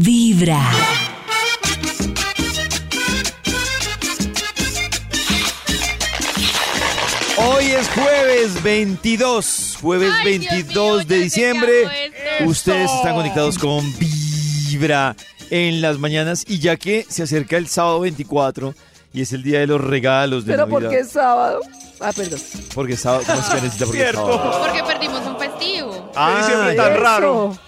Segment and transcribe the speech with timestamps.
[0.00, 0.60] Vibra.
[7.36, 11.82] Hoy es jueves 22, jueves Ay, Dios 22 mío, de diciembre.
[12.38, 12.44] se.
[12.46, 15.16] Ustedes están conectados con Vibra
[15.50, 18.74] en las mañanas y ya que se acerca el sábado 24
[19.12, 20.80] y es el día de los regalos de Pero Navidad.
[20.90, 21.60] porque es sábado.
[22.00, 22.40] Ah, perdón.
[22.74, 24.60] Porque es sábado, ¿cómo que necesita porque es sábado?
[24.66, 26.12] Porque perdimos un festivo.
[26.16, 27.58] Ah, diciembre tan raro.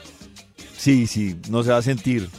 [0.87, 2.31] Sí, sí, no se va a sentir.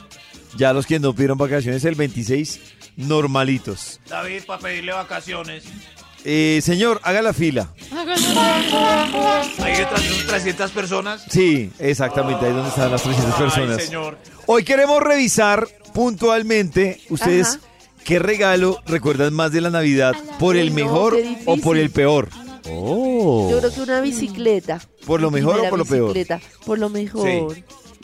[0.55, 2.61] Ya los que no pidieron vacaciones el 26,
[2.95, 3.99] normalitos.
[4.07, 5.65] David, para pedirle vacaciones.
[6.23, 7.73] Eh, señor, haga la fila.
[7.91, 11.25] Hay detrás de unas 300 personas.
[11.29, 13.79] Sí, exactamente, ahí donde están las 300 personas.
[13.79, 14.17] Ay, señor.
[14.45, 17.59] Hoy queremos revisar puntualmente ustedes Ajá.
[18.05, 22.29] qué regalo recuerdan más de la Navidad, por el no, mejor o por el peor.
[22.63, 24.79] Yo creo que una bicicleta.
[25.05, 26.13] ¿Por lo mejor o por lo peor?
[26.13, 26.39] bicicleta.
[26.65, 27.57] Por lo mejor.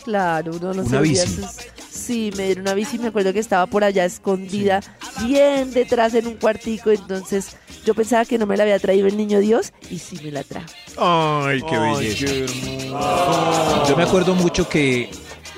[0.03, 1.27] Claro, uno no Una se bici.
[1.27, 1.45] sus-
[1.89, 4.81] Sí, me dieron una bici, me acuerdo que estaba por allá escondida,
[5.25, 7.55] bien detrás en un cuartico, entonces
[7.85, 10.43] yo pensaba que no me la había traído el niño Dios y sí me la
[10.43, 10.67] trajo.
[10.97, 12.25] Ay, qué belleza.
[13.87, 15.09] Yo me acuerdo mucho que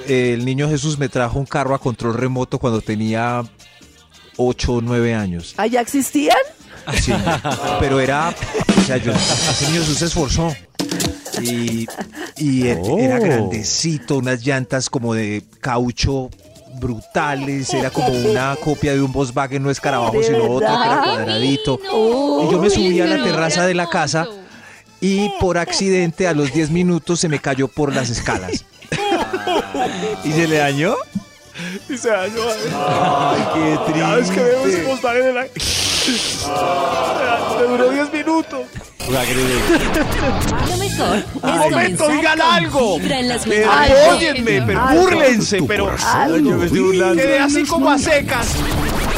[0.08, 3.44] eh, el niño Jesús me trajo un carro a control remoto cuando tenía
[4.38, 5.54] 8 o 9 años.
[5.58, 6.38] ¿Allá existían?
[7.02, 7.14] Sí,
[7.80, 8.34] pero era,
[8.78, 10.56] o sea, yo, ese niño Jesús se esforzó.
[11.42, 11.86] Y,
[12.38, 16.30] y e- era grandecito, unas llantas como de caucho
[16.80, 21.02] brutales, era como una copia de un Volkswagen, no escarabajo, ¿De sino otro que era
[21.04, 21.80] cuadradito.
[21.92, 22.46] Oh.
[22.48, 24.28] Y yo me subí a la terraza de la casa
[25.02, 28.66] y por accidente a los 10 minutos se me cayó por las escalas.
[30.24, 30.96] ¿Y se le dañó?
[31.90, 32.42] Y se dañó.
[32.74, 34.00] Ay, qué triste.
[34.02, 35.52] Cada vez que veo ese postal en el.
[36.08, 38.66] Me duró 10 minutos.
[39.08, 43.00] Lo mejor es momento, comenzar digan con algo.
[43.00, 44.00] Vibra en las Pero mañanas.
[44.08, 45.02] Apóyenme, pero Algo.
[45.02, 46.38] búrlense, pero Algo.
[46.50, 47.22] Yo me estoy burlando.
[47.22, 48.48] quedé así como a secas.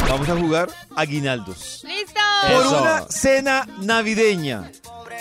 [0.08, 1.84] Vamos a jugar aguinaldos.
[1.86, 2.20] ¡Listo!
[2.42, 2.80] Por Eso.
[2.82, 4.70] una cena navideña.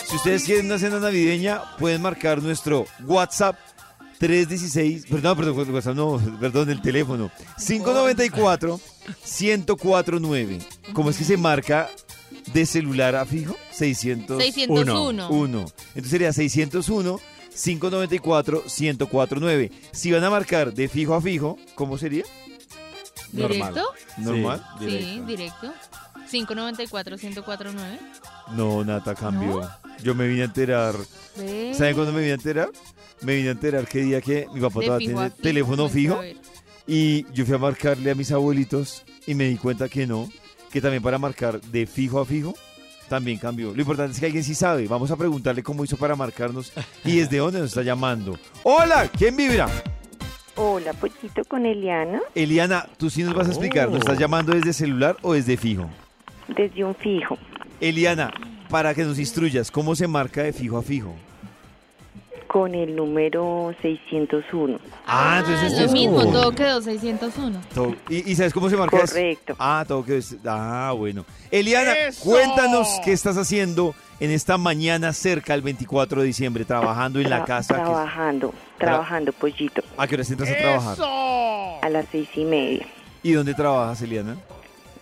[0.06, 3.58] Si ustedes quieren una cena navideña, pueden marcar nuestro WhatsApp
[4.20, 8.80] 316, perdón, perdón, WhatsApp no, perdón, el teléfono 594
[9.24, 10.60] 1049.
[10.94, 11.90] ¿Cómo es que se marca
[12.54, 13.56] de celular a fijo?
[13.72, 15.30] 600 601.
[15.30, 15.66] uno.
[15.90, 17.20] Entonces sería 601
[17.52, 19.72] 594 1049.
[19.92, 22.24] Si van a marcar de fijo a fijo, ¿cómo sería?
[23.32, 23.84] ¿Directo?
[24.18, 24.64] Normal.
[24.80, 25.74] Sí, directo.
[26.32, 28.00] 594-1049.
[28.56, 29.70] No, Nata cambió.
[30.04, 30.96] Yo me vine a enterar.
[31.36, 31.74] Ve.
[31.74, 32.70] ¿Saben cuándo me vine a enterar?
[33.22, 36.20] Me vine a enterar qué día que mi papá todavía tiene teléfono fijo.
[36.88, 40.30] Y yo fui a marcarle a mis abuelitos y me di cuenta que no,
[40.72, 42.56] que también para marcar de fijo a fijo
[43.10, 43.74] también cambió.
[43.74, 44.88] Lo importante es que alguien sí sabe.
[44.88, 46.74] Vamos a preguntarle cómo hizo para marcarnos
[47.06, 48.38] y desde dónde nos está llamando.
[48.64, 49.68] Hola, ¿quién vibra?
[50.56, 54.74] Hola, Pochito con Eliana, Eliana, tú sí nos vas a explicar, ¿nos estás llamando desde
[54.74, 55.88] celular o desde fijo?
[56.48, 57.38] desde un fijo,
[57.80, 58.32] Eliana,
[58.70, 61.14] para que nos instruyas, ¿cómo se marca de fijo a fijo?
[62.48, 64.80] Con el número 601.
[65.06, 67.60] Ah, entonces Lo es mismo, como- todo quedó 601.
[67.74, 68.98] Todo- ¿Y, y sabes cómo se marca?
[68.98, 69.08] eso?
[69.08, 69.56] Correcto.
[69.60, 71.26] Ah, todo que es- Ah, bueno.
[71.52, 72.24] Eliana, ¡Eso!
[72.24, 77.42] cuéntanos qué estás haciendo en esta mañana cerca al 24 de diciembre, trabajando en la
[77.44, 77.76] Tra- casa.
[77.76, 80.98] que- Trabajando, trabajando, Pollito, ¿A qué hora entras a trabajar?
[81.82, 82.86] a las seis y media,
[83.24, 84.38] ¿Y dónde trabajas, Eliana?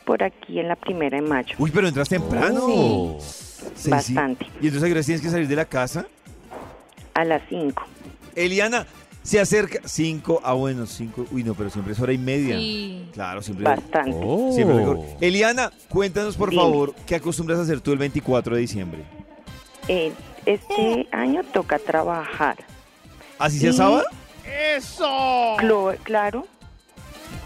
[0.04, 1.56] por aquí en la primera de mayo.
[1.58, 3.18] Uy, pero entras temprano.
[3.76, 4.46] Sí, Bastante.
[4.62, 6.06] ¿Y entonces a qué horas tienes que salir de la casa?
[7.16, 7.84] A las cinco.
[8.36, 8.86] Eliana,
[9.24, 9.80] se acerca.
[9.86, 11.26] Cinco, ah, bueno, cinco.
[11.32, 12.58] Uy, no, pero siempre es hora y media.
[12.58, 13.10] Sí.
[13.14, 13.64] Claro, siempre.
[13.66, 14.12] Bastante.
[14.54, 15.00] siempre mejor.
[15.22, 16.62] Eliana, cuéntanos por Dime.
[16.62, 19.04] favor, ¿qué acostumbras a hacer tú el 24 de diciembre?
[19.88, 20.12] Eh,
[20.46, 22.58] este año toca trabajar.
[23.40, 24.04] ¿Así sea Y- sábado?
[25.58, 26.46] Clo- claro,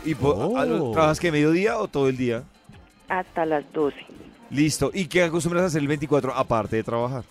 [0.06, 2.44] ¿Y lo- trabajas que mediodía o todo el día?
[3.08, 3.98] hasta las 12.
[4.52, 4.92] Listo.
[4.94, 7.24] ¿Y qué acostumbras a hacer el 24 aparte de trabajar?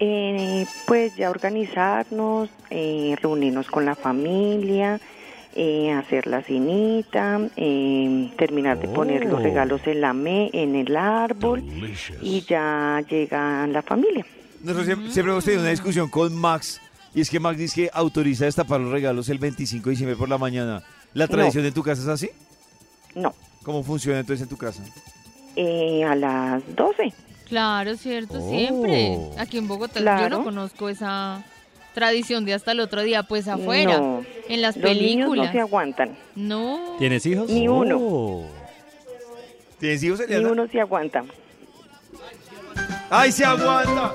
[0.00, 5.00] Eh, pues ya organizarnos, eh, reunirnos con la familia,
[5.54, 10.96] eh, hacer la cenita, eh, terminar de poner los regalos en la me en el
[10.96, 11.62] árbol
[12.20, 14.26] y ya llega la familia.
[14.60, 16.80] Nosotros siempre, siempre hemos tenido una discusión con Max
[17.14, 20.28] y es que Max dice que autoriza destapar los regalos el 25 de diciembre por
[20.28, 20.82] la mañana.
[21.12, 22.30] ¿La tradición en tu casa es así?
[23.14, 23.32] No,
[23.62, 24.82] ¿Cómo funciona entonces en tu casa?
[25.56, 27.12] eh, a las 12.
[27.48, 29.18] Claro, cierto, siempre.
[29.38, 31.44] Aquí en Bogotá yo no conozco esa
[31.94, 35.52] tradición de hasta el otro día, pues afuera, No, en las los niños no películas.
[35.52, 36.96] se aguantan, No.
[36.98, 37.48] ¿Tienes hijos?
[37.50, 38.44] ni uno, Oh.
[39.78, 41.24] ¿Tienes hijos, ni uno se aguanta.
[43.10, 44.14] ¡Ay, se aguanta!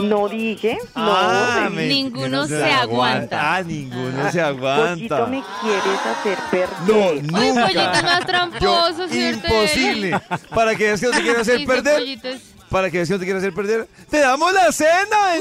[0.00, 1.14] No dije, no.
[1.16, 3.56] Ah, me- Ninguno que se aguanta.
[3.56, 5.26] Ah, ninguno se Pollito, aguanta.
[5.26, 6.68] me quieres hacer perder.
[6.86, 8.02] No, Uy, pollito es nunca.
[8.02, 9.46] más tramposo, ¿cierto?
[9.46, 10.20] Imposible.
[10.54, 11.98] Para que veas que no te quiero hacer perder.
[11.98, 12.28] pollito
[12.70, 13.88] Para que veas que no te quiero hacer perder.
[14.10, 14.94] ¡Te damos la cena!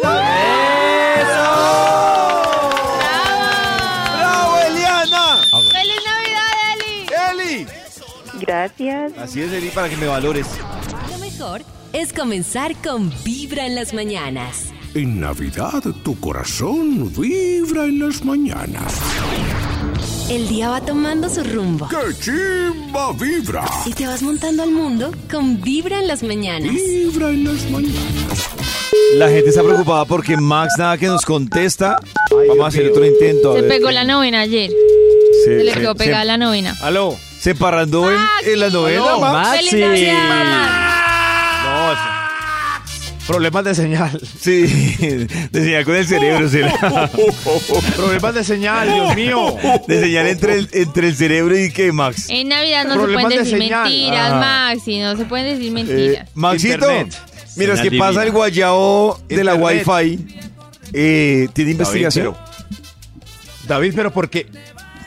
[0.04, 0.24] Navidad!
[1.26, 2.86] ¡Bravo!
[4.18, 5.38] ¡Bravo, Eliana!
[5.72, 7.08] ¡Feliz Navidad, Eli!
[7.32, 7.68] ¡Eli!
[8.42, 9.14] Gracias.
[9.18, 10.48] Así es, Eli, para que me valores.
[11.12, 11.62] Lo mejor
[11.96, 14.66] es comenzar con Vibra en las mañanas.
[14.94, 18.94] En Navidad tu corazón vibra en las mañanas.
[20.30, 23.66] El día va tomando su rumbo ¡Qué chimba vibra!
[23.86, 26.72] y te vas montando al mundo con Vibra en las mañanas.
[26.74, 28.50] Vibra en las mañanas.
[29.16, 31.98] La gente está preocupada porque Max nada que nos contesta.
[32.32, 33.52] Vamos a hacer otro intento.
[33.52, 33.70] a Se ver.
[33.70, 34.72] pegó la novena ayer.
[35.44, 36.76] Se, Se le quedó pegada la novena.
[36.82, 37.16] Aló.
[37.40, 39.58] Se parrandó en, en la novela, Max.
[39.58, 40.95] ¡Feliz Navidad!
[43.28, 44.22] Problemas de señal.
[44.40, 46.48] Sí, decía con el cerebro.
[46.48, 47.10] se la-
[47.96, 49.58] Problemas de señal, Dios mío.
[49.88, 52.28] de señal entre el, entre el cerebro y que Max.
[52.30, 53.84] En Navidad no se pueden de decir señal.
[53.90, 54.40] mentiras, Ah.
[54.74, 55.00] Maxi.
[55.00, 56.30] No se pueden decir Eh, mentiras.
[56.36, 57.18] Maxito, Internet.
[57.56, 59.88] mira, es que Señal pasa el guayao de la Internet.
[59.88, 60.28] Wi-Fi.
[60.94, 62.26] Eh, ¿Tiene investigación?
[62.34, 64.46] David, pero, David, pero ¿por qué?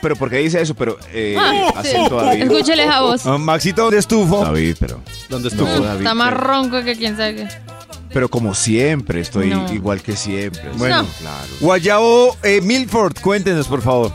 [0.01, 0.75] Pero ¿por qué dice eso?
[0.75, 2.43] Pero eh, Ah, acento David.
[2.43, 3.25] Escúchele esa voz.
[3.25, 4.43] Ah, Maxito, ¿dónde estufo?
[4.43, 5.85] David, pero ¿Dónde no, estuvo?
[5.85, 7.47] David, Está más pero- ronco que quién sabe qué.
[8.13, 9.71] Pero como siempre, estoy No.
[9.73, 10.63] igual que siempre.
[10.77, 11.03] Bueno.
[11.03, 11.07] No.
[11.19, 11.47] claro.
[11.59, 14.11] Guayao eh, Milford, cuéntenos, por favor.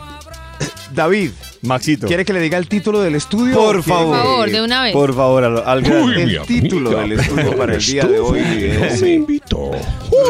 [0.93, 1.31] David,
[1.61, 2.07] Maxito.
[2.07, 3.55] ¿quiere que le diga el título del estudio?
[3.55, 4.15] Por ¿O quiere favor.
[4.17, 4.93] Por favor, de una vez.
[4.93, 6.05] Por favor, al, al grano.
[6.05, 9.71] Uy, El título amiga, del estudio para el día de hoy me es- invitó.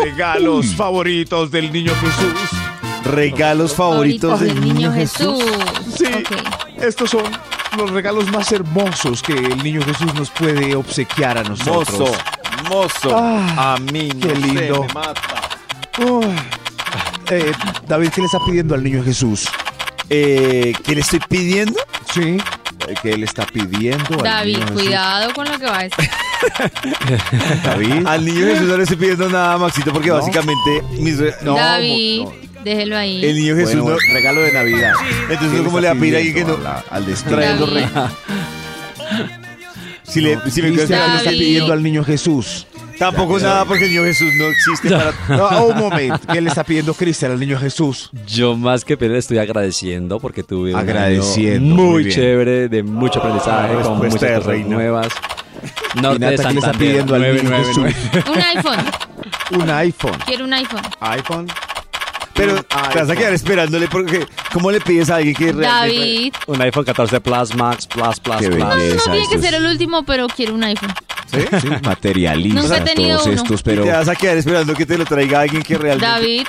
[0.03, 2.59] Regalos favoritos del niño Jesús.
[3.06, 5.44] Regalos favoritos del niño Jesús.
[5.95, 6.81] Sí, Ok.
[6.81, 7.23] estos son
[7.77, 12.00] los regalos más hermosos que el niño Jesús nos puede obsequiar a nosotros.
[12.00, 12.12] Mozo,
[12.69, 13.12] mozo.
[13.17, 14.83] Ah, a mí no qué sé, lindo.
[14.83, 15.50] me mata.
[16.00, 16.25] Uy.
[17.31, 17.51] Eh,
[17.88, 19.47] David, ¿qué le está pidiendo al niño Jesús?
[20.09, 21.79] Eh, ¿Qué le estoy pidiendo?
[22.13, 22.38] Sí.
[23.01, 24.81] ¿Qué le está pidiendo al David, niño Jesús?
[24.83, 26.09] cuidado con lo que va a decir.
[27.63, 28.06] David.
[28.06, 30.15] Al niño Jesús no le estoy pidiendo nada, Maxito, porque No.
[30.15, 32.33] básicamente mis re- No, David, no.
[32.63, 33.25] déjelo ahí.
[33.25, 34.13] el niño Jesús Bueno, no.
[34.13, 34.94] regalo de Navidad.
[35.29, 36.57] Entonces, ¿Qué ¿cómo le va a pedir a alguien que no?
[36.57, 37.38] la- al destino?
[40.15, 42.65] Si, le, si me Cristian, ¿qué le está pidiendo al niño Jesús?
[42.97, 45.13] Tampoco nada porque el niño Jesús no existe para.
[45.51, 46.19] No, un momento.
[46.31, 48.09] ¿Qué le está pidiendo Cristian al niño Jesús?
[48.25, 53.19] Yo más que pedir estoy agradeciendo porque tuve un Agradeciendo, año muy chévere, de mucho
[53.19, 54.69] aprendizaje, Ah, con respuesta muchas de cosas reina.
[54.69, 55.07] nuevas.
[55.95, 58.23] ¿Y Norte Nata, de qué le está Santander, pidiendo al niño 999.
[58.31, 59.62] Un iPhone.
[59.62, 60.19] Un iPhone.
[60.25, 60.81] Quiero un iPhone.
[61.01, 61.47] iPhone.
[62.36, 64.28] Pero te vas a quedar esperándole porque.
[64.54, 65.98] ¿Cómo le pides a alguien que realmente.
[65.98, 66.34] David.
[66.48, 68.60] Un iPhone 14 Plus Max Plus Plus Qué Plus.
[68.60, 70.94] No, no, no Belleza, tiene que estos- ser el último, pero quiero un iPhone.
[71.32, 73.36] Sí, materialistas Nunca he tenido todos uno.
[73.42, 76.06] estos, pero te vas a quedar esperando que te lo traiga alguien que realmente.
[76.06, 76.48] David,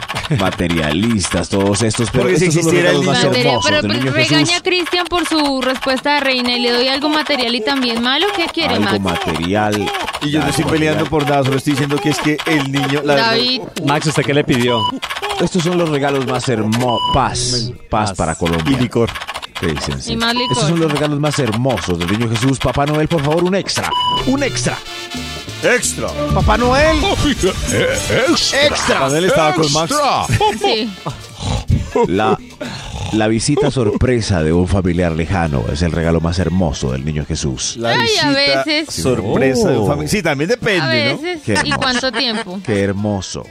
[0.38, 4.12] materialistas todos estos, pero Porque si estos existiera el niño- hermosos pero del pero niño
[4.12, 4.60] regaña a.
[4.62, 8.26] Cristian por su respuesta de reina y le doy algo material y también malo.
[8.36, 9.24] ¿Qué quiere, Algo Max?
[9.26, 9.90] material.
[10.22, 11.10] Y yo no estoy peleando material.
[11.10, 13.02] por nada, solo estoy diciendo que es que el niño.
[13.04, 14.80] La verdad- David, Max, ¿usted qué le pidió?
[15.40, 17.00] Estos son los regalos más hermosos.
[17.12, 17.70] Paz.
[17.90, 18.16] Paz Paz.
[18.16, 18.76] para Colombia.
[18.78, 19.10] Y licor.
[19.60, 20.12] Sí.
[20.12, 20.52] Y más licor.
[20.52, 22.58] Estos son los regalos más hermosos del niño Jesús.
[22.58, 23.90] Papá Noel, por favor, un extra.
[24.26, 24.76] Un extra.
[25.62, 26.08] ¡Extra!
[26.34, 26.96] Papá Noel.
[28.64, 28.98] Extra.
[28.98, 29.94] Cuando él estaba con Max.
[30.60, 30.90] sí.
[32.08, 32.38] La,
[33.12, 37.76] la visita sorpresa de un familiar lejano es el regalo más hermoso del niño Jesús.
[37.78, 38.94] La Ay, a visita veces.
[38.94, 39.86] Sorpresa de un Oh.
[39.86, 40.10] familiar.
[40.10, 41.20] Sí, también A depende, ¿no?
[41.44, 41.78] Qué ¿Y hermoso.
[41.80, 42.60] cuánto tiempo?
[42.64, 43.46] Qué hermoso.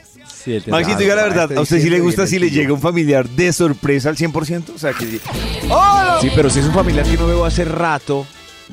[0.68, 3.30] Maxito, diga la verdad, este ¿a usted sí le gusta si le llega un familiar
[3.30, 4.74] de sorpresa al 100%?
[4.76, 8.26] O sea, que Sí, pero si es un familiar que no veo hace rato,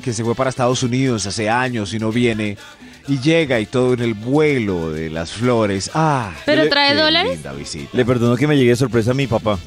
[0.03, 2.57] que se fue para Estados Unidos hace años y no viene,
[3.09, 5.91] y llega y todo en el vuelo de las flores.
[5.93, 7.31] Ah, ¿Pero qué trae dólares?
[7.33, 7.89] linda visita.
[7.91, 9.57] le perdono que me llegue de sorpresa a mi papá.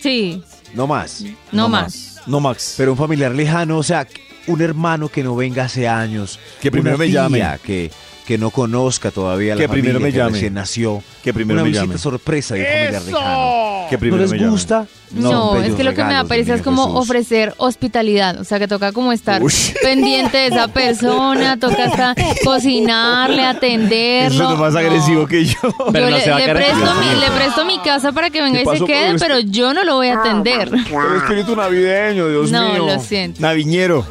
[0.00, 0.42] Sí,
[0.74, 1.24] No más.
[1.52, 2.20] no, más.
[2.26, 2.74] No, Max.
[2.76, 4.06] Pero un familiar lejano, o sea,
[4.48, 6.38] un hermano que no venga hace años.
[6.60, 7.42] Que primero me llame.
[7.64, 7.90] Que,
[8.28, 10.32] que no conozca todavía la Que primero familia me que llame.
[10.32, 11.02] recién nació.
[11.24, 11.98] Que primero una me visita llame.
[11.98, 13.86] sorpresa de un familiar lejano.
[13.88, 14.86] Que ¿No primero les me gusta?
[15.12, 17.00] No, es bellos que lo que me da regalos pereza es niño como Jesús.
[17.00, 18.38] ofrecer hospitalidad.
[18.38, 19.72] O sea, que toca como estar Ush.
[19.82, 24.44] pendiente de esa persona, toca hasta cocinarle, atenderlo.
[24.44, 24.78] Eso es más No.
[24.78, 25.54] agresivo que yo.
[25.90, 28.28] Pero Yo no le, se va a le presto mi, le presto mi casa para
[28.28, 30.68] que venga y se pasó quede, pero yo no lo voy a atender.
[30.68, 32.86] El espíritu navideño, Dios no, mío.
[32.88, 33.40] lo siento.
[33.40, 34.04] Naviñero.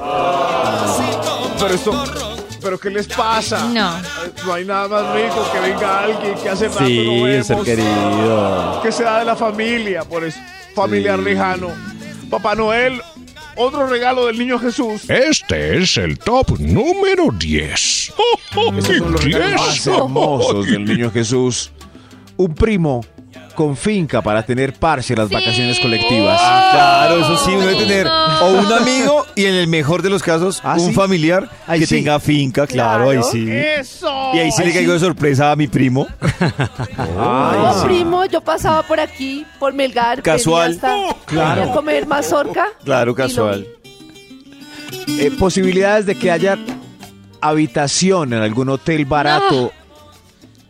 [1.60, 1.92] Pero esto,
[2.68, 3.66] ¿pero qué les pasa?
[3.70, 3.94] No.
[4.46, 7.48] No hay nada más rico que venga alguien que hace rato Sí, no un vemos.
[7.48, 8.80] ser querido.
[8.84, 10.38] Que sea de la familia, por eso,
[10.76, 11.24] familiar Sí.
[11.26, 11.70] lejano.
[12.30, 13.02] Papá Noel,
[13.56, 15.10] otro regalo del niño Jesús.
[15.10, 18.14] Este es el top número 10.
[18.78, 21.72] Esos son los regalos más hermosos del niño Jesús.
[22.36, 23.06] Un primo
[23.58, 25.34] con finca para tener parche en las Sí.
[25.34, 26.40] vacaciones colectivas.
[26.40, 30.22] Claro, eso sí, uno debe tener o un amigo y en el mejor de los
[30.22, 30.94] casos, ¿Ah, un sí?
[30.94, 31.96] familiar Ahí que sí.
[31.96, 33.50] tenga finca, claro, ahí sí.
[33.50, 34.08] ¡Eso!
[34.36, 36.06] Y ahí sí le caigo de sorpresa a mi primo.
[37.16, 40.22] No, primo, yo pasaba por aquí, por Melgar.
[40.22, 40.74] Casual.
[40.80, 41.56] venía hasta- Claro.
[41.62, 42.68] venía a comer mazorca.
[42.84, 43.66] Claro, casual.
[45.20, 46.60] Eh, posibilidades de que haya
[47.42, 49.72] habitación en algún hotel barato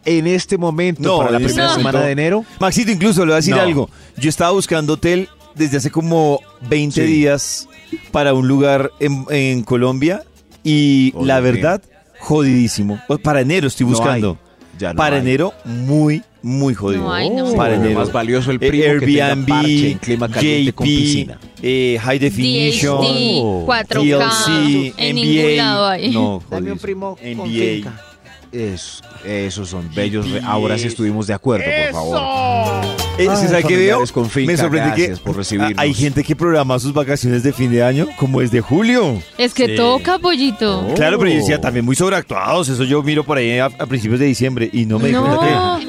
[0.07, 1.89] en este momento No, para la primera momento.
[1.89, 2.45] semana de enero.
[2.59, 3.61] Maxito, incluso le voy a decir No.
[3.61, 3.89] algo.
[4.17, 7.07] Yo estaba buscando hotel desde hace como 20 Sí.
[7.11, 7.67] días
[8.11, 10.23] para un lugar en, en Colombia
[10.63, 11.81] y Oh, la verdad,
[12.19, 12.99] jodidísimo.
[13.23, 14.29] Para enero estoy No buscando.
[14.41, 14.79] hay.
[14.79, 15.21] Ya no para hay.
[15.23, 17.03] enero, muy, muy jodido.
[17.03, 17.51] No hay, no.
[17.55, 17.99] Para Sí, enero.
[17.99, 21.39] Más valioso el Eh, primo que tenga Airbnb, parche en clima caliente con JP, piscina.
[21.63, 24.19] eh, High Definition, DHD, 4K.
[24.19, 25.23] TLC, en NBA.
[25.25, 26.11] ningún lado hay.
[26.11, 26.77] No, Dame un jodido.
[26.77, 27.73] primo con NBA.
[27.75, 28.01] finca.
[28.51, 30.25] Es- esos son bellos.
[30.45, 32.85] Ahora sí estuvimos de acuerdo, por favor.
[33.17, 34.05] Eh, ¿sí Ay, ¿Sabe qué veo?
[34.05, 35.73] finca, Me sorprende gracias que por recibirnos.
[35.77, 39.21] hay gente que programa sus vacaciones de fin de año como es de julio.
[39.37, 39.75] Es que Sí.
[39.75, 40.87] toca, pollito.
[40.95, 42.69] Claro, pero yo decía también muy sobreactuados.
[42.69, 45.25] Eso yo miro por ahí a, a principios de diciembre y no me di No,
[45.25, 45.85] cuenta que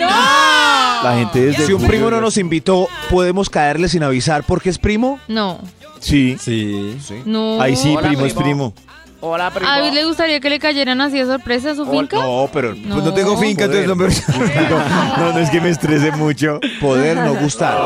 [1.04, 4.70] la gente desde Si un julio- primo no nos invitó, ¿podemos caerle sin avisar porque
[4.70, 5.20] es primo?
[5.28, 5.60] no,
[6.00, 6.96] Sí, Sí.
[7.24, 7.60] no.
[7.60, 8.72] ahí sí, Hola, primo es primo.
[9.20, 9.68] Hola, primo.
[9.68, 12.18] ¿A David le gustaría que le cayeran así de sorpresa a su finca?
[12.18, 12.94] No, pero No.
[12.94, 14.06] Pues no tengo finca, entonces no me...
[15.18, 16.60] no, no es que me estrese mucho.
[16.80, 17.76] poder no gustar.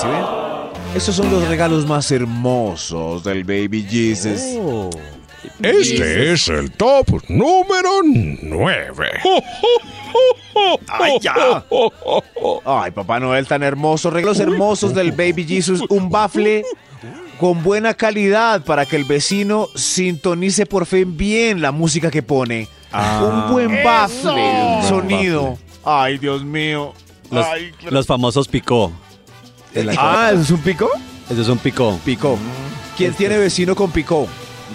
[0.00, 0.42] ¿Sí ven?
[0.96, 4.40] Estos son los regalos más hermosos del Baby Jesus.
[5.62, 9.10] Este es el top número 9.
[10.88, 11.64] ¡Ay, ya!
[12.64, 14.10] Ay, Papá Noel tan hermoso.
[14.10, 15.82] Regalos hermosos del Baby Jesus.
[15.88, 16.64] Un bafle
[17.38, 22.68] con buena calidad para que el vecino sintonice por fin bien la música que pone.
[22.92, 24.32] un buen bafle,
[24.78, 25.58] un sonido.
[25.84, 26.92] Ay, Dios mío.
[27.30, 28.92] Los, Ay, los famosos picó.
[29.98, 30.88] Ah, ¿eso es un pico?
[31.30, 31.98] Eso es un picó.
[32.04, 32.38] Picó.
[32.96, 34.28] ¿Quién tiene vecino con picó?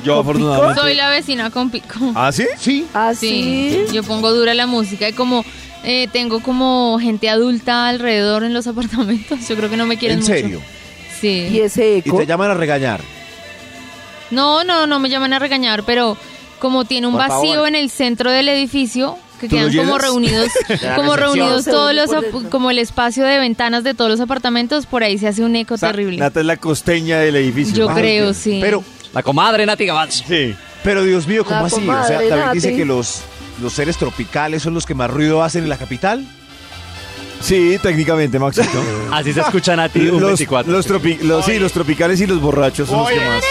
[0.04, 0.80] Yo afortunadamente.
[0.82, 1.96] Soy la vecina con pico.
[2.16, 2.46] ¿Ah, sí?
[2.58, 2.88] Sí.
[2.94, 3.94] ¿Ah, Sí, sí?
[3.94, 5.44] yo pongo dura la música y como
[5.84, 10.18] eh, tengo como gente adulta alrededor en los apartamentos, yo creo que no me quieren
[10.20, 10.34] ¿En mucho.
[10.34, 10.62] serio?
[11.24, 12.18] ¿Y ese Y eco?
[12.18, 13.02] te llaman a regañar.
[14.32, 16.18] No, no, no me llaman a regañar, pero
[16.60, 17.68] como tiene un Por vacío favor.
[17.70, 20.50] en el centro del edificio, que ¿Tú lo quedan como reunidos,
[20.96, 22.10] como reunidos todos los,
[22.50, 25.76] como el espacio de ventanas de todos los apartamentos, por ahí se hace un eco
[25.76, 26.18] O sea, terrible.
[26.18, 27.76] Nata es la costeña del edificio.
[27.76, 28.60] Yo creo, sí.
[28.62, 28.84] Pero,
[29.14, 30.24] La comadre Nati Gavaz.
[30.28, 30.56] Sí.
[30.84, 31.88] pero Dios mío, ¿cómo La así?
[31.88, 33.22] O sea, David dice que los,
[33.62, 36.28] los seres tropicales son los que más ruido hacen en la capital.
[37.41, 38.82] Sí, técnicamente, Maxito.
[39.12, 40.72] Así se escucha Nati un los, 24.
[40.72, 43.44] los, tropi- los- sí, los tropicales y los borrachos son los que más.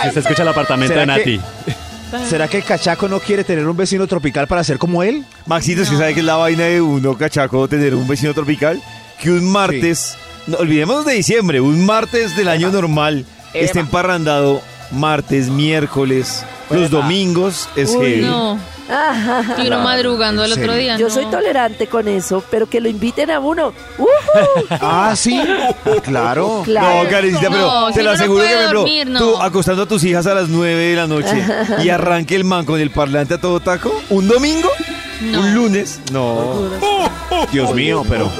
[0.00, 2.26] Así se escucha el apartamento de ¿Será que- Nati.
[2.28, 5.24] ¿Será que el cachaco no quiere tener un vecino tropical para ser como él?
[5.46, 8.82] Maxito, es que sabe que es la vaina de uno, cachaco, tener un vecino tropical,
[9.20, 10.16] que un martes,
[10.48, 14.60] no, olvidémonos de diciembre, un martes del año normal, esté emparrandado
[14.90, 18.20] martes, miércoles, los domingos, es Uy, heavy.
[18.22, 18.58] No,
[19.62, 20.96] y uno madrugando el ¿en otro día.
[20.96, 21.14] Yo no.
[21.14, 23.72] soy tolerante con eso, pero que lo inviten a uno.
[23.98, 24.08] ¡Ujú!
[24.80, 25.40] Ah, sí.
[26.04, 26.62] Claro.
[26.64, 27.04] Claro.
[27.04, 29.18] No, Karencita, pero No, te si lo aseguro que, por ejemplo, dormir, no.
[29.18, 31.44] tú acostando a tus hijas a las 9 de la noche
[31.82, 34.68] y arranque el man con el parlante a todo taco, un domingo,
[35.20, 35.40] No.
[35.40, 36.68] un lunes, no.
[37.52, 38.30] Dios mío, pero.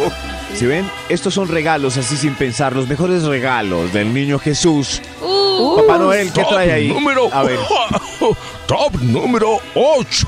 [0.54, 5.00] Si ven, estos son regalos así sin pensar, los mejores regalos del niño Jesús.
[5.23, 5.39] Uh,
[5.76, 6.88] Papá Noel, ¿qué trae ahí?
[6.88, 7.29] número.
[7.33, 7.59] A ver,
[8.67, 10.26] Top número 8.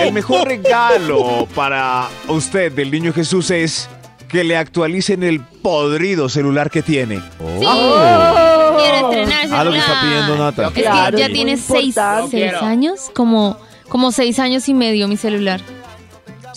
[0.00, 3.88] el mejor regalo para usted del niño Jesús es
[4.28, 7.16] que le actualicen el podrido celular que tiene.
[7.16, 7.66] sí.
[7.66, 8.76] Oh.
[8.80, 10.68] Quiero estrenar Ah, lo que está pidiendo Nata.
[10.68, 12.30] Es que Claro, ya tiene muy seis, importante.
[12.30, 13.56] seis años, como,
[13.88, 15.60] como seis años y medio mi celular.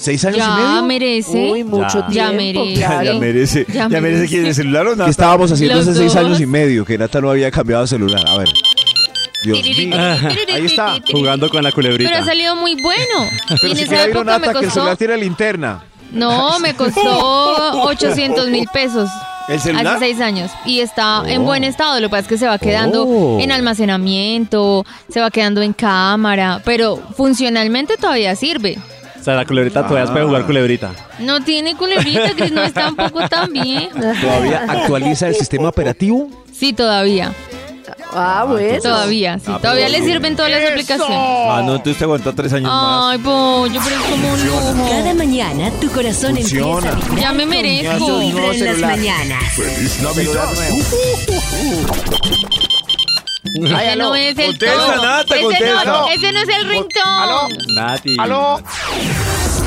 [0.03, 0.83] ¿Seis años y Ya medio?
[0.83, 1.51] merece.
[1.51, 2.07] Uy, mucho Ya.
[2.07, 2.11] tiempo.
[2.11, 2.73] Ya merece.
[2.75, 3.03] claro.
[3.13, 5.09] Ya merece, Ya ya merece quién el celular o ¿Qué nada.
[5.09, 6.23] estábamos haciendo Los hace seis dos.
[6.25, 6.83] años y medio?
[6.83, 8.21] Que Nata no había cambiado de celular.
[8.27, 8.47] A ver.
[9.45, 9.95] Dios mío.
[10.53, 10.95] Ahí está.
[11.11, 12.09] Jugando con la culebrita.
[12.11, 13.29] Pero ha salido muy bueno.
[13.49, 14.71] y Pero en si esa época Nata me que el costó.
[14.73, 15.83] celular tiene linterna.
[16.11, 19.09] No, me costó 800 mil pesos.
[19.49, 19.87] ¿El celular?
[19.97, 20.51] Hace seis años.
[20.65, 21.99] Y está en buen estado.
[21.99, 23.39] Lo que pasa es que se va quedando Oh.
[23.41, 26.61] en almacenamiento, se va quedando en cámara.
[26.63, 28.77] Pero funcionalmente todavía sirve.
[29.23, 30.91] O sea, la culebrita todavía puede jugar culebrita.
[31.19, 33.97] No tiene culebrita, Cris, no es tampoco tan viejo.
[33.97, 36.27] ¿Todavía actualiza el sistema operativo?
[36.51, 37.31] Sí, todavía.
[38.11, 38.81] Ah, bueno.
[38.81, 39.45] Todavía, sí.
[39.61, 41.17] Todavía le sirven todas las aplicaciones.
[41.17, 43.13] Ah, no, entonces te aguanta tres años más.
[43.13, 44.89] Ay, pollo, pero es como un lujo.
[44.89, 46.89] Cada mañana tu corazón Funciona.
[46.89, 48.19] empieza a vibrar Ya me merezco.
[48.19, 49.43] Vibra en las mañanas.
[49.53, 50.49] Feliz Navidad.
[53.55, 54.95] Ese no es el Contesta.
[55.01, 55.83] Nata, ese, contesta.
[55.85, 56.69] No, ese no es el ¿Aló?
[57.49, 57.73] ringtone.
[57.75, 58.15] Nati.
[58.19, 58.63] ¿Aló?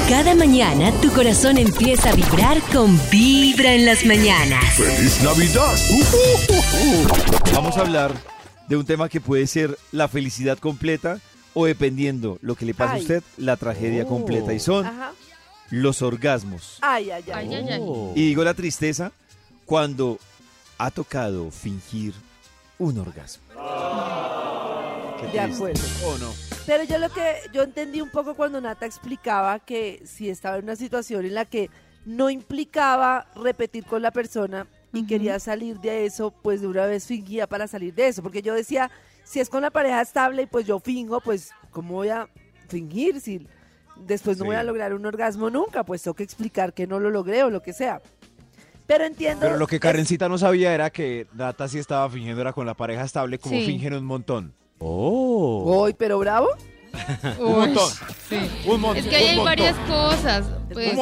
[0.09, 4.65] Cada mañana tu corazón empieza a vibrar con Vibra en las mañanas.
[4.77, 5.77] ¡Feliz Navidad!
[7.53, 8.13] Vamos a hablar
[8.69, 11.21] de un tema que puede ser la felicidad completa
[11.55, 13.03] o dependiendo lo que le pasa a Ay.
[13.03, 14.09] usted, la tragedia Oh.
[14.09, 14.53] completa.
[14.53, 15.13] Y son Ajá.
[15.71, 16.79] los orgasmos.
[16.83, 17.49] Ay, ay, ay.
[17.49, 17.81] Ay, ay, ay.
[17.83, 18.13] Oh.
[18.15, 19.13] Y digo la tristeza
[19.65, 20.19] cuando
[20.79, 22.13] ha tocado fingir
[22.79, 23.45] un orgasmo.
[25.33, 25.81] De acuerdo.
[26.05, 26.33] ¿O no?
[26.67, 30.65] Pero yo lo que yo entendí un poco cuando Nata explicaba que si estaba en
[30.65, 31.71] una situación en la que
[32.05, 37.07] no implicaba repetir con la persona y quería salir de eso, pues de una vez
[37.07, 38.23] fingía para salir de eso.
[38.23, 38.91] Porque yo decía,
[39.25, 42.29] si es con la pareja estable y pues yo fingo, pues ¿cómo voy a
[42.69, 43.47] fingir si
[43.97, 45.85] después no voy a lograr un orgasmo nunca?
[45.85, 48.01] Pues tengo que explicar que no lo logré o lo que sea.
[48.87, 49.41] Pero entiendo...
[49.41, 52.67] Pero lo que es- Karencita no sabía era que Nata sí estaba fingiendo era con
[52.67, 53.67] la pareja estable como Sí.
[53.67, 54.53] fingen un montón.
[54.79, 55.83] Oh.
[55.85, 56.49] Uy, pero bravo.
[57.39, 57.91] Uy, montón.
[58.29, 58.37] sí.
[58.67, 58.97] Un montón.
[59.05, 59.45] Es que ahí hay un montón.
[59.57, 60.47] varias cosas.
[60.73, 60.93] Pues,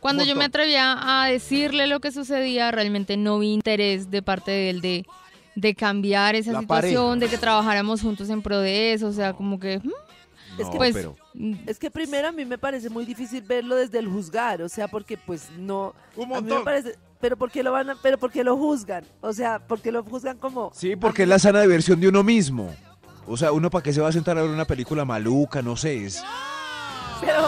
[0.00, 4.50] cuando yo me atrevía a decirle lo que sucedía, realmente no vi interés de parte
[4.50, 5.06] de él de,
[5.54, 9.06] de cambiar esa La situación, de que trabajáramos juntos en pro de eso.
[9.08, 9.90] O sea, como que, mm,
[10.60, 11.16] Es que pues, pero
[11.66, 14.88] Es que primero a mí me parece muy difícil verlo desde el juzgar, o sea,
[14.88, 16.64] porque pues no, Un a mí me montón.
[16.64, 20.38] parece, pero porque lo van, a, pero porque lo juzgan, o sea, porque lo juzgan
[20.38, 22.74] como, Sí, porque es la sana diversión de uno mismo.
[23.26, 25.76] O sea, uno para qué se va a sentar a ver una película maluca, no
[25.76, 26.22] sé, es...
[27.20, 27.42] pero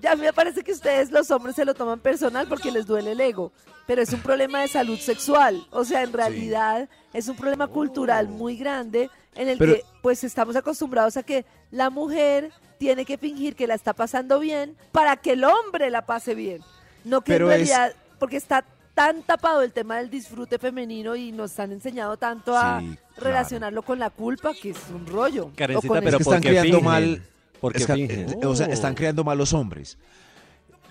[0.00, 3.20] ya me parece que ustedes los hombres se lo toman personal porque les duele el
[3.20, 3.52] ego,
[3.86, 8.28] pero es un problema de salud sexual, o sea, en realidad es un problema cultural
[8.28, 13.18] muy grande en el Pero- que pues estamos acostumbrados a que la mujer tiene que
[13.18, 16.60] fingir que la está pasando bien para que el hombre la pase bien,
[17.04, 18.64] no que Pero en es- realidad porque está
[18.96, 22.98] tan tapado el tema del disfrute femenino y nos han enseñado tanto a Sí, claro.
[23.18, 25.52] relacionarlo con la culpa que es un rollo.
[25.54, 26.84] Karencita, O con el- pero Es que ¿por están qué criando fingen?
[26.84, 27.22] mal-
[27.60, 28.30] Porque Es que, fingen.
[28.42, 29.98] eh, O sea, están creando malos hombres.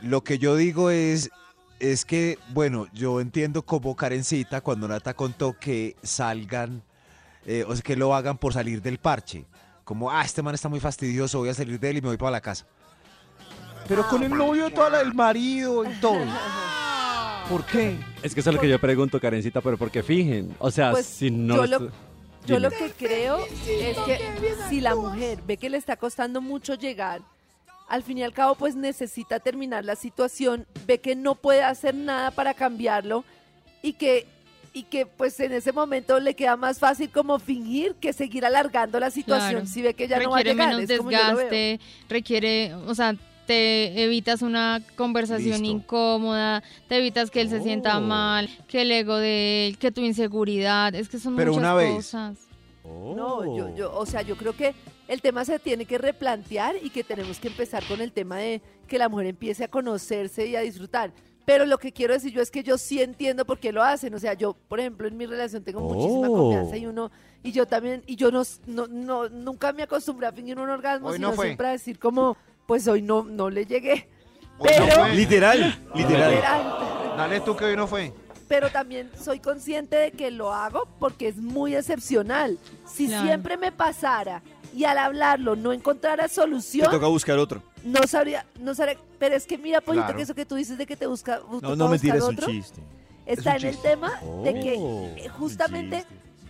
[0.03, 1.31] Lo que yo digo es,
[1.79, 6.83] es que, bueno, yo entiendo como Karencita cuando Nata contó que salgan,
[7.45, 9.45] eh, o sea, que lo hagan por salir del parche.
[9.83, 12.17] Como, ah, este man está muy fastidioso, voy a salir de él y me voy
[12.17, 12.65] para la casa.
[13.87, 16.19] Pero con el novio, toda la, el marido y todo.
[17.49, 17.95] ¿Por qué?
[18.23, 20.55] Es que eso es lo que yo pregunto, Karencita, pero ¿por qué fingen?
[20.59, 21.55] O sea, Pues, si no...
[21.57, 21.91] yo lo- estu-
[22.47, 22.59] Yo Dime.
[22.59, 24.19] lo que creo es que
[24.69, 27.21] si la mujer ve que le está costando mucho llegar,
[27.87, 31.95] al fin y al cabo pues necesita terminar la situación, ve que no puede hacer
[31.95, 33.23] nada para cambiarlo
[33.81, 34.27] y que
[34.73, 38.99] y que pues en ese momento le queda más fácil como fingir que seguir alargando
[38.99, 39.65] la situación Claro.
[39.67, 40.75] si ve que ya no va a requiere llegar.
[40.75, 41.35] menos es como yo lo veo.
[41.49, 41.79] desgaste,
[42.09, 45.77] requiere, o sea, te evitas una conversación Listo.
[45.77, 48.01] incómoda, te evitas que él se sienta Oh.
[48.01, 51.73] mal, que el ego de él, que tu inseguridad, es que son Pero muchas una
[51.75, 51.93] vez.
[51.95, 52.37] cosas.
[52.83, 53.57] No, Oh.
[53.57, 54.75] yo, yo, o sea, yo creo que
[55.07, 58.61] el tema se tiene que replantear y que tenemos que empezar con el tema de
[58.87, 61.11] que la mujer empiece a conocerse y a disfrutar.
[61.45, 64.13] Pero lo que quiero decir yo es que yo sí entiendo por qué lo hacen.
[64.15, 66.35] O sea, yo, por ejemplo, en mi relación tengo muchísima Oh.
[66.35, 67.11] confianza y uno,
[67.43, 71.09] y yo también, y yo no, no, no- nunca me acostumbré a fingir un orgasmo,
[71.09, 71.45] Hoy no sino fue.
[71.47, 74.07] siempre a decir como, pues hoy no, no le llegué.
[74.57, 75.07] Hoy Pero.
[75.09, 75.59] Literal,
[75.95, 76.31] literal.
[76.31, 77.13] Literal.
[77.17, 78.11] Dale tú que hoy no fue.
[78.47, 82.59] pero también soy consciente de que lo hago porque es muy excepcional.
[82.85, 83.25] Si Claro.
[83.25, 84.41] siempre me pasara
[84.75, 87.61] y al hablarlo no encontrara Te solución, toca buscar otro.
[87.83, 90.17] no sabría, no sabría, pero es que mira, Pollito, Claro.
[90.17, 92.47] que eso que tú dices de que te busca, No, no mentira, es un otro,
[92.47, 92.81] chiste.
[93.25, 94.11] está Es un en el tema
[94.43, 95.09] de que Oh.
[95.17, 96.05] eh, justamente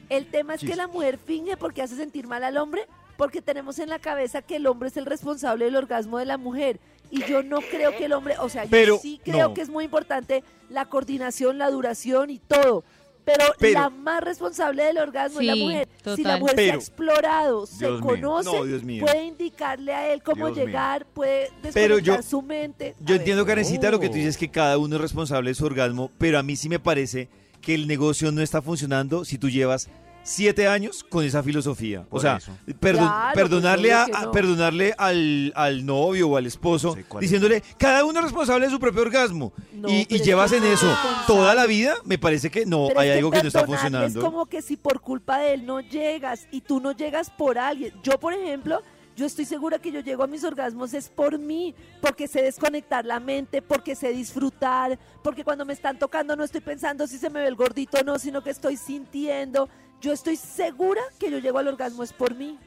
[0.09, 3.79] el tema es que la mujer finge porque hace sentir mal al hombre, porque tenemos
[3.79, 6.79] en la cabeza que el hombre es el responsable del orgasmo de la mujer.
[7.11, 9.53] Y yo no creo que el hombre, o sea, yo sí creo no.
[9.53, 12.83] que es muy importante la coordinación, la duración y todo.
[13.23, 15.87] Pero, Pero- la más responsable del orgasmo es la Sí, mujer.
[16.15, 18.09] Si la mujer se ha explorado, se Dios mío.
[18.09, 19.03] conoce, No, Dios mío.
[19.03, 20.65] puede indicarle a él cómo Dios mío.
[20.67, 22.89] llegar, puede Pero yo- su mente.
[22.95, 23.17] A Yo ver.
[23.21, 24.17] entiendo, Karencita, lo que tú Oh.
[24.17, 27.27] dices que cada uno es responsable de su orgasmo, pero a mí sí me parece
[27.61, 29.89] que el negocio no está funcionando si tú llevas
[30.25, 32.05] siete años con esa filosofía.
[32.09, 32.51] O sea, eso.
[32.81, 34.31] perdon- Claro, pues, perdonarle, a, no.
[34.31, 37.29] perdonarle al, al novio o al esposo, Sí, ¿cuál es?
[37.29, 39.53] diciéndole, cada uno es responsable de su propio orgasmo.
[39.71, 40.87] No, y llevas en eso
[41.27, 44.19] toda la vida, me parece que no, Pero hay algo que no está funcionando.
[44.19, 47.57] Es como que si por culpa de él no llegas y tú no llegas por
[47.59, 47.93] alguien.
[48.03, 48.81] Yo, por ejemplo,
[49.15, 53.05] yo estoy segura que yo llego a mis orgasmos es por mí, porque sé desconectar
[53.05, 57.29] la mente, porque sé disfrutar, porque cuando me están tocando no estoy pensando si se
[57.29, 59.69] me ve el gordito o no, sino que estoy sintiendo.
[60.05, 62.59] Yo estoy segura que yo llego al orgasmo es por mí.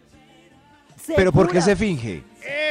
[1.14, 1.64] Pero ¿por qué segura.
[1.64, 2.24] se finge?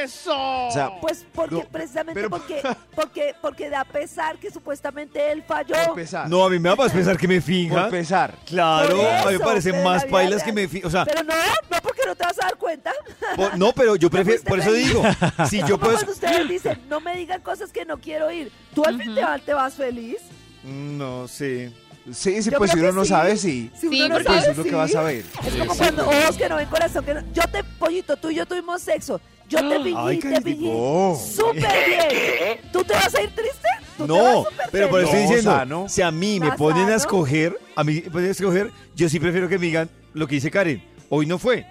[0.04, 0.68] ¡Eso!
[0.68, 2.62] O sea, Pues porque No, precisamente pero- porque,
[2.96, 5.74] porque, porque da pesar que supuestamente él falló.
[5.86, 6.30] por pesar.
[6.30, 7.90] No, a mí me da más pensar que me por finja.
[7.90, 8.36] pesar.
[8.46, 10.88] Claro, Por a mí me eso, parece más pailas que me finja.
[10.88, 12.92] O sea, Pero no, no porque no te vas a dar cuenta.
[13.38, 14.88] por- no, pero yo prefiero, por eso feliz.
[14.90, 15.04] digo,
[15.50, 15.94] si Es yo puedo...
[15.94, 18.52] cuando ustedes dicen, no me digan cosas que no quiero oír.
[18.76, 20.18] ¿Tú al fin te vas, te vas feliz?
[20.66, 21.72] No sé.
[22.12, 23.10] Sí, sí, Yo pues si uno que no sí.
[23.10, 23.72] sabe, sí.
[23.76, 24.76] Si Sí, uno no sabe, Pues es lo que sí.
[24.76, 25.26] vas a ver.
[25.46, 27.22] Es como cuando ojos que no ven, corazón que no.
[27.34, 29.20] Yo te, pollito, tú y yo tuvimos sexo.
[29.50, 30.58] Yo te fingí, Ay, te.
[30.66, 31.16] Oh.
[31.36, 32.60] Súper bien.
[32.72, 33.68] ¿Tú te vas a ir triste?
[33.98, 35.90] ¿Tú te vas No, pero por eso estoy diciendo, sano.
[35.90, 39.20] si a mí me ponen a escoger, a mí me ponen a escoger, yo sí
[39.20, 41.66] prefiero que me digan lo que dice Karen, hoy no fue.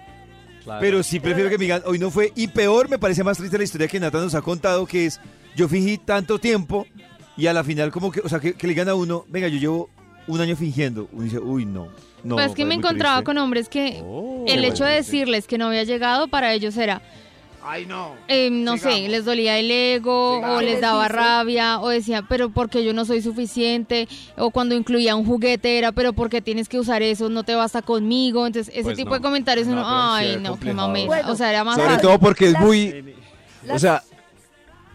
[0.63, 0.81] Claro.
[0.81, 2.31] Pero sí prefiero que me digan, hoy no fue.
[2.35, 5.19] Y peor, me parece más triste la historia que Nata nos ha contado, que es,
[5.55, 6.85] yo fingí tanto tiempo
[7.37, 9.47] y a la final como que, o sea, que, que le digan a uno, venga,
[9.47, 9.89] yo llevo
[10.27, 11.07] un año fingiendo.
[11.11, 11.87] Uno dice, uy, no.
[12.23, 13.25] no pues es que me encontraba triste.
[13.25, 14.43] con hombres que Oh.
[14.47, 17.01] el hecho de decirles que no había llegado para ellos era,
[17.63, 18.13] Ay, no.
[18.27, 20.55] eh, no sé, les dolía el ego Sigamos.
[20.55, 24.73] o ¿Qué les daba rabia o decía, pero porque yo no soy suficiente o cuando
[24.75, 28.47] incluía un juguete era, pero porque tienes que usar eso, no te basta conmigo.
[28.47, 29.15] Entonces ese Pues tipo no.
[29.15, 31.07] de comentarios No, uno, ay, no, qué mamera.
[31.07, 32.01] Bueno, o sea, era más Sobre fácil.
[32.07, 33.15] todo porque es las- muy...
[33.69, 34.01] O sea,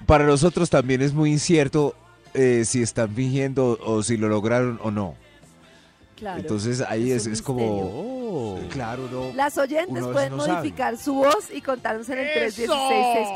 [0.07, 1.95] para nosotros también es muy incierto
[2.35, 5.15] eh, si están fingiendo o si lo lograron o no.
[6.23, 8.22] Claro, Entonces ahí es es como...
[8.71, 9.33] Claro, no.
[9.35, 10.53] Las oyentes Uno pueden no sabe.
[10.59, 12.73] modificar su voz y contarnos en el ¡Eso!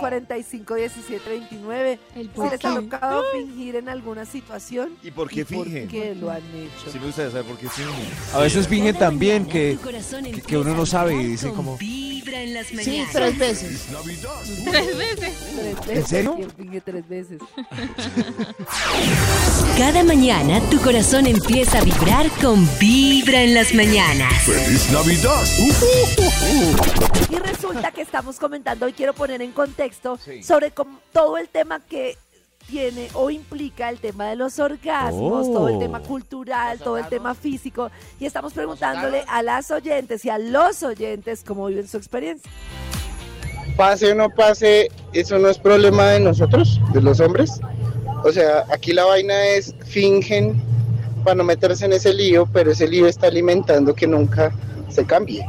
[0.01, 4.91] 316-645-1729 El si les ha por tocado fingir en alguna situación.
[5.03, 5.89] ¿Y por qué y por fingen?
[5.89, 6.91] qué lo han hecho.
[6.93, 7.93] Sí me gustaría saber por qué fingen.
[8.35, 9.79] A veces fingen también mañana que...
[10.47, 13.13] que- uno no sabe y dice como- Vibra en las Sí, mañanas.
[13.13, 13.87] tres veces.
[14.71, 15.33] Tres veces.
[15.55, 16.37] Tres veces, serio?
[16.39, 17.39] y él finge tres veces.
[19.79, 24.33] Cada mañana tu corazón empieza a vibrar con Vibra en las mañanas.
[24.45, 25.43] ¡Feliz Navidad!
[27.31, 30.43] Y resulta que estamos comentando, y quiero poner en contexto, Sí.
[30.43, 32.17] sobre cómo- todo el tema que
[32.69, 35.53] tiene o implica el tema de los orgasmos, Oh.
[35.53, 37.91] todo el tema cultural, todo el tema físico.
[38.21, 42.51] Y estamos preguntándole a las oyentes y a los oyentes cómo viven su experiencia.
[43.77, 47.61] pase o no pase, eso no es problema de nosotros, de los hombres.
[48.25, 50.59] O sea, aquí la vaina es fingen
[51.23, 54.51] para no meterse en ese lío, pero ese lío está alimentando que nunca
[54.89, 55.45] se cambie.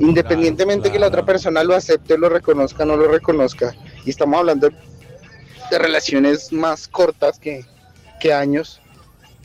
[0.00, 3.74] Independientemente que la otra persona lo acepte, lo reconozca, no lo reconozca.
[4.04, 4.70] Y estamos hablando
[5.70, 7.64] de relaciones más cortas que,
[8.20, 8.80] que años.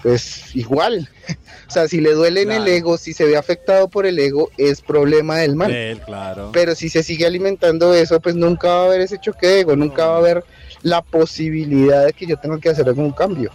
[0.02, 1.10] Pues igual.
[1.68, 4.50] O sea, si le duele en el ego, si se ve afectado por el ego,
[4.58, 5.72] es problema del mal.
[5.72, 6.50] Él, claro.
[6.52, 9.76] Pero si se sigue alimentando eso, pues nunca va a haber ese choque de ego,
[9.76, 10.44] nunca va a haber
[10.82, 13.52] la posibilidad de que yo tenga que hacer algún cambio.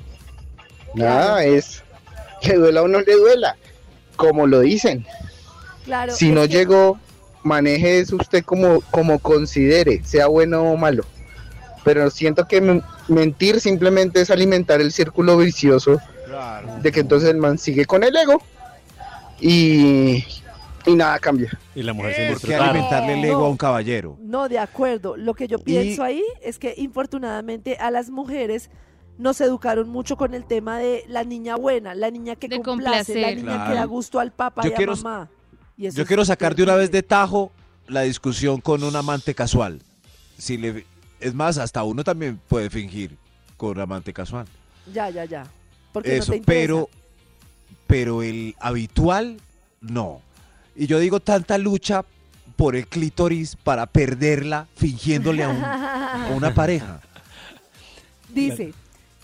[0.94, 1.82] Nada, es
[2.46, 3.56] le duela o no le duela,
[4.16, 5.06] como lo dicen.
[5.85, 6.12] Claro.
[6.14, 6.99] Si no que- llegó,
[7.42, 11.05] maneje eso usted como, como considere, sea bueno o malo.
[11.85, 16.01] Pero siento que men- mentir simplemente es alimentar el círculo vicioso
[16.83, 18.42] de que entonces el man sigue con el ego
[19.40, 20.25] y,
[20.87, 21.59] y nada cambia.
[21.75, 23.44] Y la mujer sin ¿Por qué alimentarle el ego No.
[23.47, 24.16] a un caballero?
[24.20, 25.16] No, de acuerdo.
[25.16, 28.70] Lo que yo pienso ahí es que infortunadamente a las mujeres
[29.18, 33.14] nos educaron mucho con el tema de la niña buena, la niña que De complace,
[33.20, 35.29] la niña que da gusto al papá Yo y a quiero- mamá.
[35.76, 37.52] Y Yo quiero sacar de una vez de tajo
[37.88, 39.80] la discusión con un amante casual.
[40.38, 40.87] Si le,
[41.20, 43.16] es más, hasta uno también puede fingir
[43.56, 44.46] con un amante casual.
[44.92, 45.46] Ya, ya, ya.
[45.92, 46.60] Porque Eso, no te interesa.
[46.60, 46.88] pero,
[47.87, 49.38] pero el habitual,
[49.80, 50.20] no.
[50.76, 52.04] Y yo digo tanta lucha
[52.56, 57.00] por el clítoris para perderla fingiéndole a, un- a una pareja.
[58.34, 58.72] Dice,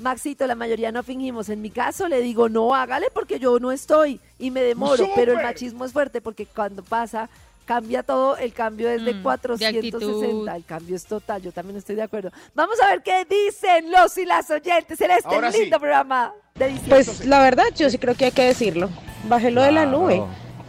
[0.01, 1.49] Maxito, la mayoría no fingimos.
[1.49, 5.09] En mi caso le digo, no, hágale porque yo no estoy y me demoro.
[5.15, 7.29] Pero el machismo es fuerte porque cuando pasa,
[7.67, 8.37] cambia todo.
[8.37, 9.79] El cambio es de Mm, de 460.
[9.79, 10.49] actitud.
[10.57, 11.43] el cambio es total.
[11.43, 12.31] Yo también estoy de acuerdo.
[12.55, 15.61] Vamos a ver qué dicen los y las oyentes en este Ahora sí.
[15.63, 17.05] lindo programa de diciembre.
[17.05, 18.89] Pues la verdad, yo sí creo que hay que decirlo.
[19.29, 20.23] Bájelo de la nube.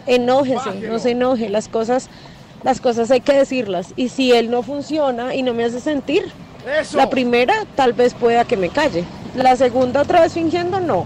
[0.07, 1.49] Enójese, no se enoje.
[1.49, 2.09] Las cosas,
[2.63, 3.93] las cosas hay que decirlas.
[3.95, 6.31] Y si él no funciona y no me hace sentir,
[6.67, 6.97] ¡Eso!
[6.97, 9.03] la primera tal vez pueda que me calle.
[9.35, 11.05] La segunda otra vez fingiendo, no.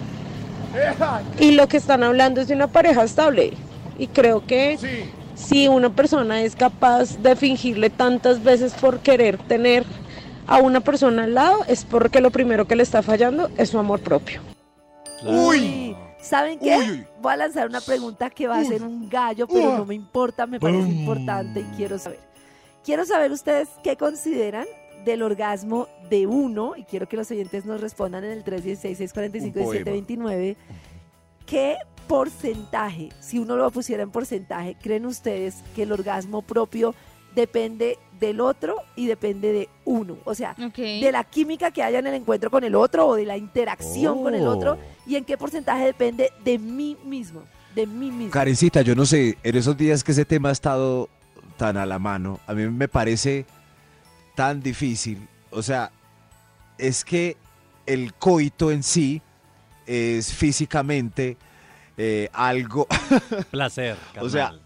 [1.40, 3.54] Y lo que están hablando es de una pareja estable.
[3.98, 5.10] Y creo que Sí.
[5.36, 9.86] si una persona es capaz de fingirle tantas veces por querer tener
[10.48, 13.80] a una persona al lado, es porque lo primero que le está fallando es su
[13.80, 14.42] amor propio.
[15.26, 16.78] Uy, ¿saben qué?
[16.78, 17.06] Uy.
[17.22, 20.46] Voy a lanzar una pregunta que va a ser un gallo, pero no me importa,
[20.46, 22.20] me parece importante y quiero saber.
[22.84, 24.66] Quiero saber ustedes qué consideran
[25.06, 30.56] del orgasmo de uno, y quiero que los oyentes nos respondan en el 316-645-1729,
[31.46, 31.76] ¿qué
[32.08, 36.94] porcentaje, si uno lo pusiera en porcentaje, creen ustedes que el orgasmo propio
[37.34, 40.18] depende del otro y depende de uno.
[40.24, 40.78] O sea, Ok.
[40.78, 44.24] de la química que haya en el encuentro con el otro o de la interacción
[44.24, 44.52] con el Oh.
[44.52, 47.42] otro y en qué porcentaje depende de mí mismo,
[47.74, 48.32] de mí mismo.
[48.32, 51.10] Karencita, yo no sé, en esos días que ese tema ha estado
[51.58, 53.46] tan a la mano, a mí me parece
[54.36, 55.28] tan difícil.
[55.52, 55.92] O sea,
[56.78, 57.38] es que
[57.86, 59.22] el coito en sí
[59.88, 61.38] es físicamente
[61.98, 62.88] eh, algo,
[63.52, 63.98] Placer.
[64.20, 64.62] o sea, carnal.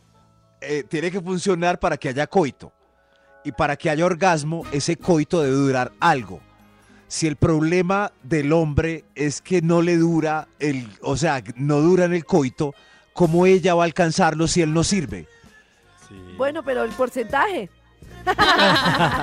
[0.61, 2.71] eh, tiene que funcionar para que haya coito.
[3.43, 6.41] Y para que haya orgasmo, ese coito debe durar algo.
[7.07, 12.05] Si el problema del hombre es que no le dura el, o sea, no dura
[12.05, 12.75] en el coito,
[13.13, 15.27] ¿cómo ella va a alcanzarlo si él no sirve?
[16.37, 17.69] Bueno, pero el porcentaje.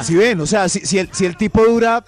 [0.02, 2.04] Si ven, o sea, si, si el, si el tipo dura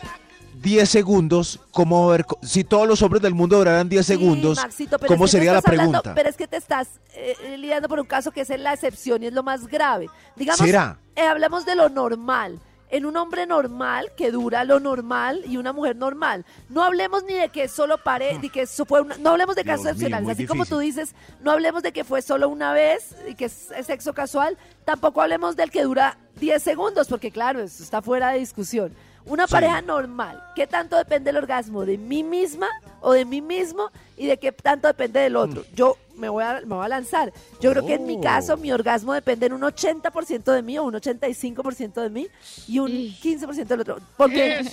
[0.62, 5.24] 10 segundos, ¿cómo co- si todos los hombres del mundo duraran 10 segundos, Maxito, ¿cómo
[5.24, 6.14] es que tú sería la hablando- pregunta?
[6.14, 9.27] pero es que te estás eh, lidiando por un caso que es la excepción y
[9.27, 10.09] es lo más grave.
[10.37, 10.98] Digamos, ¿Será?
[11.14, 12.59] eh, hablamos de lo normal.
[12.90, 16.46] En un hombre normal que dura lo normal y una mujer normal.
[16.70, 19.64] No hablemos ni de que solo pare, ni que eso fue una- no hablemos de
[19.64, 20.29] casos excepcionales.
[20.31, 23.70] Así como tú dices, no hablemos de que fue solo una vez y que es,
[23.72, 24.57] es sexo casual.
[24.85, 28.94] Tampoco hablemos del que dura 10 segundos, porque claro, eso está fuera de discusión.
[29.28, 29.52] Una Sí.
[29.52, 31.84] pareja normal, ¿qué tanto depende el orgasmo?
[31.84, 32.68] ¿De mí misma
[33.00, 33.90] o de mí mismo?
[34.16, 35.64] ¿Y de qué tanto depende del otro?
[35.74, 37.32] Yo me voy a, me voy a lanzar.
[37.60, 38.20] Yo creo que en mi Oh.
[38.20, 42.26] caso mi orgasmo depende en un 80% de mí o un 85% de mí
[42.66, 43.98] y un 15% del otro.
[44.16, 44.64] Porque,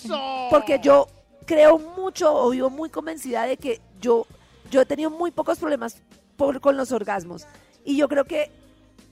[0.50, 1.08] porque yo
[1.46, 4.26] creo mucho o vivo muy convencida de que yo,
[4.72, 5.98] yo he tenido muy pocos problemas
[6.38, 7.46] por, con los orgasmos.
[7.84, 8.52] Y yo creo que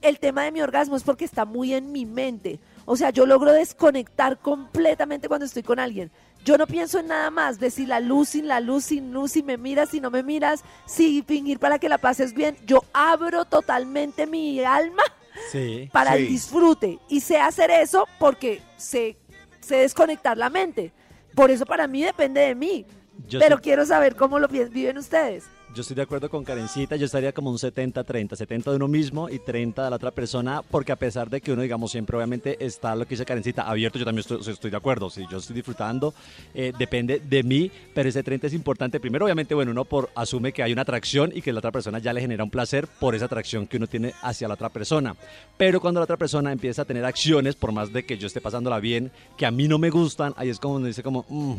[0.02, 2.58] el tema de mi orgasmo es porque está muy en mi mente.
[2.86, 6.10] O sea, yo logro desconectar completamente cuando estoy con alguien.
[6.44, 9.32] Yo no pienso en nada más de si la luz, sin la luz, sin luz,
[9.32, 12.56] si me miras, si no me miras, si fingir para que la pases bien.
[12.66, 15.02] Yo abro totalmente mi alma
[15.50, 15.88] Sí.
[15.92, 16.98] para el disfrute.
[17.08, 19.16] Y sé hacer eso porque sé,
[19.60, 20.92] sé desconectar la mente.
[21.34, 22.84] Por eso para mí depende de mí.
[23.26, 25.44] Yo Pero sí- quiero saber cómo lo viven ustedes.
[25.74, 29.28] Yo estoy de acuerdo con Karencita, yo estaría como un 70-30, 70 de uno mismo
[29.28, 32.64] y 30 de la otra persona, porque a pesar de que uno, digamos, siempre obviamente
[32.64, 35.56] está lo que dice Karencita, abierto, yo también estoy, estoy de acuerdo, si yo estoy
[35.56, 36.14] disfrutando,
[36.54, 39.00] eh, depende de mí, pero ese 30 es importante.
[39.00, 41.98] Primero, obviamente, bueno, uno por, asume que hay una atracción y que la otra persona
[41.98, 45.16] ya le genera un placer por esa atracción que uno tiene hacia la otra persona.
[45.56, 48.40] Pero cuando la otra persona empieza a tener acciones, por más de que yo esté
[48.40, 51.24] pasándola bien, que a mí no me gustan, ahí es como uno dice como...
[51.28, 51.56] "Mm,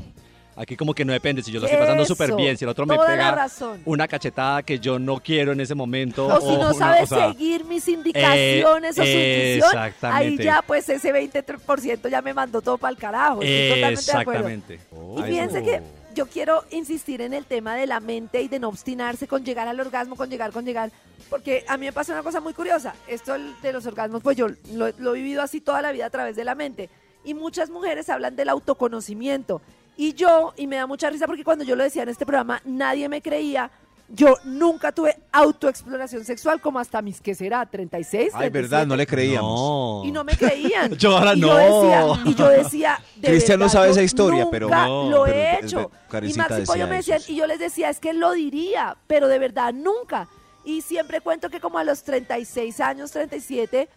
[0.57, 2.85] Aquí como que no depende, si yo lo estoy pasando súper bien, si el otro
[2.85, 3.81] me toda la pega razón.
[3.83, 6.27] una cachetada que yo no quiero en ese momento.
[6.27, 9.87] O si no una- sabes o sea, seguir mis indicaciones o su eh, intuición, ahí
[9.89, 10.43] exactamente.
[10.43, 13.41] ya pues ese 20% ya me mandó todo para el carajo.
[13.41, 14.47] Estoy totalmente de acuerdo.
[14.47, 14.79] Exactamente.
[15.17, 15.81] Y fíjense que
[16.15, 19.67] yo quiero insistir en el tema de la mente y de no obstinarse con llegar
[19.67, 20.89] al orgasmo, con llegar, con llegar,
[21.29, 22.95] porque a mí me pasa una cosa muy curiosa.
[23.09, 26.09] Esto de los orgasmos, pues yo lo, lo he vivido así toda la vida a
[26.09, 26.89] través de la mente.
[27.25, 29.61] Y muchas mujeres hablan del autoconocimiento.
[29.97, 32.61] Y yo, y me da mucha risa porque cuando yo lo decía en este programa,
[32.65, 33.71] nadie me creía.
[34.07, 37.65] Yo nunca tuve autoexploración sexual como hasta mis, ¿qué será?
[37.65, 38.61] 36, Ay, 37.
[38.61, 40.05] verdad, no le creíamos.
[40.05, 40.91] Y no me creían.
[40.97, 41.47] Yo ahora y no.
[41.47, 45.23] Yo decía, y yo decía, de Cristian no sabe esa historia, pero- nunca No, lo
[45.23, 45.91] pero he hecho.
[46.21, 49.39] Y Maxi Pollo me decían, y yo les decía, es que lo diría, pero de
[49.39, 50.27] verdad nunca.
[50.63, 53.89] Y siempre cuento que como a los 36 años, 37,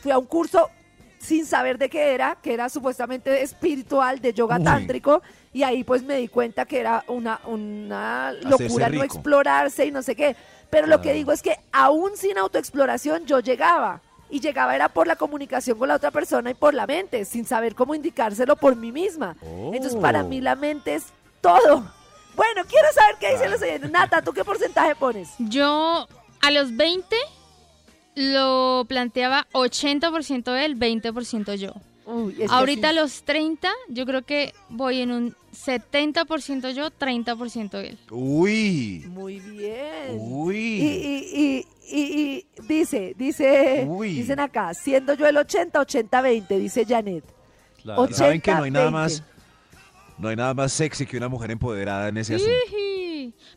[0.00, 0.70] fui a un curso
[1.18, 4.64] sin saber de qué era, que era supuestamente espiritual, de yoga Uy.
[4.64, 9.90] tántrico, y ahí pues me di cuenta que era una, una locura no explorarse y
[9.90, 10.36] no sé qué.
[10.70, 14.00] Pero lo que digo es que aún sin autoexploración yo llegaba.
[14.28, 17.46] Y llegaba era por la comunicación con la otra persona y por la mente, sin
[17.46, 19.36] saber cómo indicárselo por mí misma.
[19.72, 21.04] Entonces para mí la mente es
[21.40, 21.90] todo.
[22.34, 23.90] Bueno, quiero saber qué dicen los oyentes.
[23.90, 25.30] Nata, ¿tú qué porcentaje pones?
[25.38, 26.06] Yo
[26.42, 27.16] a los 20
[28.16, 31.72] lo planteaba 80% él, 20% yo.
[32.30, 37.74] es que Ahorita a los 30 yo creo que voy en un 70% yo, 30%
[37.84, 37.98] él.
[38.10, 39.04] Uy.
[39.08, 40.16] Muy bien.
[40.18, 40.56] Uy.
[40.56, 44.14] Y, y, y, y- y dice, dice, Uy.
[44.14, 47.24] dicen acá, siendo yo el 80, 80, 20, dice Janet.
[47.84, 48.92] Y saben que no hay nada 80-20.
[48.92, 49.22] más,
[50.18, 52.52] no hay nada más sexy que una mujer empoderada en ese asunto.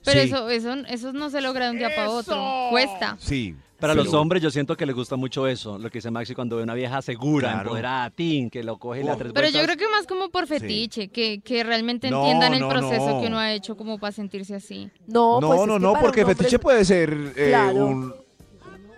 [0.06, 0.28] Pero Sí.
[0.28, 2.67] eso, eso, eso no se logra de un día para otro.
[2.69, 3.17] Cuesta.
[3.19, 3.56] Sí.
[3.80, 6.58] Para los hombres yo siento que les gusta mucho eso, lo que dice Maxi cuando
[6.58, 7.62] ve una vieja segura, Claro.
[7.70, 10.30] empoderada, tin, que lo coge y le da tres Pero yo creo que más como
[10.30, 13.22] por fetiche, que, que realmente No, entiendan el no, proceso no.
[13.22, 14.89] que uno ha hecho como para sentirse así.
[15.08, 17.86] No, No, pues es no, no, porque hombre- fetiche puede ser eh, Claro.
[17.86, 18.13] un,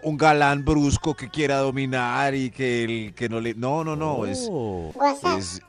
[0.03, 3.53] un galán brusco que quiera dominar y que el que no le.
[3.53, 4.25] No, no, no.
[4.25, 4.91] Es, Oh.
[5.37, 5.61] es-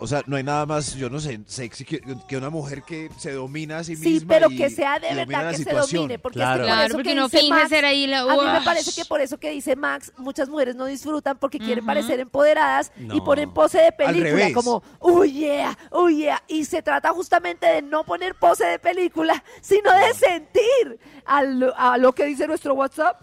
[0.00, 3.08] o sea, no hay nada más, yo no sé, sexy que, que una mujer que
[3.18, 4.28] se domina a sí Sí, misma.
[4.34, 6.02] pero y- que sea de verdad la que se situación.
[6.02, 6.18] domine.
[6.18, 6.54] Porque Claro.
[6.54, 8.36] es que por Claro, eso porque que no dice finge Max, ser ahí la- A
[8.36, 11.84] mí me parece que por eso que dice Max, muchas mujeres no disfrutan porque quieren
[11.84, 16.42] parecer empoderadas y ponen pose de película, como, oh yeah, oh yeah.
[16.48, 21.76] Y se trata justamente de no poner pose de película, sino de sentir a lo,
[21.76, 23.20] a lo que dice nuestro WhatsApp.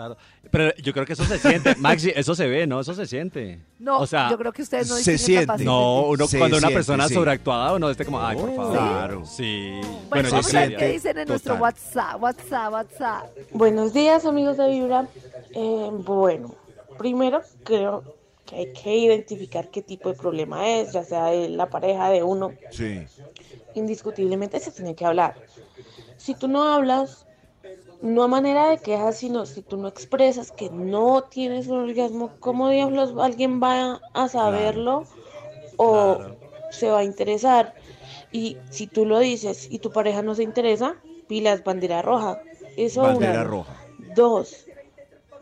[0.00, 0.16] Claro.
[0.50, 1.74] Pero yo creo que eso se siente.
[1.76, 2.80] Maxi, eso se ve, ¿no?
[2.80, 3.60] Eso se siente.
[3.78, 5.64] No, o sea, yo creo que ustedes no se distinguen siente.
[5.64, 7.14] No, uno Se cuando una persona sí.
[7.14, 8.72] sobreactuada, uno esté como, ay, por favor.
[8.72, 9.26] Claro.
[9.26, 9.78] Sí.
[10.08, 10.78] Bueno, yo vamos a ver creería.
[10.78, 11.56] qué dicen en nuestro.
[11.56, 13.26] WhatsApp, WhatsApp, WhatsApp.
[13.52, 15.06] Buenos días amigos de Vibra.
[15.54, 16.54] Eh, bueno,
[16.96, 18.02] primero creo
[18.46, 22.22] que hay que identificar qué tipo de problema es, ya sea de la pareja de
[22.22, 22.52] uno.
[22.70, 23.02] Sí.
[23.74, 25.34] Indiscutiblemente se tiene que hablar.
[26.16, 27.26] Si tú no hablas,
[28.02, 32.32] no a manera de quejas, sino si tú no expresas que no tienes un orgasmo,
[32.40, 35.04] ¿cómo diablos alguien va a saberlo
[35.76, 36.18] o
[36.70, 37.74] se va a interesar?
[38.32, 40.96] Y si tú lo dices y tu pareja no se interesa,
[41.28, 42.42] pilas, bandera roja.
[42.76, 43.76] Eso Bandera roja.
[44.14, 44.66] Dos,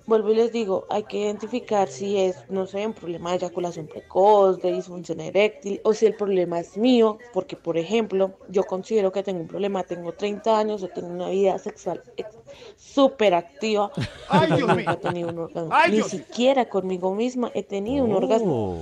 [0.09, 3.87] vuelvo y les digo, hay que identificar si es, no sé, un problema de eyaculación
[3.87, 9.13] precoz, de disfunción eréctil, o si el problema es mío, porque por ejemplo, yo considero
[9.13, 12.39] que tengo un problema, tengo 30 años, he tenido una vida sexual ex-
[12.77, 13.93] súper activa,
[14.31, 18.13] Ay, Dios nunca he tenido un orgasmo, Ay, ni siquiera conmigo misma he tenido un
[18.15, 18.79] orgasmo.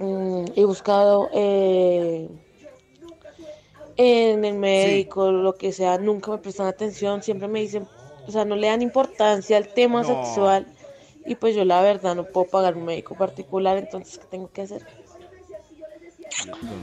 [0.00, 0.04] Oh.
[0.04, 2.28] Mm, he buscado eh,
[3.96, 7.88] en el médico, lo que sea, nunca me prestan atención, siempre me dicen,
[8.28, 10.14] o sea, no le dan importancia al tema No.
[10.14, 10.66] sexual
[11.24, 14.62] y pues yo la verdad no puedo pagar un médico particular, entonces ¿qué tengo que
[14.62, 14.82] hacer?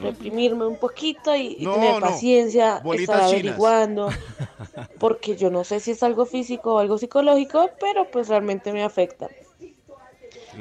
[0.01, 1.99] Reprimirme un poquito y, No, tener no.
[1.99, 3.55] paciencia, Bolitas estar chinas.
[3.55, 4.10] averiguando,
[4.99, 8.84] porque yo no sé si es algo físico o algo psicológico, pero pues realmente me
[8.84, 9.29] afecta.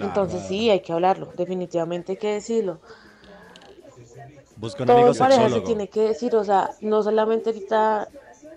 [0.01, 2.79] Entonces sí, hay que hablarlo, definitivamente hay que decirlo.
[4.57, 8.09] Busca un Todo amigo pareja se tiene que decir, o sea, no solamente ahorita,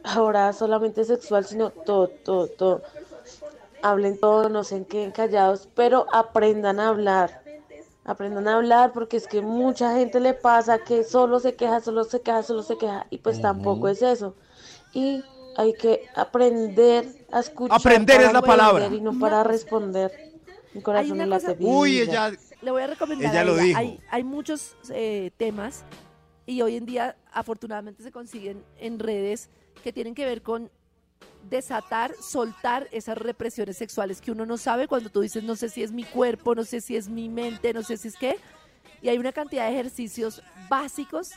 [0.07, 2.81] ahora solamente sexual, sino todo, todo, todo.
[3.81, 7.41] Hablen todo, no se queden callados, pero aprendan a hablar.
[8.05, 12.03] Aprendan a hablar porque es que mucha gente le pasa que solo se queja, solo
[12.05, 14.33] se queja, solo se queja y pues tampoco es eso.
[14.93, 15.23] Y
[15.57, 17.77] hay que aprender a escuchar.
[17.77, 18.87] Aprender es la palabra.
[18.87, 20.11] Y no para responder.
[20.73, 22.31] Mi Hay corazón una no cosa- Uy, ella.
[22.61, 23.31] Le voy a recomendar.
[23.31, 23.63] Ella a lo ella.
[23.63, 23.79] dijo.
[23.79, 25.83] Hay, hay muchos eh, temas
[26.45, 29.49] y hoy en día afortunadamente se consiguen en redes
[29.87, 30.69] que tienen que ver con
[31.49, 35.81] desatar, soltar esas represiones sexuales que uno no sabe cuando tú dices no sé si
[35.81, 38.35] es mi cuerpo, no sé si es mi mente, no sé si es qué.
[39.01, 41.31] Y hay una cantidad de ejercicios básicos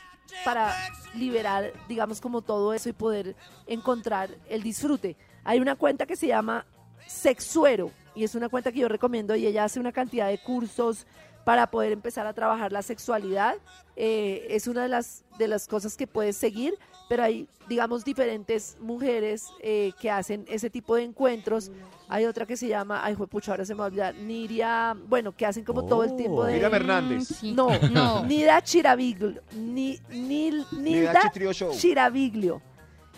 [0.45, 0.75] para
[1.15, 3.37] liberar, digamos, como todo eso y poder
[3.69, 5.17] encontrar el disfrute.
[5.45, 6.67] Hay una cuenta que se llama
[7.07, 11.07] Sexuero y es una cuenta que yo recomiendo y ella hace una cantidad de cursos
[11.45, 13.57] para poder empezar a trabajar la sexualidad.
[13.97, 16.75] Eh, es una de las, de las cosas que puedes seguir,
[17.09, 21.71] pero hay, digamos, diferentes mujeres eh, que hacen ese tipo de encuentros.
[22.09, 25.33] Hay otra que se llama, ay, pucha, ahora se me va a olvidar, Niria, bueno,
[25.37, 26.55] que hacen como todo el tiempo de...
[26.55, 27.31] Miriam Hernández.
[27.31, 27.53] Mm, sí.
[27.53, 28.25] No, No.
[28.25, 29.43] Nida Chiraviglio.
[29.55, 31.31] Ni, Nil- Nilda.
[31.73, 32.63] Chiraviglio.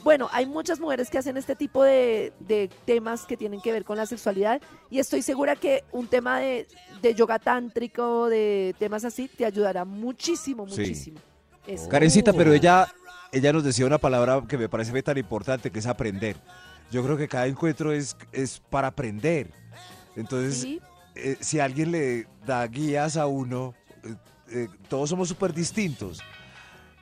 [0.03, 3.85] Bueno, hay muchas mujeres que hacen este tipo de, de temas que tienen que ver
[3.85, 4.61] con la sexualidad
[4.91, 6.67] y estoy segura que un tema de,
[7.01, 10.81] de yoga tántrico, de temas así, te ayudará muchísimo, Sí.
[10.81, 11.19] muchísimo.
[11.67, 11.89] Eso.
[11.89, 12.89] Karencita, pero ella,
[13.31, 16.37] ella nos decía una palabra que me parece tan importante, que es aprender.
[16.91, 19.53] Yo creo que cada encuentro es, es para aprender.
[20.17, 20.81] Entonces, Sí,
[21.15, 24.15] eh, si alguien le da guías a uno, eh,
[24.51, 26.21] eh, todos somos súper distintos.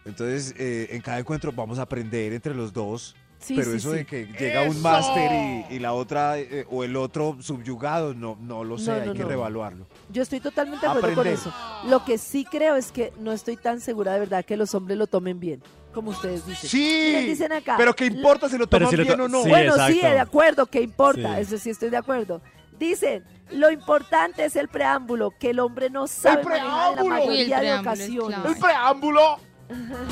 [0.04, 3.14] Entonces, eh, en cada encuentro vamos a aprender entre los dos.
[3.38, 3.96] sí, pero sí, eso sí.
[3.98, 5.30] de que llega un máster
[5.70, 9.06] y, y la otra eh, o el otro subyugado, no, no lo sé, No, hay
[9.08, 9.28] no, que no.
[9.28, 9.86] reevaluarlo.
[10.10, 11.52] Yo estoy totalmente de acuerdo con eso.
[11.86, 14.96] Lo que sí creo es que no estoy tan segura de verdad que los hombres
[14.98, 15.62] lo tomen bien,
[15.94, 16.70] como ustedes dicen.
[16.80, 17.74] Miren, dicen acá.
[17.78, 19.42] pero ¿qué importa si lo toman si lo bien to- o no?
[19.42, 21.36] sí, bueno, sí, de acuerdo, ¿qué importa?
[21.36, 21.40] Sí.
[21.42, 22.40] Eso sí estoy de acuerdo.
[22.78, 27.60] Dicen, lo importante es el preámbulo, que el hombre no sabe manejar en la mayoría
[27.60, 28.38] de ocasiones.
[28.46, 29.38] ¡El preámbulo!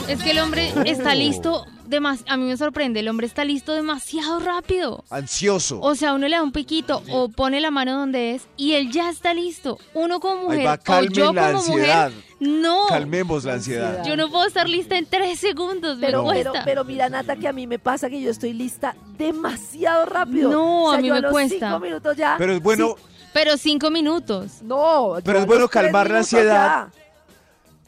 [0.09, 3.73] Es que el hombre está listo, demas- a mí me sorprende, el hombre está listo
[3.73, 5.05] demasiado rápido.
[5.11, 5.81] Ansioso.
[5.81, 8.91] O sea, uno le da un piquito o pone la mano donde es y él
[8.93, 9.79] ya está listo.
[9.95, 12.11] Uno como Ahí mujer va, o calmen yo la como ansiedad.
[12.11, 12.87] mujer, no.
[12.89, 14.05] Calmemos la ansiedad.
[14.05, 16.65] Yo no puedo estar lista en tres segundos, Pero, me pero, cuesta.
[16.65, 20.51] pero mira, Nata, que a mí me pasa que yo estoy lista demasiado rápido.
[20.51, 21.67] No, O sea, a mí yo me los cuesta.
[21.69, 22.37] cinco minutos ya.
[22.39, 24.63] Pero es bueno, sí, Pero cinco minutos.
[24.63, 26.89] no, Pero a es bueno calmar la ansiedad.
[26.89, 26.91] ya.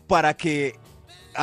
[0.08, 0.79] para que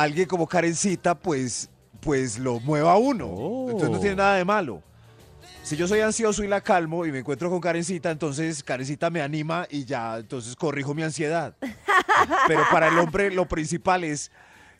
[0.02, 1.68] alguien como Karencita, pues,
[2.00, 3.26] pues lo mueva a uno.
[3.26, 3.70] Oh.
[3.70, 4.82] Entonces no tiene nada de malo.
[5.62, 9.20] Si yo soy ansioso y la calmo y me encuentro con Karencita, entonces Karencita me
[9.20, 11.54] anima y ya, entonces corrijo mi ansiedad.
[12.46, 14.30] Pero para el hombre lo principal es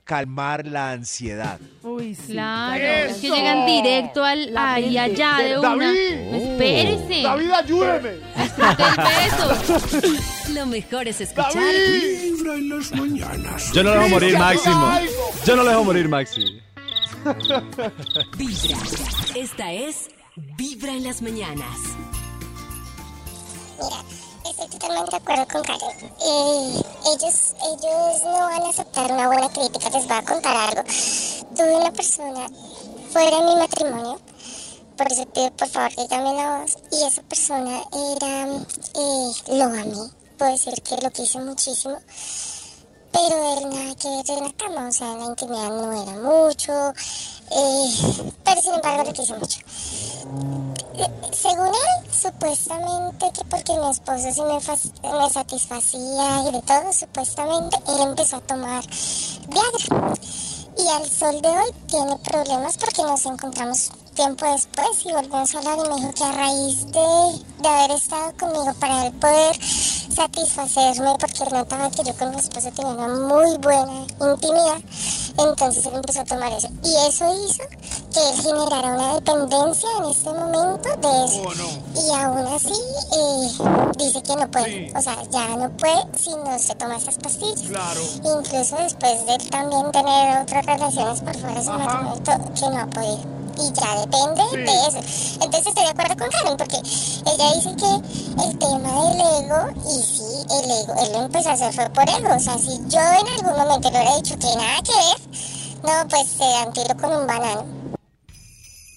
[0.05, 1.61] calmar la ansiedad.
[1.83, 2.33] Uy, sí.
[2.33, 3.11] Claro, David.
[3.11, 4.99] es que llegan directo al La ahí mente.
[5.01, 5.69] allá de una.
[5.69, 6.35] David.
[6.35, 7.23] Espérese.
[7.23, 8.11] David, ayúdeme.
[8.37, 8.97] Disfrute el
[10.09, 10.23] beso.
[10.55, 11.63] Lo mejor es escuchar
[12.49, 13.73] Vibra en las mañanas.
[13.73, 14.91] Yo no lo dejo morir, Máximo.
[15.45, 16.63] Yo no lo dejo morir, Maxi.
[18.39, 18.79] Vibra.
[19.35, 20.09] Esta es
[20.57, 21.79] Vibra en las mañanas.
[23.77, 24.03] Mira,
[24.49, 25.99] estoy totalmente de acuerdo con Karen.
[26.01, 26.83] Eh,
[27.13, 29.91] ellos, ellos no van a aceptar una buena crítica.
[29.91, 30.83] Les voy a contar algo.
[31.55, 32.49] Tuve una persona
[33.13, 34.21] fuera de mi matrimonio,
[34.97, 39.65] por eso pido por favor que llamen la voz, y esa persona era, eh, lo
[39.65, 40.18] amé.
[40.39, 41.99] Puedo decir que lo quise muchísimo,
[43.11, 46.73] pero era nada que ver en la cama, o sea, la intimidad no era mucho,
[47.51, 49.59] eh, pero sin embargo lo quise mucho.
[51.33, 57.77] Según él, supuestamente que porque mi esposo sí me, me satisfacía y de todo, supuestamente
[57.89, 58.85] él empezó a tomar
[59.49, 60.15] Viagra.
[60.79, 65.59] Y al sol de hoy tiene problemas porque nos encontramos tiempo después y volvimos a
[65.59, 69.57] hablar y me dijo que a raíz de, de haber estado conmigo para él poder
[69.63, 74.81] satisfacerme porque él notaba que yo con mi esposo tenía una muy buena intimidad,
[75.39, 76.69] entonces él empezó a tomar eso.
[76.83, 77.63] Y eso hizo
[78.13, 81.43] que él generara una dependencia en este momento de eso.
[81.95, 82.73] Y aún así
[83.13, 87.19] eh, dice que no puede, o sea, ya no puede si no se toma esas
[87.19, 87.71] pastillas.
[88.25, 92.81] Incluso después de él también tener otras relaciones por fuera de su matrimonio, que no
[92.81, 93.39] ha podido.
[93.61, 94.99] Y ya depende de eso.
[95.43, 100.03] Entonces estoy de acuerdo con Karen porque ella dice que el tema del ego, y
[100.03, 102.35] sí, el ego, él lo empezó a hacer fue por ego.
[102.35, 105.19] O sea, si yo en algún momento le hubiera dicho que nada que ver,
[105.85, 107.65] no, pues se dan tiro con un banano.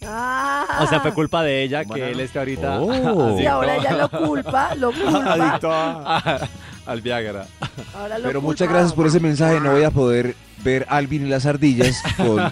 [0.04, 0.80] Ah.
[0.82, 2.82] O sea, fue culpa de ella que él esté ahorita.
[2.82, 3.38] Oh.
[3.40, 5.34] Y ahora ella lo culpa, lo culpa.
[5.34, 6.40] adicto a-
[6.88, 7.46] al Viagra.
[7.94, 8.52] Ahora lo Pero culpa.
[8.52, 9.60] muchas gracias por ese mensaje.
[9.60, 12.52] No voy a poder ver Alvin y las ardillas con,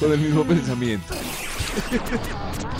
[0.00, 1.14] con el mismo pensamiento.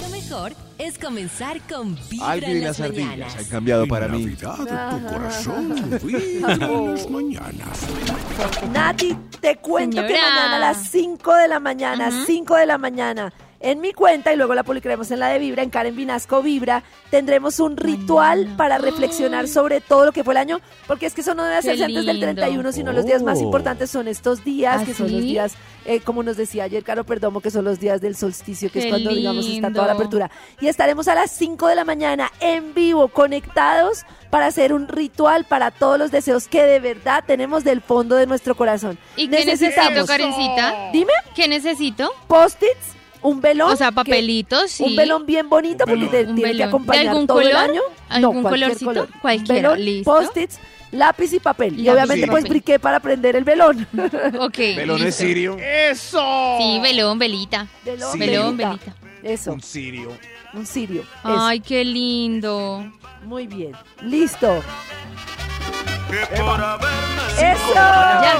[0.00, 3.36] Lo mejor es comenzar con Vibra y en las las ardillas mañanas.
[3.36, 4.24] han cambiado para mí.
[4.26, 4.56] Navidad
[4.98, 5.98] tu corazón.
[6.02, 6.60] Vibra en
[6.94, 7.86] las mañanas.
[8.72, 10.30] Nati, te cuento que Señora.
[10.30, 14.36] mañana a las 5 de la mañana, 5 de la mañana, en mi cuenta y
[14.36, 18.78] luego la publicaremos en la de Vibra, en Karen Vinasco Vibra, tendremos un ritual para
[18.78, 21.84] reflexionar sobre todo lo que fue el año, porque es que eso no debe hacerse
[21.84, 22.26] antes del lindo.
[22.26, 23.42] 31, sino los días más Oh.
[23.42, 25.54] importantes son estos días, ¿Ah, que son los días,
[25.84, 28.86] eh, como nos decía ayer Caro Perdomo, que son los días del solsticio, que es
[28.86, 30.30] cuando, digamos, está toda la apertura.
[30.60, 35.44] Y estaremos a las 5 de la mañana en vivo, conectados, para hacer un ritual
[35.46, 38.98] para todos los deseos que de verdad tenemos del fondo de nuestro corazón.
[39.16, 40.90] ¿Y qué necesito, Necesitamos- Karencita?
[40.92, 42.12] Dime, ¿Qué necesito?
[42.26, 43.72] post-its, un velón.
[43.72, 44.84] O sea, que- papelitos, sí.
[44.84, 46.68] Un velón bien bonito porque te Un tiene que velón.
[46.68, 47.70] acompañar ¿De algún todo el color?
[47.70, 47.80] año.
[48.08, 48.90] ¿Algún cualquier colorcito?
[48.90, 49.08] color.
[49.20, 50.10] Cualquiera, Velón, listo.
[50.10, 50.58] post-its,
[50.92, 51.78] lápiz y papel.
[51.78, 52.50] Y obviamente y pues papel.
[52.50, 53.86] briqué para prender el velón.
[54.40, 54.58] Ok.
[54.76, 55.56] Velón es sirio.
[55.58, 56.56] ¡Eso!
[56.58, 57.66] Sí, velón, velita.
[57.84, 58.18] Velón, Sí.
[58.18, 58.94] Velón, velita.
[59.22, 60.12] Eso, Un sirio.
[60.54, 61.02] un sirio.
[61.02, 61.08] Eso.
[61.24, 62.84] Ay, qué lindo.
[63.24, 63.72] Muy bien.
[64.02, 64.62] Listo.
[66.10, 67.64] Ya Eso.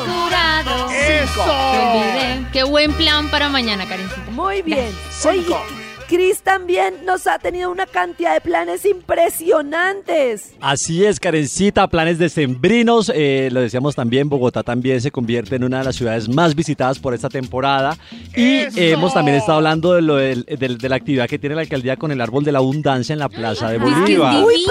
[0.05, 0.91] curado.
[0.91, 1.43] ¡Eso!
[1.43, 2.47] Olvidé.
[2.53, 4.31] Qué buen plan para mañana, Karencita.
[4.31, 4.91] Muy bien.
[5.29, 5.45] Oye,
[6.09, 10.53] Cris también nos ha tenido una cantidad de planes impresionantes.
[10.61, 13.13] Así es, Karencita, planes decembrinos.
[13.15, 16.99] Eh, lo decíamos también, Bogotá también se convierte en una de las ciudades más visitadas
[16.99, 17.97] por esta temporada.
[18.35, 18.79] Y ¡Eso!
[18.81, 21.97] hemos también estado hablando de, lo del- del- de la actividad que tiene la alcaldía
[21.97, 24.33] con el árbol de la abundancia en la Plaza de que Bolívar.
[24.35, 24.65] ¡Muy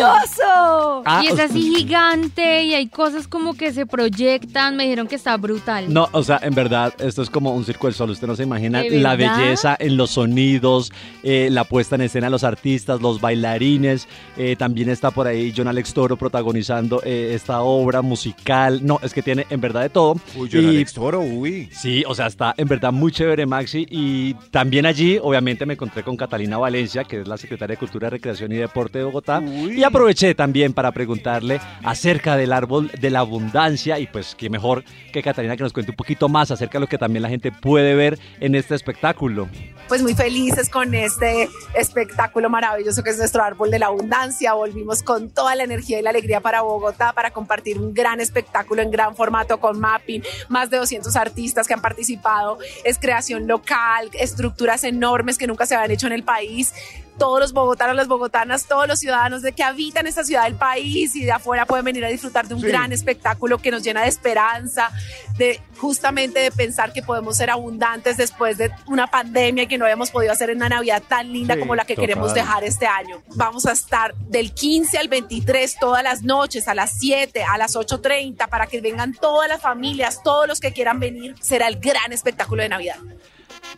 [0.00, 1.02] precioso!
[1.04, 4.76] Ah, y es así gigante y hay cosas como que se proyectan.
[4.76, 5.92] Me dijeron que está brutal.
[5.92, 8.10] No, o sea, en verdad, esto es como un circo del sol.
[8.10, 12.26] Usted no se imagina ¿De la belleza en los sonidos, eh, la puesta en escena
[12.26, 14.08] de los artistas, los bailarines.
[14.36, 18.80] Eh, también está por ahí John Alex Toro protagonizando eh, esta obra musical.
[18.84, 20.16] No, es que tiene en verdad de todo.
[20.36, 21.68] Uy, Y- Alex Toro, uy.
[21.72, 23.86] Sí, o sea, está en verdad muy chévere, Maxi.
[23.90, 28.10] Y también allí, obviamente, me encontré con Catalina Valencia, que es la secretaria de Cultura,
[28.10, 29.40] Recreación y Deporte de Bogotá.
[29.82, 33.98] Y aproveché también para preguntarle acerca del árbol de la abundancia.
[33.98, 36.86] Y pues, qué mejor que Catalina que nos cuente un poquito más acerca de lo
[36.86, 39.48] que también la gente puede ver en este espectáculo.
[39.88, 44.52] pues muy felices con este espectáculo maravilloso que es nuestro árbol de la abundancia.
[44.52, 48.82] Volvimos con toda la energía y la alegría para Bogotá para compartir un gran espectáculo
[48.82, 54.10] en gran formato con mapping, más de 200 artistas que han participado, es creación local,
[54.12, 56.72] estructuras enormes que nunca se habían hecho en el país.
[57.18, 61.14] Todos los bogotanos, las bogotanas, todos los ciudadanos de que habitan esta ciudad del país
[61.14, 62.66] y de afuera pueden venir a disfrutar de un Sí.
[62.68, 64.90] gran espectáculo que nos llena de esperanza,
[65.36, 70.10] de justamente de pensar que podemos ser abundantes después de una pandemia que no habíamos
[70.10, 73.22] podido hacer una Navidad tan linda Sí, como la que queremos dejar este año.
[73.34, 77.76] Vamos a estar del 15 al 23 todas las noches, a las 7, a las
[77.76, 81.34] 8.30, para que vengan todas las familias, todos los que quieran venir.
[81.40, 82.96] Será el gran espectáculo de Navidad.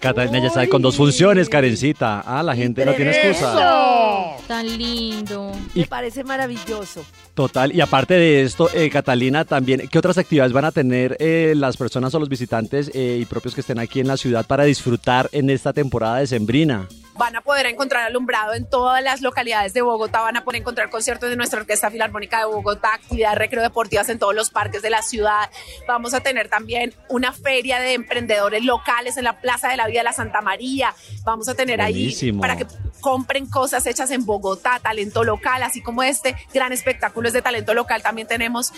[0.01, 2.20] Catalina ya sabe con dos funciones, Karencita.
[2.26, 4.36] Ah, la gente no tiene excusa.
[4.47, 5.53] Tan lindo.
[5.74, 7.05] Y- Me parece maravilloso.
[7.34, 11.55] Total, y aparte de esto, eh, Catalina, también, ¿qué otras actividades van a tener eh,
[11.57, 14.64] las personas o los visitantes eh, y propios que estén aquí en la ciudad para
[14.64, 16.86] disfrutar en esta temporada de Sembrina?
[17.16, 20.90] Van a poder encontrar alumbrado en todas las localidades de Bogotá, van a poder encontrar
[20.90, 25.00] conciertos de nuestra Orquesta Filarmónica de Bogotá, actividades recreodeportivas en todos los parques de la
[25.02, 25.48] ciudad.
[25.86, 30.00] Vamos a tener también una feria de emprendedores locales en la Plaza de la Vida
[30.00, 30.92] de la Santa María.
[31.24, 32.42] Vamos a tener Buenísimo.
[32.42, 32.66] ahí para que
[33.00, 37.74] compren cosas hechas en Bogotá, talento local, así como este gran espectáculo es de talento
[37.74, 38.02] local.
[38.02, 38.72] También tenemos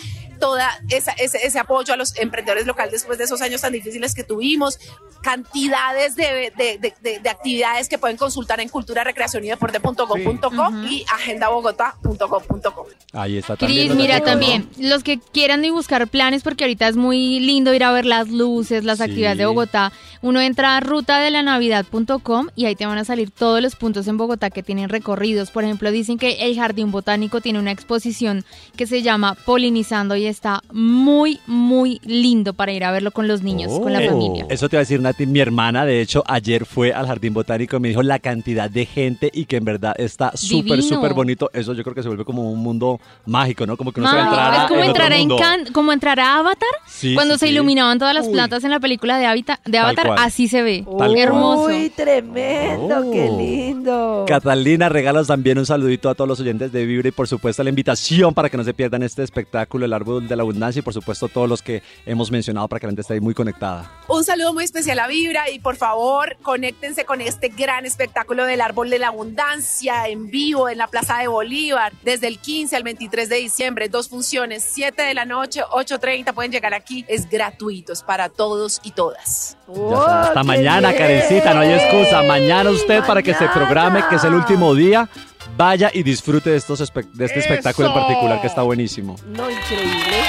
[0.88, 4.24] esa- ese, ese apoyo a los emprendedores locales después de esos años tan difíciles que
[4.24, 4.78] tuvimos.
[5.22, 10.70] Cantidades de, de- de- de- de actividades que pueden consultar en cultura, recreación y deporte.gov.co
[10.90, 12.86] y agendabogotá.gov.co.
[13.12, 13.86] Ahí está también.
[13.88, 17.84] Cris, mira también, los que quieran y buscar planes, porque ahorita es muy lindo ir
[17.84, 19.04] a ver las luces, las Sí.
[19.04, 19.92] actividades de Bogotá.
[20.22, 24.50] Uno entra a rutadelanavidad.com y ahí te van a salir todos los puntos en Bogotá
[24.50, 25.50] que tienen recorridos.
[25.50, 28.44] Por ejemplo, dicen que el Jardín Botánico tiene una exposición
[28.76, 33.42] que se llama Polinizando y está muy, muy lindo para ir a verlo con los
[33.42, 34.46] niños, con la Eh, familia.
[34.50, 35.26] Eso te iba a decir, Nati.
[35.26, 38.86] Mi hermana, de hecho, ayer fue al Jardín Botánico y me dijo la cantidad de
[38.86, 41.50] gente y que en verdad está súper, súper bonito.
[41.52, 43.76] Eso yo creo que se vuelve como un mundo mágico, ¿no?
[43.76, 45.36] Como que uno se va a entrar es como en otro entrar a mundo.
[45.38, 47.52] Encan- como entrar a Avatar, Sí, cuando sí, se sí.
[47.52, 48.32] iluminaban todas las Uy.
[48.32, 50.18] plantas en la película de, Avita- de Avatar, cual.
[50.20, 50.82] así se ve.
[50.84, 51.16] Tal cual.
[51.18, 51.66] Hermoso.
[51.66, 53.38] Uy, tremendo, qué Oh.
[53.38, 54.24] lindo.
[54.26, 57.70] Catalina, regalos también un saludito a todos los oyentes de Vibra y por supuesto la
[57.70, 60.94] invitación para que no se pierdan este espectáculo, el árbol de la abundancia y por
[60.94, 63.90] supuesto todos los que hemos mencionado para que la gente esté ahí muy conectada.
[64.08, 68.05] Un saludo muy especial a Vibra y por favor conéctense con este gran espectáculo
[68.46, 72.76] del Árbol de la Abundancia en vivo en la Plaza de Bolívar desde el 15
[72.76, 73.88] al 23 de diciembre.
[73.88, 77.04] Dos funciones, 7 de la noche, 8.30 pueden llegar aquí.
[77.08, 79.56] Es gratuito, es para todos y todas.
[79.68, 82.22] Está, hasta mañana, Karencita, no hay excusa.
[82.22, 85.08] Mañana usted para que se programe, que es el último día,
[85.56, 89.16] vaya y disfrute de, estos espe- de este espectáculo en particular que está buenísimo.
[89.26, 90.20] No, increíble.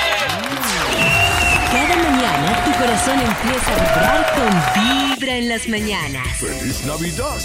[1.71, 6.27] Cada mañana tu corazón empieza a vibrar con Vibra en las mañanas.
[6.37, 7.37] ¡Feliz Navidad!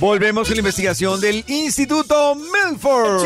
[0.00, 3.22] Volvemos con la investigación del Instituto Milford.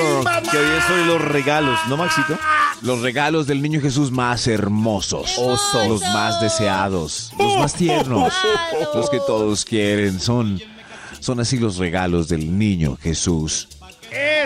[0.51, 2.39] Que hoy es sobre los regalos, ¿no, Maxito?
[2.83, 8.35] Los regalos del niño Jesús más hermosos, los más deseados, los más tiernos,
[8.95, 10.21] los que todos quieren.
[10.21, 10.61] Son,
[11.21, 13.69] son así los regalos del niño Jesús.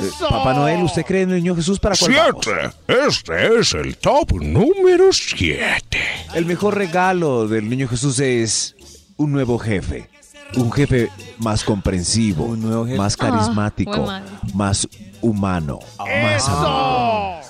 [0.01, 2.44] Eh, Papá Noel, ¿usted cree en el niño Jesús para cuál vamos?
[2.44, 3.07] Siete.
[3.09, 5.99] Este es el top número siete.
[6.34, 8.74] El mejor regalo del niño Jesús es
[9.16, 10.09] un nuevo jefe.
[10.57, 12.49] Un jefe más comprensivo,
[12.96, 14.09] más Ah, carismático,
[14.55, 14.88] más
[15.20, 17.40] humano, más amigo.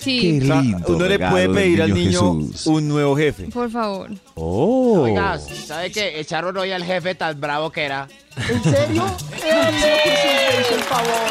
[0.00, 0.20] Sí.
[0.40, 2.66] Qué lindo uno le puede pedir al niño Jesús.
[2.66, 3.44] un nuevo jefe.
[3.44, 4.10] Por favor.
[4.34, 5.00] Oh.
[5.02, 8.08] Oiga, ¿sabe que echaron hoy al jefe tan bravo que era?
[8.36, 9.04] ¿En serio?
[9.32, 11.30] Jesús el favor.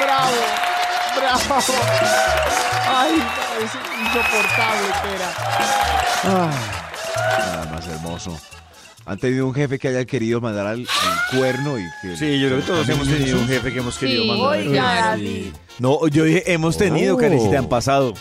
[0.00, 0.32] Bravo,
[1.16, 1.62] bravo.
[2.86, 3.22] Ay,
[3.64, 3.70] es
[4.00, 5.30] insoportable que era.
[6.24, 8.38] Nada más hermoso.
[9.06, 11.78] ¿Han tenido un jefe que haya querido mandar al, al cuerno?
[11.78, 14.28] y que Sí, yo creo que todos hemos tenido un jefe que hemos querido Sí.
[14.28, 14.48] mandar.
[14.58, 15.52] Oiga, Sí.
[15.78, 17.18] No, yo dije, hemos tenido, Oh.
[17.18, 18.14] Karencita, han pasado.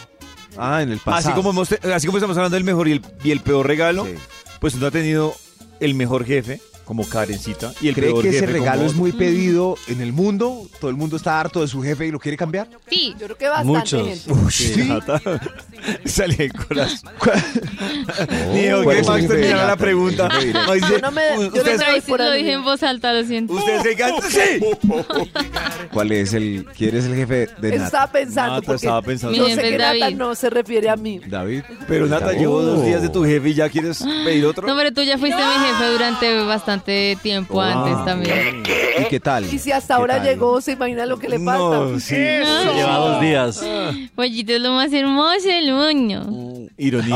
[0.58, 1.36] Ah, en el Así pasado.
[1.36, 4.06] como, hemos te- así como estamos hablando del mejor y el, y el peor regalo,
[4.06, 4.14] Sí.
[4.60, 5.34] pues uno ha tenido
[5.80, 8.96] el mejor jefe, como Karencita, y el ¿Cree peor que ese jefe regalo como es
[8.96, 10.68] muy pedido en el mundo?
[10.80, 12.68] ¿Todo el mundo está harto de su jefe y lo quiere cambiar?
[12.90, 13.16] Sí.
[13.20, 14.08] Yo creo que bastante Muchos.
[14.08, 14.32] gente.
[14.34, 14.84] Uy, ¿Sí?
[14.84, 15.22] Nata.
[16.06, 17.10] Salí el corazón.
[18.54, 20.30] Ni ¿Cuál que es el Max terminara la pregunta.
[20.74, 23.54] Dice, no me- yo no ustedes, me- Lo, dije en voz alta, lo siento.
[23.54, 24.30] ustedes se cantan.
[24.30, 24.60] ¡Sí!
[25.92, 27.86] ¿Cuál es el, quién es el jefe de Nata?
[27.86, 28.56] estaba pensando.
[28.62, 29.38] Nata estaba pensando.
[29.38, 31.20] Yo Mi sé jefe que Nata no se refiere a mí.
[31.26, 31.64] David.
[31.88, 34.68] Pero Nata, llevo dos días de tu jefe y ya quieres pedir otro.
[34.68, 38.64] No, pero tú ya fuiste mi jefe durante bastante tiempo Ah, antes también.
[39.00, 39.46] ¿Y qué tal?
[39.52, 40.26] Y si hasta ¿Qué ahora tal?
[40.28, 41.78] llegó, ¿se imagina lo que le falta?
[41.78, 42.16] No, sí.
[42.16, 42.74] Eso.
[42.74, 43.66] Lleva dos días.
[44.16, 46.70] Pollito es lo más hermoso del mundo.
[46.78, 47.16] Ironía.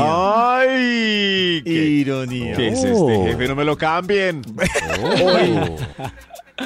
[0.58, 1.62] ¡Ay!
[1.64, 2.56] ¿Qué, Ironía.
[2.56, 3.48] qué es este jefe?
[3.48, 4.42] No me lo cambien.
[5.22, 5.58] Hoy,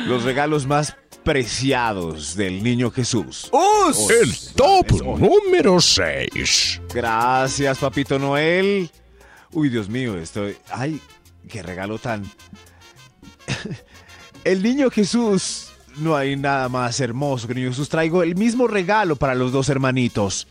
[0.07, 3.51] los regalos más preciados del niño Jesús.
[3.53, 4.11] ¡Us!
[4.11, 6.81] El top número seis.
[6.93, 8.91] Gracias, papito Noel.
[9.53, 10.57] Uy, Dios mío, estoy.
[10.73, 11.01] Ay,
[11.49, 12.25] qué regalo tan.
[14.45, 15.69] El niño Jesús.
[15.99, 17.89] No hay nada más hermoso que el niño Jesús.
[17.91, 20.49] Traigo el mismo regalo para los dos hermanitos.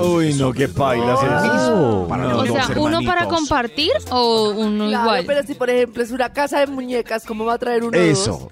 [0.00, 1.52] Uy, no, qué paila hacer el eso.
[1.52, 2.30] mismo para No.
[2.30, 5.24] los O dos sea, uno para compartir o uno Claro, igual.
[5.26, 8.48] pero si por ejemplo es una casa de muñecas, ¿cómo va a traer uno Eso.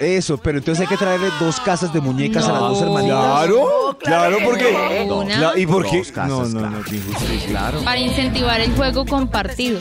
[0.00, 3.16] Eso, pero entonces hay que traerle dos casas de muñecas a las dos hermanitas.
[3.16, 5.04] Claro, claro, porque.
[5.06, 5.18] no.
[5.20, 5.36] Una.
[5.52, 5.98] Cla- ¿Y por qué?
[5.98, 6.78] Dos casas, no, no, claro.
[6.78, 7.46] no.
[7.46, 7.80] Claro.
[7.84, 9.78] Para incentivar el juego compartido.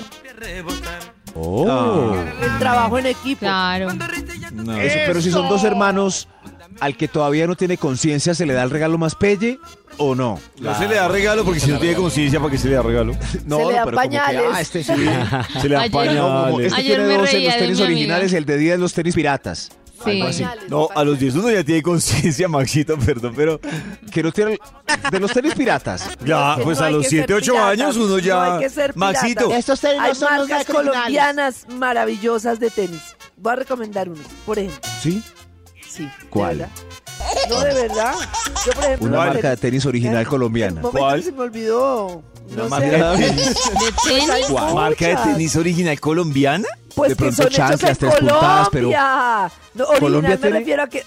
[1.36, 1.66] Oh.
[1.66, 2.18] dos?
[2.42, 3.40] El trabajo en equipo.
[3.40, 3.90] Claro.
[4.54, 4.78] No.
[4.80, 6.28] Eso, pero si son dos hermanos,
[6.80, 9.60] al que todavía no tiene conciencia, ¿se le da el regalo más pelle
[9.98, 10.40] o no?
[10.60, 12.82] No se le da regalo porque si no tiene conciencia, ¿para qué se le da
[12.84, 13.14] regalo?
[13.46, 14.92] No, Se le dan pero como que, ah, este sí.
[15.62, 16.68] Se le da Ayer- No, como pañales.
[16.68, 17.96] este Ayer tiene me 12 en reía los de tenis mi amiga.
[17.98, 19.72] originales, el de 10 los tenis piratas.
[20.04, 20.12] Sí.
[20.12, 20.44] Algo así.
[20.44, 23.60] Pañales, No, a los 10 uno ya tiene conciencia, Maxito, perdón, pero
[24.12, 24.60] Que no tiene
[25.12, 26.10] de los tenis piratas.
[26.26, 28.54] ya, pues no a los que 7, ser 8 piratas, años uno no ya.
[28.56, 29.52] hay que ser Maxito.
[29.52, 33.02] Estos tenis Hay no son marcas colombianas maravillosas de tenis.
[33.38, 34.80] Voy a recomendar uno, por ejemplo.
[35.02, 35.22] ¿Sí?
[35.90, 36.04] Sí.
[36.04, 36.58] de ¿Cuál?
[36.58, 36.70] verdad.
[37.50, 38.14] No, de verdad.
[38.66, 40.82] Yo, por ejemplo, Una marca de tenis- original Un colombiana.
[40.82, 41.24] ¿Cuál?
[41.24, 42.24] se me olvidó.
[42.56, 42.70] No sé.
[42.70, 43.46] marca de tenis.
[43.80, 44.74] ¿De hay tenis?
[44.74, 45.24] ¿Marca de muchas.
[45.34, 46.68] tenis original colombiana?
[46.96, 49.52] Pues De que pronto son hechos en puntadas, pero- Colombia.
[50.00, 50.60] ¿Colombia me tiene?
[50.60, 51.04] refiero a que...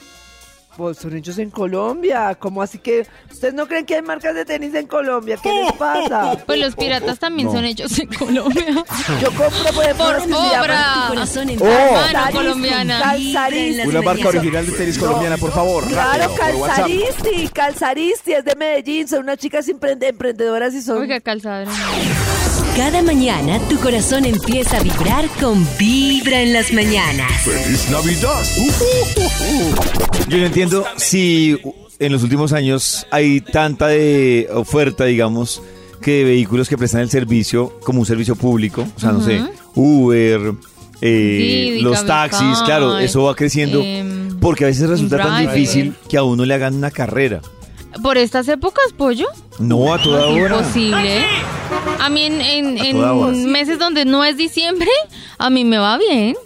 [0.77, 2.35] Pues son hechos en Colombia.
[2.39, 3.07] ¿Cómo así que...
[3.33, 5.39] ¿Ustedes no creen que hay marcas de tenis en Colombia?
[5.43, 6.37] ¿Qué les pasa?
[6.45, 7.55] Pues los piratas también No.
[7.55, 8.65] son hechos en Colombia.
[9.23, 11.05] Yo compro, ejemplo, Por obra.
[11.09, 12.31] Corazón en Oh.
[12.33, 13.01] Colombiana.
[13.01, 13.89] Calzaristi.
[13.89, 15.87] Una marca original de tenis colombiana, por favor.
[15.89, 16.67] Claro, rápido.
[16.67, 20.99] Calzaristi, Calzaristi, es de Medellín, son unas chicas emprende- emprendedoras y son...
[20.99, 21.69] Oiga, calzador.
[22.77, 27.33] Cada mañana tu corazón empieza a vibrar con Vibra en las mañanas.
[27.43, 28.45] ¡Feliz Navidad!
[30.29, 31.57] Yo no entiendo si
[31.99, 35.63] en los últimos años hay tanta de oferta, digamos,
[36.03, 38.87] que de vehículos que prestan el servicio como un servicio público.
[38.95, 39.43] O sea, no sé,
[39.75, 40.53] Uber,
[41.01, 43.81] eh, los taxis, claro, eso va creciendo.
[43.83, 47.41] em, porque a veces resulta tan difícil que a uno le hagan una carrera.
[48.03, 49.27] Por estas épocas, pollo.
[49.59, 50.57] No a toda hora.
[50.59, 51.25] Imposible.
[52.01, 52.41] A mí en,
[52.79, 54.91] en- meses donde no es diciembre,
[55.39, 56.37] a mí me va bien.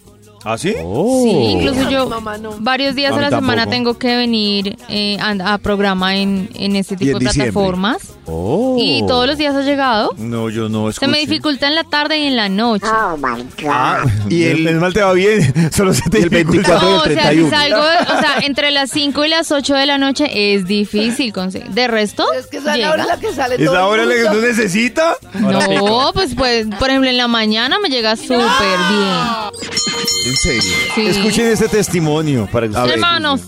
[0.43, 0.73] ¿Ah, sí?
[0.73, 2.53] Sí, incluso A yo mi mamá no.
[2.61, 6.97] varios días A la semana tengo que venir eh, a, a programa en, en este
[6.97, 7.53] tipo en de diciembre.
[7.53, 8.15] plataformas.
[8.33, 8.77] Oh.
[8.79, 10.13] Y todos los días ha llegado.
[10.17, 11.31] No, yo no Se me escuché.
[11.31, 12.87] dificulta en la tarde y en la noche.
[12.89, 15.53] Ah, Y y el- el mal te va bien.
[15.73, 16.79] Solo se te y el dificulta.
[16.79, 17.51] 24 y No, el o sea, si 31.
[17.51, 17.81] salgo,
[18.17, 21.71] o sea, entre las 5 y las 8 de la noche es difícil conseguir.
[21.71, 24.05] De resto, Es que es la hora la que sale ¿Es todo la el hora
[24.07, 24.39] la que mundo.
[24.39, 25.17] uno necesita?
[25.35, 30.63] No, pues, pues, por ejemplo, en la mañana me llega súper En serio.
[30.63, 30.95] bien.
[30.95, 31.07] Sí.
[31.07, 33.41] Escuchen este testimonio para que Hermanos,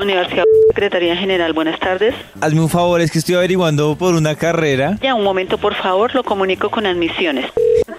[0.00, 2.14] Universidad Secretaría General, buenas tardes.
[2.40, 4.98] Hazme un favor, es que estoy averiguando por una carrera.
[5.02, 7.46] Ya, un momento, por favor, lo comunico con admisiones.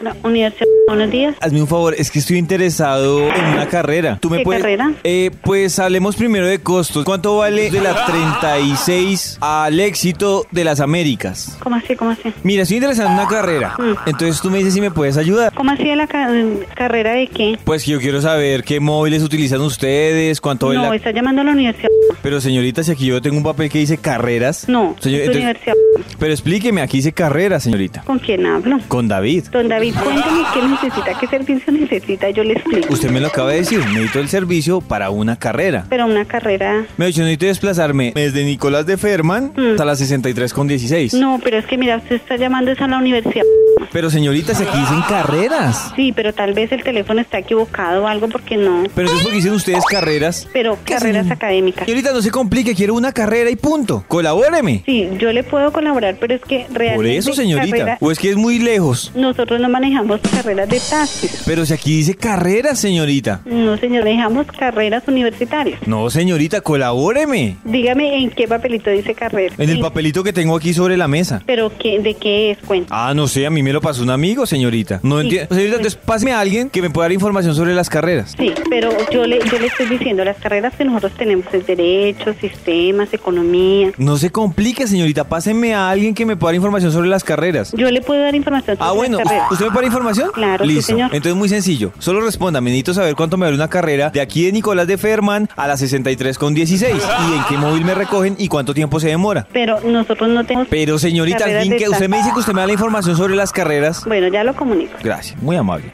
[0.02, 1.36] La Universidad, buenos días.
[1.40, 4.18] Hazme un favor, es que estoy interesado en una carrera.
[4.20, 4.62] ¿Tú me ¿Qué puedes?
[4.62, 4.92] carrera?
[5.04, 7.06] Eh, pues hablemos primero de costos.
[7.06, 11.58] ¿Cuánto vale de la 36 al éxito de las Américas?
[11.64, 12.34] ¿Cómo así, cómo así?
[12.44, 13.74] Mira, estoy interesado en una carrera.
[13.80, 14.10] Mm.
[14.10, 15.54] Entonces tú me dices si me puedes ayudar.
[15.54, 16.30] ¿Cómo así de la ca-
[16.76, 17.58] carrera de qué?
[17.64, 21.42] Pues que yo quiero saber qué móviles utilizan ustedes, cuánto vale No, la- está llamando
[21.42, 21.85] a la universidad.
[22.22, 24.68] Pero señorita, si aquí yo tengo un papel que dice carreras.
[24.68, 25.76] No, Señor, es entonces- universidad.
[26.20, 28.02] Pero explíqueme, aquí dice carreras, señorita.
[28.04, 28.80] ¿Con quién hablo?
[28.88, 29.46] Con David.
[29.52, 32.94] Don David, cuénteme qué necesita, qué servicio necesita, yo le explico.
[32.94, 35.86] Usted me lo acaba de decir, necesito el servicio para una carrera.
[35.90, 36.86] Pero una carrera...
[36.98, 41.14] Me ha dicho, necesito desplazarme desde Nicolás de Ferman hasta la 63 con 16.
[41.14, 41.20] Mm.
[41.20, 43.44] No, pero es que mira, usted está llamando es a la universidad.
[43.92, 45.92] Pero señorita, si aquí dicen carreras.
[45.96, 48.84] Sí, pero tal vez el teléfono está equivocado o algo porque no.
[48.96, 50.48] Pero entonces, ¿por qué dicen ustedes carreras?
[50.54, 51.75] Pero carreras académicas.
[51.84, 54.04] Señorita, no se complique, quiero una carrera y punto.
[54.08, 54.84] Colabóreme.
[54.86, 56.96] Sí, yo le puedo colaborar, pero es que realmente...
[56.96, 57.78] Por eso, señorita.
[57.78, 59.12] carrera- O es que es muy lejos.
[59.16, 61.44] Nosotros no manejamos carreras de taxis.
[61.46, 63.42] Pero si aquí dice carreras, señorita.
[63.46, 65.80] No, señor, manejamos carreras universitarias.
[65.88, 67.58] No, señorita, colabóreme.
[67.66, 69.54] Dígame en qué papelito dice carrera.
[69.58, 71.42] En el papelito que tengo aquí sobre la mesa.
[71.46, 72.58] Pero qué, ¿de qué es?
[72.60, 72.88] Cuenta.
[73.10, 75.00] Ah, no sé, a mí me lo pasó un amigo, señorita.
[75.04, 75.26] No Sí.
[75.26, 75.56] entiendo.
[75.56, 78.34] Señorita, entonces páseme a alguien que me pueda dar información sobre las carreras.
[78.38, 82.34] Sí, pero yo le, yo le estoy diciendo, las carreras que nosotros tenemos es Derecho,
[82.40, 83.92] Sistemas, Economía.
[83.98, 85.24] No se complique, señorita.
[85.26, 87.74] Pásenme a alguien que me pueda dar información sobre las carreras.
[87.78, 89.52] Yo le puedo dar información sobre Ah, bueno, las carreras.
[89.52, 90.30] ¿usted me puede dar información?
[90.34, 90.88] Claro, sí, Listo.
[90.94, 91.10] señor.
[91.14, 91.92] Entonces, muy sencillo.
[92.00, 92.70] Solo respóndame.
[92.70, 95.78] Necesito saber cuánto me vale una carrera de aquí de Nicolás de Ferman a la
[95.78, 96.94] 63 con 16.
[96.96, 99.48] Y en qué móvil me recogen y cuánto tiempo se demora.
[99.54, 100.68] Pero nosotros no tenemos...
[100.70, 103.52] Pero, señorita, de que usted me dice que usted me da la información sobre las
[103.52, 104.04] carreras.
[104.06, 104.94] Bueno, ya lo comunico.
[105.04, 105.92] Gracias, muy amable.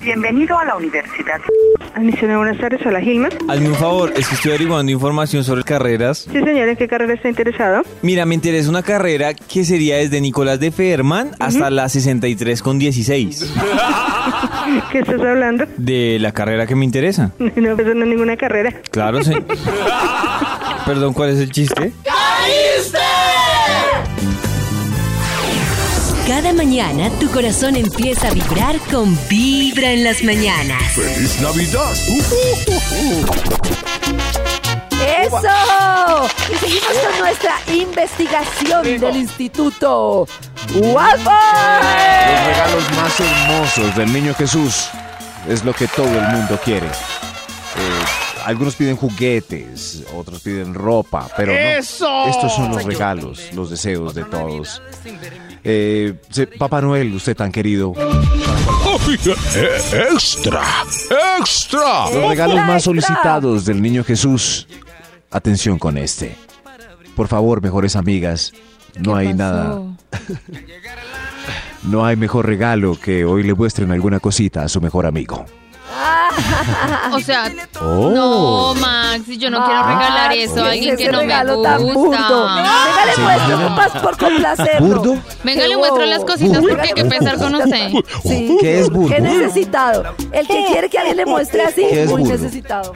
[0.00, 1.40] Bienvenido a la universidad.
[1.94, 3.28] Admisión, buenas tardes, hola Gilma.
[3.48, 6.26] Hazme un favor, es que estoy averiguando información sobre carreras.
[6.30, 7.82] Sí, señor, ¿en qué carrera está interesado?
[8.00, 12.78] Mira, me interesa una carrera que sería desde Nicolás de Ferman hasta la 63 con
[12.78, 13.52] 16.
[14.92, 15.66] ¿Qué estás hablando?
[15.76, 17.32] De la carrera que me interesa.
[17.60, 18.72] No, eso no es ninguna carrera.
[18.90, 19.32] Claro, sí.
[20.86, 21.92] Perdón, ¿cuál es el chiste?
[26.30, 30.80] Cada mañana tu corazón empieza a vibrar con Vibra en las mañanas.
[30.92, 31.92] ¡Feliz Navidad!
[35.24, 36.28] ¡Eso!
[36.52, 40.28] Y seguimos con nuestra investigación del Instituto
[40.72, 41.26] Los Walford.
[42.46, 44.88] regalos más hermosos del niño Jesús
[45.48, 46.86] es lo que todo el mundo quiere.
[46.86, 48.04] Eh,
[48.44, 51.58] algunos piden juguetes, otros piden ropa, pero no.
[51.58, 52.26] ¡Eso!
[52.26, 54.80] Estos son los regalos, los deseos de todos.
[55.64, 57.92] Eh, se- Papá Noel, usted tan querido.
[59.56, 60.62] Eh, ¡Extra!
[61.38, 62.10] ¡Extra!
[62.12, 64.66] Los regalos más solicitados del niño Jesús.
[65.30, 66.36] Atención con este.
[67.14, 68.52] Por favor, mejores amigas,
[68.98, 69.80] no hay nada.
[71.82, 75.44] No hay mejor regalo que hoy le muestren alguna cosita a su mejor amigo.
[77.12, 78.10] O sea, Oh.
[78.10, 81.94] no, Max, yo no quiero regalar eso a alguien que no me regalo tan burdo.
[81.94, 82.54] gusta.
[82.56, 83.68] Venga, le muestro no.
[83.70, 84.86] nomás por complacerlo.
[84.86, 85.16] ¿Burdo?
[85.44, 87.90] Venga, le muestro las cositas porque hay que pensar con usted.
[88.22, 88.56] Sí.
[88.60, 89.08] ¿Qué es burdo?
[89.14, 90.04] Qué necesitado.
[90.32, 92.34] El que quiere que alguien le muestre así, ¿Qué es muy burdo?
[92.36, 92.92] necesitado.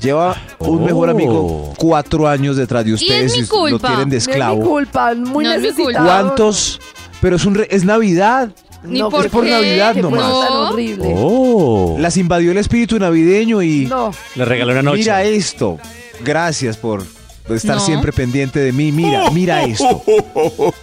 [0.00, 2.96] Lleva un mejor amigo cuatro años detrás de Oh.
[2.96, 3.88] Y es ustedes mi y lo culpa.
[3.88, 4.60] tienen de No es mi esclavo.
[4.60, 5.84] culpa, muy No es mi necesitado.
[5.84, 6.04] culpa.
[6.04, 6.80] ¿Cuántos?
[7.20, 8.50] Pero es un re- es Navidad.
[8.84, 9.50] Ni No, por es por qué.
[9.50, 10.20] Navidad Qué nomás.
[10.48, 11.12] tan horrible.
[11.16, 11.96] Oh.
[11.98, 14.12] Las invadió el espíritu navideño y No.
[14.34, 14.98] Le regaló una noche.
[14.98, 15.78] mira esto.
[16.24, 17.04] Gracias por
[17.48, 17.80] estar No.
[17.84, 18.92] siempre pendiente de mí.
[18.92, 20.02] Mira, mira esto.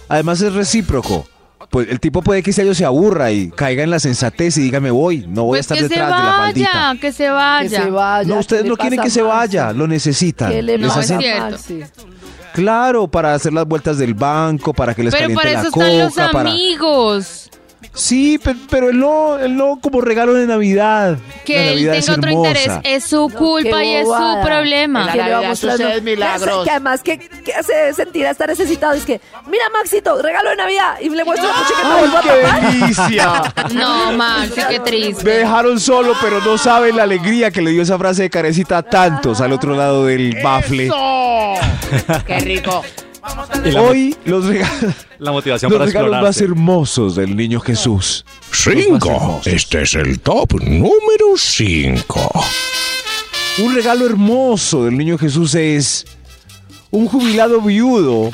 [0.08, 1.26] Además es recíproco.
[1.70, 4.62] Pues el tipo puede que ese año se aburra y caiga en la sensatez y
[4.62, 6.70] diga me voy, no voy a Pues estar que detrás de la faldita.
[6.72, 7.82] vaya, que se Que vaya.
[7.84, 8.28] se vaya.
[8.28, 10.52] No, ustedes ¿qué no quieren que se vaya, lo necesitan.
[10.52, 11.50] ¿Qué le Les hacen- pasa a cierto.
[11.50, 11.80] Maxi?
[12.52, 15.68] Claro, para hacer las vueltas del banco, para que les Pero caliente para la eso
[15.70, 16.50] están los coca, para...
[17.92, 21.18] Sí, pe- pero él no, él no como regalo de Navidad.
[21.44, 22.48] Que La él Navidad tenga otro hermosa.
[22.50, 24.44] interés es su culpa qué y es su bobada.
[24.44, 25.06] problema.
[25.12, 26.64] Que le va Navidad mostrando- suceden milagros.
[26.64, 28.94] Que además que, que hace sentir a estar necesitado.
[28.94, 29.20] Es que,
[29.50, 30.94] mira, Maxito, regalo de Navidad.
[31.00, 32.72] Y le muestro la noche que no vuelvo a tapar.
[32.72, 33.42] delicia!
[33.74, 35.28] No, Max, qué Me triste.
[35.30, 38.82] dejaron solo, pero no saben la alegría que le dio esa frase de carecita a
[38.82, 40.90] tantos al otro lado del bafle.
[42.26, 42.82] ¡Qué rico!
[43.64, 48.24] La, Hoy los regalos, la motivación los para regalos más hermosos del niño Jesús.
[48.52, 49.40] Cinco.
[49.44, 52.30] Este es el top número cinco.
[53.58, 56.04] Un regalo hermoso del niño Jesús es
[56.90, 58.30] un jubilado viudo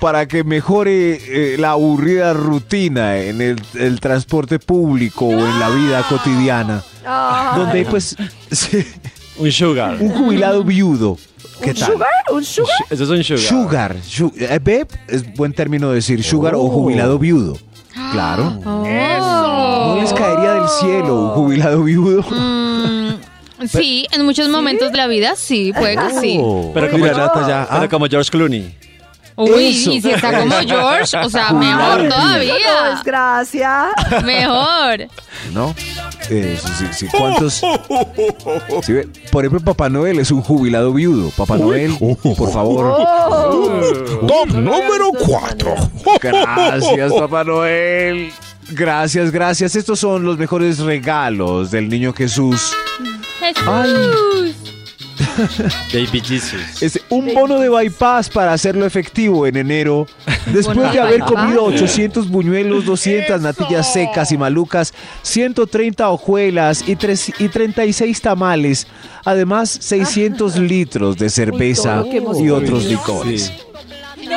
[0.00, 1.20] para que mejore
[1.54, 6.82] eh, la aburrida rutina en el, el transporte público o en la vida cotidiana.
[7.06, 7.60] Ay.
[7.60, 8.16] Donde pues
[8.50, 8.84] sí,
[9.38, 9.98] Un sugar.
[10.00, 11.16] un jubilado viudo.
[11.62, 11.92] ¿Qué ¿Un tal?
[11.92, 12.08] sugar?
[12.32, 12.76] ¿Un sugar?
[12.90, 13.38] Eso es un sugar.
[13.40, 13.96] Sugar.
[14.06, 17.56] su- eh, es buen término decir sugar o jubilado viudo.
[18.12, 18.58] Claro.
[18.64, 19.94] Oh.
[19.94, 22.22] No les caería del cielo un jubilado viudo.
[22.22, 26.40] Mm, sí, en muchos momentos de la vida sí, puede que sí.
[26.74, 27.66] Pero como, Mira, Nata, ya.
[27.70, 28.74] pero Ah, como George Clooney.
[29.36, 29.90] Uy, Eso.
[29.92, 32.54] y si está como George, o sea, mejor todavía.
[32.94, 33.88] desgracia.
[34.24, 35.08] Mejor.
[35.52, 35.74] ¿No?
[36.28, 37.06] Eh, sí, sí, sí.
[37.16, 37.62] ¿Cuántos?
[38.82, 41.30] Sí, ve, por ejemplo, Papá Noel es un jubilado viudo.
[41.36, 41.96] Papá Noel,
[42.36, 42.94] por favor.
[42.98, 44.26] Oh.
[44.26, 45.74] Top número cuatro.
[46.20, 48.32] Gracias, Papá Noel.
[48.70, 49.74] Gracias, gracias.
[49.76, 52.72] Estos son los mejores regalos del niño Jesús.
[53.40, 54.56] Jesús.
[55.92, 56.82] Baby Jesus.
[56.82, 60.06] Es un bono de bypass para hacerlo efectivo en enero.
[60.46, 66.96] Después ¿Bono de haber comido 800 buñuelos, 200 natillas secas y malucas, 130 hojuelas y,
[66.96, 68.86] tres- y 36 tamales.
[69.24, 72.02] Además, 600 litros de cerveza
[72.40, 73.46] y otros licores.
[73.46, 74.28] Sí.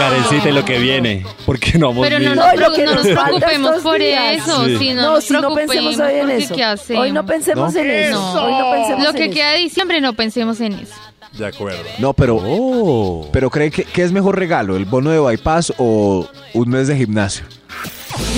[0.00, 1.24] Karencita y lo que viene.
[1.46, 3.82] Porque no vamos Pero no nos, No, lo que no nos nos falta preocupemos estos
[3.82, 4.36] por días.
[4.38, 4.64] eso.
[4.66, 4.78] Sí.
[4.78, 6.54] Si no, No, nos si no preocupemos pensemos hoy en porque eso.
[6.54, 7.02] ¿qué hacemos?
[7.02, 7.80] Hoy no pensemos ¿No?
[7.80, 8.34] en eso.
[8.34, 8.44] No.
[8.44, 9.34] Hoy no pensemos Lo en que eso.
[9.34, 10.94] queda de diciembre no pensemos en eso.
[11.32, 11.78] De acuerdo.
[11.98, 13.28] No, pero, Oh.
[13.32, 14.76] pero ¿cree que, que es mejor regalo?
[14.76, 17.44] ¿El bono de bypass o un mes de gimnasio?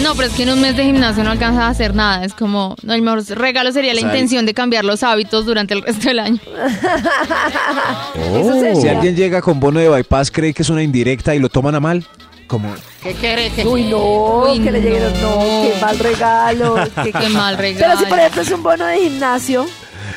[0.03, 2.25] No, pero es que en un mes de gimnasio no alcanza a hacer nada.
[2.25, 5.83] Es como, no, el mejor regalo sería la intención de cambiar los hábitos durante el
[5.83, 6.41] resto del año.
[8.35, 8.75] Eso sería.
[8.81, 11.75] Si alguien llega con bono de bypass, ¿cree que es una indirecta y lo toman
[11.75, 12.07] a mal?
[12.47, 12.73] Como,
[13.03, 13.51] ¿Qué quiere?
[13.51, 15.03] ¿Qué Uy, no, Uy, que le lleguen.
[15.23, 15.41] No, no.
[15.63, 16.75] qué mal regalo.
[17.05, 18.01] qué- Qué mal Pero regalo.
[18.01, 19.67] si, por ejemplo, es un bono de gimnasio.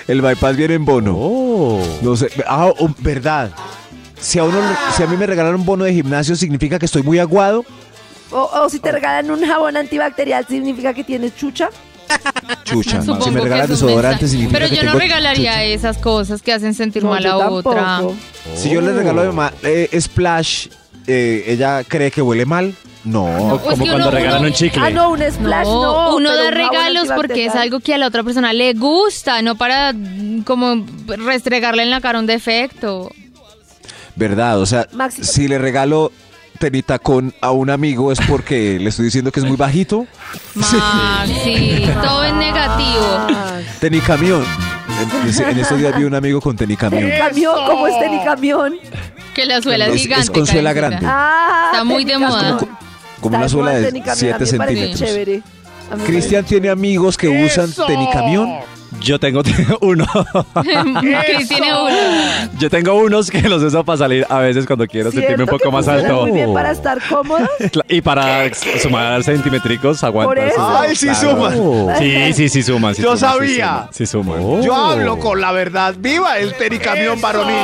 [0.07, 1.15] el bypass viene en bono.
[1.17, 1.81] Oh.
[2.01, 2.29] No sé.
[2.47, 3.51] Ah, oh, verdad.
[4.19, 4.57] Si a, uno,
[4.95, 7.63] si a mí me regalaron un bono de gimnasio, ¿significa que estoy muy aguado?
[8.37, 11.69] O, o si te regalan un jabón antibacterial, ¿significa que tienes chucha?
[12.65, 14.27] Chucha, si Supongo me regalan un desodorantes mensaje.
[14.27, 17.41] significa Pero que yo no tengo- regalaría esas cosas que hacen sentir No, mal yo
[17.41, 17.73] a otra.
[17.75, 18.15] tampoco.
[18.55, 20.67] Si yo le regalo a mi mamá eh, Splash,
[21.07, 22.75] eh, ¿ella cree que huele mal?
[23.05, 23.23] No.
[23.25, 24.17] O es que uno- uno-
[24.81, 26.15] Ah, no, un splash no.
[26.15, 27.61] uno pero da un jabón regalos porque es antibacterial.
[27.61, 32.01] algo que a la otra persona le gusta, no para mm, como restregarle en la
[32.01, 33.09] cara un defecto.
[34.15, 34.59] ¿Verdad?
[34.59, 36.11] O sea, Maxi- si le regalo
[36.59, 40.05] tenitacón a un amigo es porque le estoy diciendo que es muy bajito.
[40.55, 43.27] Maxi, todo es negativo.
[43.79, 44.43] Tenicamión.
[45.01, 47.09] En, en estos días vi un amigo con tenicamión.
[47.17, 48.75] Camión, ¿cómo es tenicamión?
[49.33, 50.31] Que la suela es, Es- es gigante.
[50.31, 50.99] con suela grande.
[51.03, 52.55] Ah, Está muy de tenicamión.
[52.55, 52.67] moda.
[53.19, 55.51] Como una suela de tenicamión, 7 a mí me parece centímetros.
[56.05, 58.49] Cristian tiene amigos que usan tenicamión.
[59.01, 59.41] Yo tengo
[59.81, 60.05] uno.
[61.47, 61.95] Tiene uno.
[62.57, 65.63] Yo tengo unos que los uso para salir a veces cuando quiero sentirme un poco
[65.65, 66.21] que más alto.
[66.23, 67.49] Muy bien para estar cómodos.
[67.87, 70.45] Y para sumar centimétricos Por aguanta.
[70.47, 70.77] eso.
[70.77, 71.53] Ay, sí suman.
[71.99, 72.95] Sí, sí, sí suman.
[72.95, 73.87] sí Yo sabía.
[73.91, 74.61] Sí suman.
[74.63, 75.93] Yo hablo con la verdad.
[75.97, 77.55] ¡Viva el tenicamión varonil!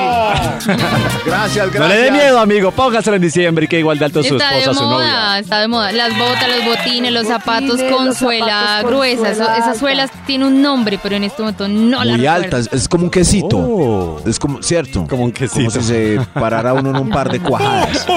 [1.26, 1.80] Gracias, gracias.
[1.80, 2.72] No le dé miedo, amigo.
[2.72, 5.07] Póngaselo en diciembre y que igual de alto su esposa, su novia.
[5.07, 5.91] moda, está de moda.
[5.91, 9.32] Las botas, los botines, los zapatos Botines, con suela gruesa.
[9.32, 12.43] esas suelas tienen un nombre, pero en este momento no la Muy recuerdo.
[12.57, 13.57] altas, es como un quesito.
[13.57, 14.22] Oh.
[14.26, 15.05] Es como, ¿cierto?
[15.09, 15.59] Como un quesito.
[15.59, 18.05] Como si se parara uno en un par de cuajadas.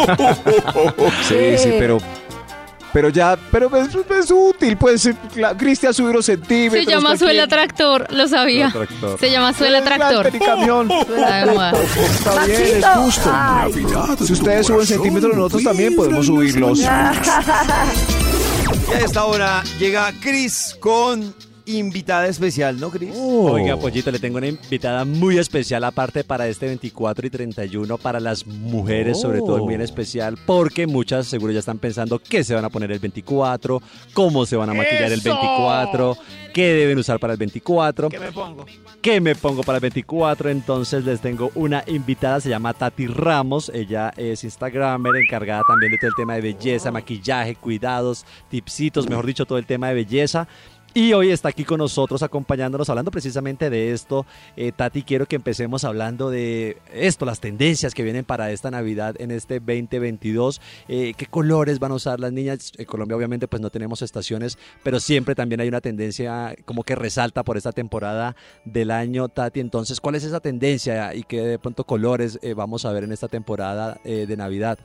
[1.29, 1.99] Sí, sí, pero.
[2.93, 6.85] Pero ya, pero es, es útil, pues, la- Cristian subir unos centímetros.
[6.85, 8.71] Se llama cualquier- suela tractor, lo sabía.
[8.71, 9.19] Tractor.
[9.19, 10.31] Se llama suela la tractor.
[10.33, 11.73] de moda.
[11.73, 13.33] Está bien, es justo.
[13.33, 16.79] Navidad, Si ustedes suben centímetros, nosotros también podemos subirlos.
[18.91, 21.35] Y a esta hora llega Chris con
[21.67, 23.15] invitada especial, ¿no, Chris?
[23.17, 28.21] Oiga, Pollito, le tengo una invitada muy especial aparte para este 24 y 31 para
[28.21, 32.65] las mujeres, sobre todo bien especial, porque muchas seguro ya están pensando qué se van
[32.65, 36.17] a poner el 24, cómo se van a maquillar el 24,
[36.53, 38.09] qué deben usar para el 24.
[38.09, 38.67] ¿Qué me pongo?
[39.03, 40.51] ¿Qué me pongo para el 24?
[40.51, 43.71] Entonces les tengo una invitada, se llama Tati Ramos.
[43.75, 49.27] Ella es Instagramer, encargada también de todo el tema de belleza, maquillaje, cuidados, tipsitos, mejor
[49.27, 50.47] dicho, todo el tema de belleza.
[50.97, 54.27] Y hoy está aquí con nosotros acompañándonos, hablando precisamente de esto.
[54.57, 59.17] Eh, Tati, quiero que empecemos hablando de esto, las tendencias que vienen para esta Navidad
[59.19, 60.61] en este 2022.
[60.87, 62.71] Eh, ¿Qué colores van a usar las niñas?
[62.79, 66.95] En Colombia obviamente pues no tenemos estaciones, pero siempre también hay una tendencia como que
[66.95, 69.59] resalta por esta temporada del año, Tati.
[69.59, 73.11] Entonces, ¿cuál es esa tendencia y qué de pronto colores eh, vamos a ver en
[73.11, 74.79] esta temporada de Navidad?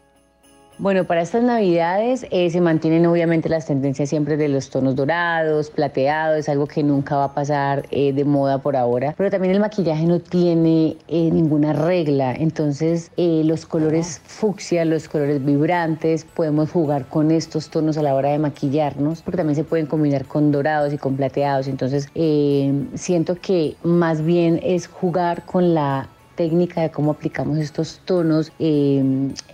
[0.81, 5.69] Bueno, para estas navidades eh, se mantienen obviamente las tendencias siempre de los tonos dorados,
[5.71, 9.53] plateados, es algo que nunca va a pasar eh, de moda por ahora, pero también
[9.53, 16.71] el maquillaje no tiene eh, ninguna regla, entonces los colores fucsia, los colores vibrantes, podemos
[16.71, 20.49] jugar con estos tonos a la hora de maquillarnos, porque también se pueden combinar con
[20.53, 26.07] dorados y con plateados, entonces eh, siento que más bien es jugar con la
[26.39, 29.03] técnica de cómo aplicamos estos tonos eh,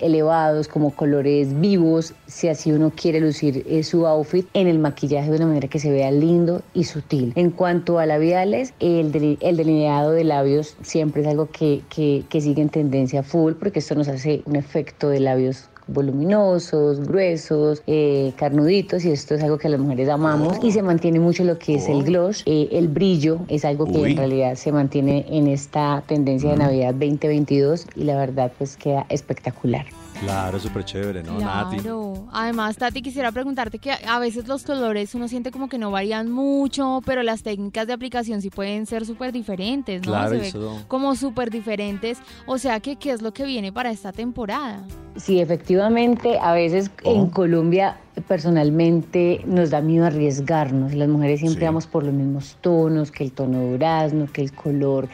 [0.02, 5.32] elevados como colores vivos, si así uno quiere lucir eh, su outfit en el maquillaje
[5.32, 7.34] de una manera que se vea lindo y sutil.
[7.36, 12.40] En cuanto a labiales, el, el delineado de labios siempre es algo que, que, que
[12.40, 18.34] sigue en tendencia full porque esto nos hace un efecto de labios voluminosos, gruesos, eh,
[18.38, 21.76] carnuditos y esto es algo que las mujeres amamos y se mantiene mucho lo que
[21.76, 24.12] es el gloss, eh, el brillo es algo que Uy.
[24.12, 29.06] en realidad se mantiene en esta tendencia de Navidad 2022 y la verdad pues queda
[29.10, 29.86] espectacular.
[30.20, 31.78] Claro, súper chévere, ¿no, Nati?
[31.78, 32.28] Claro.
[32.32, 36.32] Además, Tati, quisiera preguntarte que a veces los colores uno siente como que no varían
[36.32, 40.07] mucho, pero las técnicas de aplicación sí pueden ser súper diferentes, ¿no?
[40.11, 42.20] Claro, Se ve eso- como súper diferentes.
[42.47, 44.84] O sea, que ¿qué es lo que viene para esta temporada?
[45.16, 47.97] Sí, efectivamente, a veces en Colombia
[48.28, 50.93] personalmente nos da miedo arriesgarnos.
[50.93, 51.66] Las mujeres siempre Sí.
[51.66, 55.07] vamos por los mismos tonos, que el tono durazno, que el color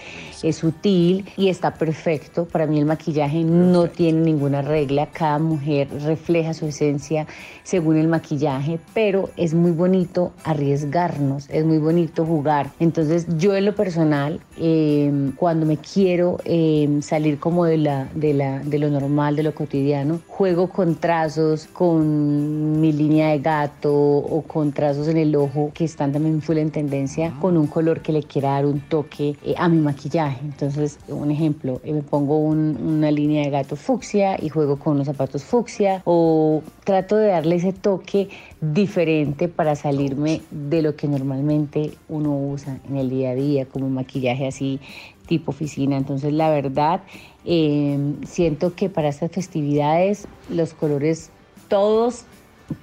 [0.44, 2.46] es sutil y está perfecto.
[2.46, 5.08] Para mí el maquillaje no tiene ninguna regla.
[5.12, 7.28] Cada mujer refleja su esencia
[7.64, 12.72] según el maquillaje, pero es muy bonito arriesgarnos, es muy bonito jugar.
[12.80, 18.34] Entonces yo en lo personal, eh, cuando me quiero eh, salir como de, la, de,
[18.34, 23.94] la, de lo normal, de lo cotidiano, juego con trazos, con mi línea de gato
[23.94, 28.02] o con trazos en el ojo que están también full en tendencia, con un color
[28.02, 30.40] que le quiera dar un toque eh, a mi maquillaje.
[30.44, 34.94] Entonces, un ejemplo, eh, me pongo un- una línea de gato fucsia y juego con
[34.96, 38.30] unos zapatos fucsia o trato de darle ese toque
[38.62, 43.86] diferente para salirme de lo que normalmente uno usa en el día a día, como
[43.88, 44.80] un maquillaje así
[45.28, 45.98] tipo oficina.
[45.98, 47.02] Entonces, la verdad,
[47.46, 51.32] eh, siento que para estas festividades los colores
[51.70, 52.26] todos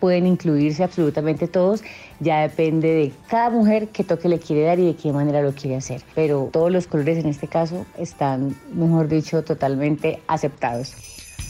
[0.00, 1.82] pueden incluirse absolutamente todos.
[2.20, 5.52] Ya depende de cada mujer qué toque le quiere dar y de qué manera lo
[5.52, 6.02] quiere hacer.
[6.14, 10.94] Pero todos los colores en este caso están, mejor dicho, totalmente aceptados.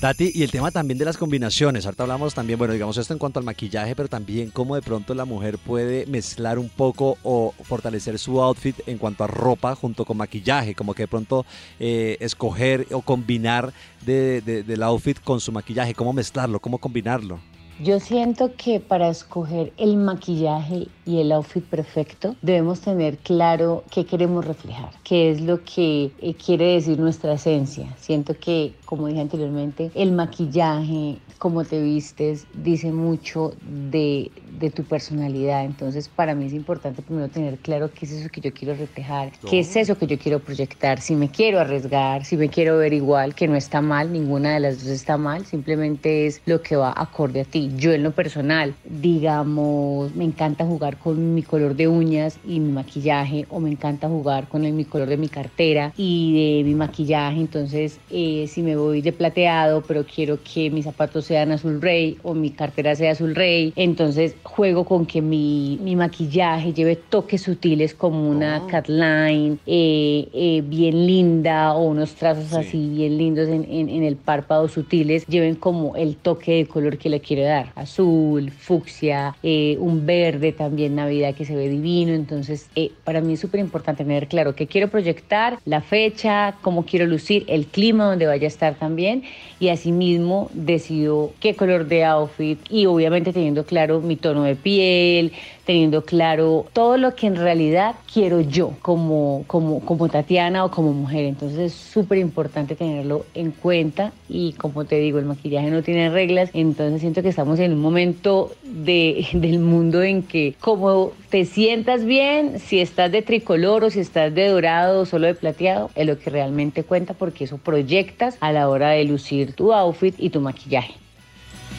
[0.01, 1.85] Tati, y el tema también de las combinaciones.
[1.85, 5.13] Ahorita hablamos también, bueno, digamos esto en cuanto al maquillaje, pero también cómo de pronto
[5.13, 10.05] la mujer puede mezclar un poco o fortalecer su outfit en cuanto a ropa junto
[10.05, 11.45] con maquillaje, como que de pronto
[11.81, 13.73] eh, escoger o combinar
[14.07, 17.41] de- de- del outfit con su maquillaje, cómo mezclarlo, cómo combinarlo.
[17.81, 24.05] Yo siento que para escoger el maquillaje y el outfit perfecto debemos tener claro qué
[24.05, 27.95] queremos reflejar, qué es lo que eh, quiere decir nuestra esencia.
[27.97, 34.83] Siento que, como dije anteriormente, el maquillaje, cómo te vistes, dice mucho de, de tu
[34.83, 35.65] personalidad.
[35.65, 39.31] Entonces, para mí es importante primero tener claro qué es eso que yo quiero reflejar,
[39.49, 42.93] qué es eso que yo quiero proyectar, si me quiero arriesgar, si me quiero ver
[42.93, 46.75] igual, que no está mal, ninguna de las dos está mal, simplemente es lo que
[46.75, 47.68] va acorde a ti.
[47.77, 52.71] Yo en lo personal, digamos, me encanta jugar con mi color de uñas y mi
[52.73, 56.75] maquillaje, o me encanta jugar con el, mi color de mi cartera y de mi
[56.75, 61.83] maquillaje, entonces eh, si me voy de plateado, pero quiero que mis zapatos sean azul
[61.83, 66.97] rey o mi cartera sea azul rey, entonces juego con que mi, mi maquillaje lleve
[66.97, 73.49] toques sutiles como una catline eh, eh, bien linda o unos trazos así bien lindos
[73.49, 77.43] en, en- en el párpado sutiles, lleven como el toque de color que le quiero
[77.45, 83.21] dar, azul, fucsia, eh, un verde también Navidad que se ve divino, entonces eh, para
[83.21, 87.67] mí es súper importante tener claro qué quiero proyectar, la fecha, cómo quiero lucir, el
[87.67, 89.25] clima donde vaya a estar también.
[89.61, 95.33] Y asimismo decido qué color de outfit y obviamente teniendo claro mi tono de piel,
[95.65, 100.93] teniendo claro todo lo que en realidad quiero yo como, como, como Tatiana o como
[100.93, 101.25] mujer.
[101.25, 104.13] Entonces es súper importante tenerlo en cuenta.
[104.29, 107.81] Y como te digo, el maquillaje no tiene reglas, entonces siento que estamos en un
[107.81, 113.91] momento de, del mundo en que como te sientas bien, si estás de tricolor o
[113.91, 117.59] si estás de dorado o solo de plateado, es lo que realmente cuenta porque eso
[117.59, 120.95] proyectas a la hora de lucir tu outfit y tu maquillaje.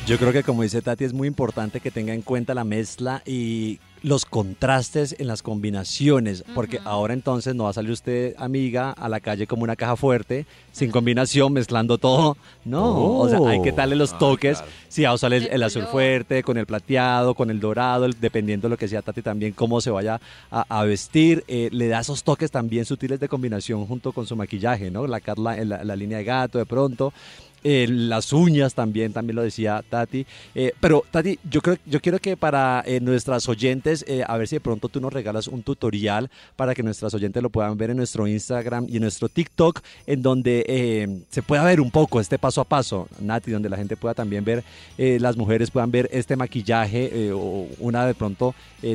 [0.05, 3.21] Yo creo que como dice Tati es muy importante que tenga en cuenta la mezcla
[3.27, 8.91] y los contrastes en las combinaciones, porque ahora entonces no va a salir usted, amiga,
[8.91, 12.37] a la calle como una caja fuerte, sin combinación, mezclando todo.
[12.65, 14.63] No, o sea, hay que darle los toques.
[14.87, 18.19] Si va a usar el, el azul fuerte, con el plateado, con el dorado, el-
[18.19, 20.19] dependiendo de lo que sea Tati también, cómo se vaya
[20.51, 24.35] a, a vestir, eh, le da esos toques también sutiles de combinación junto con su
[24.35, 25.07] maquillaje, ¿no?
[25.07, 27.13] La, Carla- la, la línea de gato de pronto.
[27.61, 30.25] Eh, las uñas también, también lo decía Tati.
[30.55, 34.47] Eh, pero Tati, yo creo, yo quiero que para eh, nuestras oyentes, eh, a ver
[34.47, 37.89] si de pronto tú nos regalas un tutorial para que nuestras oyentes lo puedan ver
[37.89, 42.19] en nuestro Instagram y en nuestro TikTok, en donde eh, se pueda ver un poco
[42.19, 44.63] este paso a paso, Nati, donde la gente pueda también ver,
[44.97, 48.53] eh, las mujeres puedan ver este maquillaje o una de pronto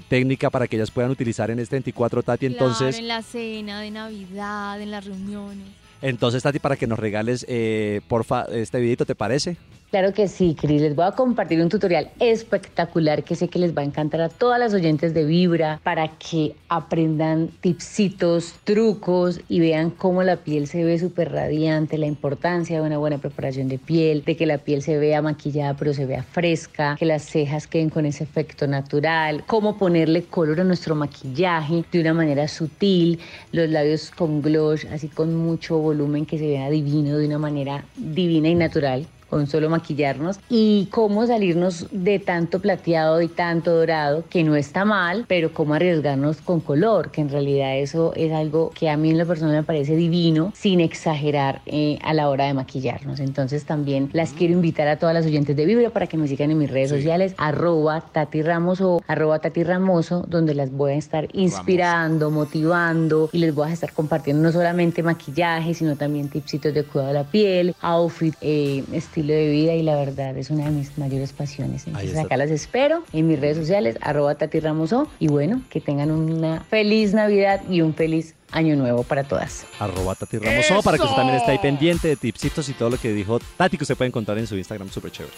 [0.09, 2.47] técnica para que ellas puedan utilizar en este 24 Tati.
[2.47, 5.66] Entonces, Claro, en la cena de Navidad, en las reuniones.
[6.03, 9.57] entonces Tati, para que nos regales, eh, porfa, este videito, ¿te parece?
[9.95, 10.82] Claro que sí, Cris.
[10.82, 14.28] Les voy a compartir un tutorial espectacular que sé que les va a encantar a
[14.28, 20.66] todas las oyentes de Vibra para que aprendan tipsitos, trucos y vean cómo la piel
[20.66, 24.59] se ve súper radiante, la importancia de una buena preparación de piel, de que la
[24.59, 28.66] piel se vea maquillada pero se vea fresca, que las cejas queden con ese efecto
[28.66, 33.20] natural, cómo ponerle color a nuestro maquillaje de una manera sutil,
[33.53, 37.84] los labios con gloss, así con mucho volumen que se vea divino de una manera
[37.97, 44.22] divina y natural con solo maquillarnos y cómo salirnos de tanto plateado y tanto dorado,
[44.30, 48.70] que no está mal, pero cómo arriesgarnos con color, que en realidad eso es algo
[48.70, 52.45] que a mí en lo personal me parece divino, sin exagerar eh, a la hora
[52.45, 53.18] de maquillarnos.
[53.18, 56.53] Entonces también las quiero invitar a todas las oyentes de Vibra para que me sigan
[56.53, 60.97] en mis redes sociales, arroba Tati Ramos o arroba Tati Ramoso, donde las voy a
[60.97, 66.72] estar inspirando, motivando y les voy a estar compartiendo no solamente maquillaje, sino también tipsitos
[66.72, 70.64] de cuidado de la piel, outfit, eh, estilo de vida y la verdad es una
[70.66, 71.87] de mis mayores pasiones.
[71.87, 76.11] Entonces acá las espero en mis redes sociales, arroba Tati Ramoso y bueno, que tengan
[76.11, 79.66] una feliz Navidad y un feliz año nuevo para todas.
[79.79, 82.91] arroba Tati Ramos O, para que usted también esté ahí pendiente de tipsitos y todo
[82.91, 85.33] lo que dijo Tati que usted puede encontrar en su Instagram, súper chévere.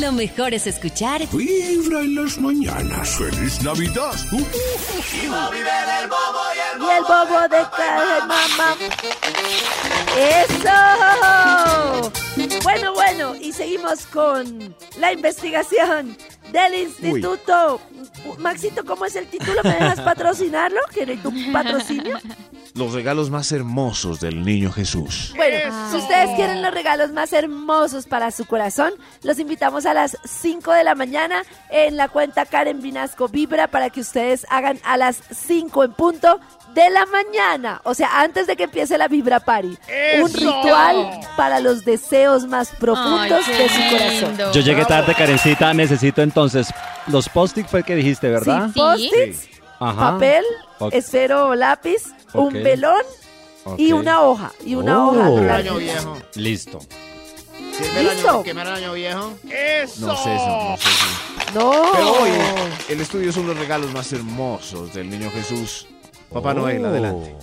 [0.00, 3.16] Lo mejor es escuchar Vibra en las mañanas.
[3.16, 4.12] ¡Feliz Navidad!
[4.32, 4.36] Y
[6.90, 8.76] el bobo de caja, mamá.
[10.18, 12.12] ¡Eso!
[12.62, 16.16] Bueno, bueno, y seguimos con la investigación
[16.52, 17.80] del instituto.
[18.38, 19.62] Maxito, ¿cómo es el título?
[19.62, 20.80] ¿Me dejas patrocinarlo?
[20.92, 22.18] ¿Quieres tu patrocinio?
[22.74, 25.32] Los regalos más hermosos del niño Jesús.
[25.36, 28.92] Bueno, si ustedes quieren los regalos más hermosos para su corazón,
[29.22, 33.90] los invitamos a las 5 de la mañana en la cuenta Karen Vinasco Vibra para
[33.90, 36.40] que ustedes hagan a las 5 en punto
[36.74, 39.68] de la mañana, o sea, antes de que empiece la Vibra Party.
[39.68, 40.38] Un ¡Eso!
[40.38, 44.28] ritual para los deseos más profundos Ay, qué de su corazón.
[44.30, 44.52] lindo.
[44.52, 45.72] Yo llegué tarde, Karencita.
[45.74, 46.68] Necesito entonces
[47.06, 48.68] los post-it fue el que dijiste, ¿verdad?
[48.74, 49.48] Sí, post-its,
[49.78, 50.12] Ajá.
[50.12, 50.44] papel,
[50.78, 50.94] Ok.
[50.94, 52.02] esfero o lápiz,
[52.32, 52.52] un Ok.
[52.62, 53.02] velón
[53.76, 54.00] y Ok.
[54.00, 54.52] una hoja.
[54.64, 55.10] Y una Oh.
[55.10, 55.54] hoja.
[55.56, 56.18] Año viejo.
[56.34, 56.80] Listo.
[57.76, 58.44] ¿Sirve el ¿Listo?
[58.46, 59.34] el año viejo?
[59.50, 60.06] ¡Eso!
[60.06, 61.06] No sé eso, no sé eso.
[61.54, 61.90] No.
[61.92, 62.30] Pero hoy
[62.88, 65.86] el estudio son los regalos más hermosos del niño Jesús.
[66.34, 67.34] Papá Noel, adelante.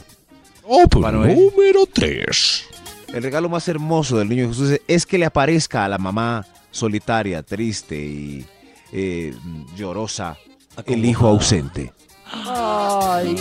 [0.63, 1.37] Oh, Papá Noel.
[1.37, 2.65] número 3.
[3.13, 7.41] El regalo más hermoso del niño Jesús es que le aparezca a la mamá solitaria,
[7.41, 8.45] triste y
[8.91, 9.33] eh,
[9.77, 10.37] llorosa
[10.85, 11.93] el hijo ausente.
[12.25, 13.35] Ay,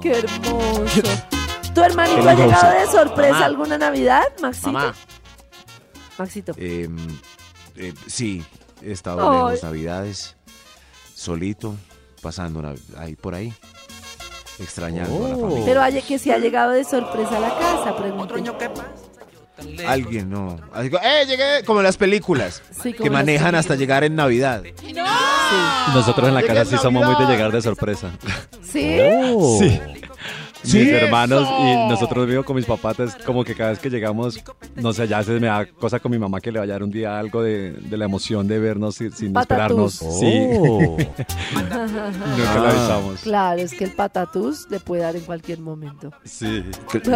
[0.00, 1.02] qué hermoso.
[1.74, 3.44] ¿Tu hermanito ha llegado de sorpresa Mamá.
[3.46, 4.72] alguna Navidad, Maxito?
[4.72, 4.94] Mamá.
[6.18, 6.52] Maxito.
[6.56, 6.88] Eh,
[7.76, 8.44] eh, sí,
[8.82, 10.36] he estado lejos navidades,
[11.14, 11.74] solito,
[12.20, 12.62] pasando
[12.98, 13.52] ahí por ahí,
[14.58, 15.62] extrañando a la familia.
[15.64, 18.42] Pero hay que si ha llegado de sorpresa a la casa, pregunté.
[19.86, 20.56] Alguien no.
[20.72, 21.62] Algo- ¡Eh, llegué!
[21.64, 24.62] Como en las películas, Sí, como que en las manejan hasta llegar en Navidad.
[25.94, 28.10] Nosotros en la Llegué casa en sí somos muy de llegar de sorpresa.
[28.62, 28.98] ¿Sí?
[29.58, 29.58] Sí.
[29.60, 29.80] ¿Sí?
[30.64, 31.88] Mis hermanos y ¡Eso!
[31.88, 34.42] nosotros vivimos con mis papás, es como que cada vez que llegamos,
[34.76, 36.82] no sé, ya se me da cosa con mi mamá que le vaya a dar
[36.82, 39.98] un día algo de, de la emoción de vernos sin, sin esperarnos.
[39.98, 40.20] Patatús.
[40.20, 40.40] Sí.
[40.58, 40.96] Oh.
[41.54, 43.20] Nunca lo avisamos.
[43.22, 46.12] Claro, es que el patatús le puede dar en cualquier momento.
[46.24, 46.64] Sí.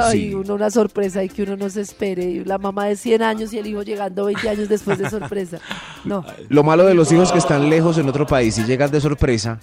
[0.00, 2.24] Ay, uno una sorpresa y que uno no se espere.
[2.24, 5.58] Y la mamá de 100 años y el hijo llegando 20 años después de sorpresa.
[6.04, 6.24] No.
[6.48, 9.60] Lo malo de los hijos que están lejos en otro país y llegan de sorpresa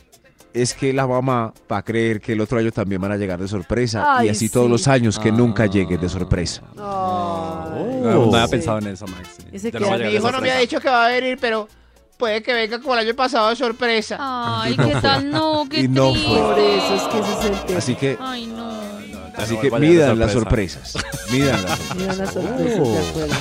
[0.53, 3.39] es que la mamá va a creer que el otro año también van a llegar
[3.39, 4.53] de sorpresa Ay, y así sí.
[4.53, 6.61] todos los años que nunca lleguen de sorpresa.
[6.75, 7.69] No,
[8.03, 8.51] no había Sí.
[8.51, 9.37] pensado en eso, Max.
[9.59, 9.71] sí.
[9.79, 11.67] No Mi hijo no me ha dicho que va a venir, pero
[12.17, 14.17] puede que venga como el año pasado de sorpresa.
[14.19, 16.29] Ay, qué tal, no, qué Y no triste.
[16.29, 16.39] fue.
[16.39, 17.77] Por eso es que ese es el tema.
[17.79, 18.72] Así que, Ay, no.
[19.37, 20.79] Así no que vuelva midan las sorpresa.
[20.85, 21.21] sorpresas.
[21.31, 22.87] Midan las sorpresas.
[22.87, 23.35] Las acuerdo.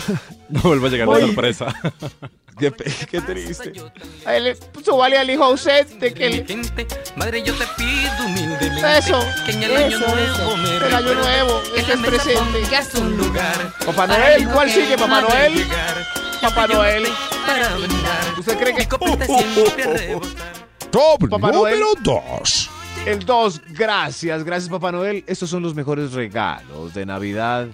[0.48, 1.20] No vuelvo a llegar Oye.
[1.20, 1.66] de sorpresa.
[2.58, 2.70] Qué,
[3.10, 3.72] qué triste.
[4.26, 6.86] A él, súbale al hijo ausente que el...
[7.16, 11.14] Madre, yo te pido humildemente Eso, que en el año eso, nuevo me El año
[11.14, 13.00] nuevo, la es presente.
[13.00, 13.74] un lugar.
[13.86, 15.66] Papá Noel, ¿cuál sigue, Papá Noel?
[16.42, 17.04] Papá Noel.
[18.38, 18.82] ¿Usted cree que...
[19.26, 20.52] Siempre a rebotar.
[20.90, 22.70] Top Papá número 2.
[23.06, 25.24] El 2, gracias, gracias Papá Noel.
[25.26, 27.68] Estos son los mejores regalos de Navidad.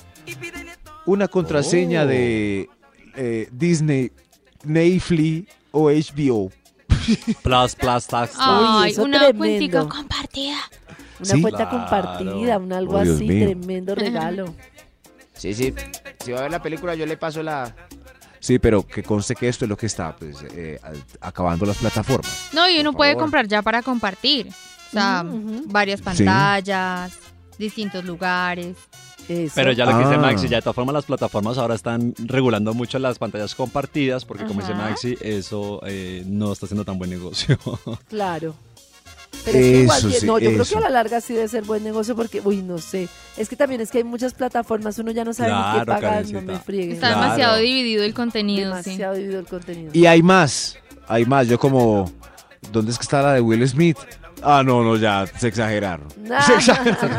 [1.05, 2.07] Una contraseña Oh.
[2.07, 2.69] de
[3.15, 4.11] eh, Disney,
[4.65, 6.51] Netflix o HBO.
[7.43, 8.35] Plus, plus, tax.
[8.39, 10.57] Ay, una cuentica compartida.
[11.21, 11.43] Una Sí.
[11.43, 11.79] cuenta Claro.
[11.79, 13.47] compartida, un algo Oh, así, mío.
[13.47, 14.55] tremendo regalo.
[15.35, 15.75] Sí, sí.
[16.25, 17.75] Si va a ver la película, yo le paso la...
[18.41, 20.79] Sí, pero que conste que esto es lo que está pues, eh,
[21.21, 22.51] acabando las plataformas.
[22.53, 24.49] No, y uno puede comprar ya para compartir.
[24.89, 25.25] O sea,
[25.67, 27.13] varias pantallas,
[27.59, 28.77] distintos lugares.
[29.29, 29.53] Eso.
[29.55, 30.19] Pero ya lo que dice Ah.
[30.19, 34.45] Maxi, ya de todas formas las plataformas ahora están regulando mucho las pantallas compartidas porque
[34.47, 34.73] como dice.
[34.75, 37.59] Maxi, eso eh, no está haciendo tan buen negocio.
[38.09, 38.55] Claro.
[39.45, 41.63] Pero es que igual, sí, no, yo creo que a la larga sí debe ser
[41.65, 43.09] buen negocio porque, uy, no sé.
[43.37, 46.27] Es que también es que hay muchas plataformas, uno ya no sabe ni qué pagar,
[46.31, 46.93] no me frieguen.
[46.93, 47.23] Está Claro.
[47.23, 48.91] demasiado dividido el contenido, sí.
[48.91, 49.91] demasiado dividido el contenido.
[49.93, 51.47] Y hay más, hay más.
[51.47, 52.11] Yo como,
[52.73, 53.99] ¿dónde es que está la de Will Smith?
[54.43, 56.09] Ah, no, no, ya, se exageraron.
[56.47, 57.11] Se exageraron.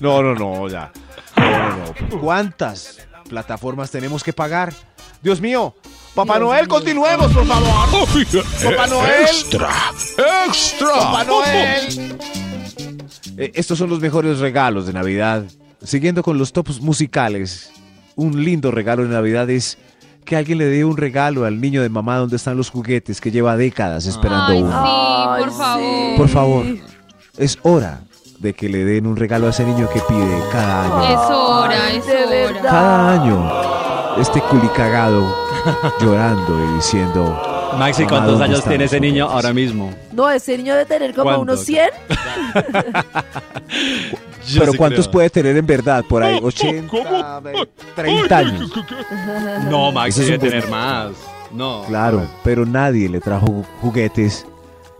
[0.00, 0.92] No, no, no, ya.
[1.36, 1.76] No, no,
[2.10, 2.20] no.
[2.20, 4.72] ¿Cuántas plataformas tenemos que pagar?
[5.22, 5.74] Dios mío.
[6.14, 8.08] Papá Noel, continuemos, por favor.
[8.64, 9.22] Papá Noel.
[9.22, 9.70] Extra,
[10.46, 10.88] extra.
[10.88, 12.16] Papá Noel.
[13.36, 15.44] Eh, estos son los mejores regalos de Navidad.
[15.82, 17.70] Siguiendo con los tops musicales,
[18.14, 19.76] un lindo regalo de Navidad es
[20.26, 23.30] que alguien le dé un regalo al niño de mamá donde están los juguetes que
[23.30, 24.72] lleva décadas esperando Ay, uno.
[24.72, 26.16] sí, por favor.
[26.18, 26.66] Por favor,
[27.38, 28.00] es hora
[28.40, 31.14] de que le den un regalo a ese niño que pide cada año.
[31.14, 32.04] Es hora, es
[32.50, 32.62] hora.
[32.62, 35.26] Cada año, este culicagado
[36.00, 37.55] llorando y diciendo...
[37.78, 39.44] Maxi, "Mamá, ¿cuántos ¿dónde años tiene ese niño juguetes?".
[39.44, 39.90] ahora mismo?
[40.12, 41.42] No, ese niño debe tener como ¿Cuánto?
[41.42, 41.88] unos 100.
[44.48, 45.12] Yo Pero sí ¿cuántos creo.
[45.12, 46.04] puede tener en verdad?
[46.08, 47.42] Por ahí, 80,
[47.96, 48.70] 30 años.
[49.70, 51.12] No, Maxi debe buen- tener más.
[51.52, 51.82] No.
[51.88, 54.46] Claro, pero nadie le trajo ju- juguetes.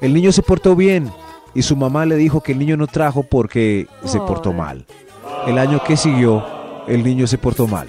[0.00, 1.10] El niño se portó bien
[1.54, 4.56] y su mamá le dijo que el niño no trajo porque se portó Ay.
[4.56, 4.86] mal.
[5.46, 6.44] El año que siguió,
[6.88, 7.88] el niño se portó mal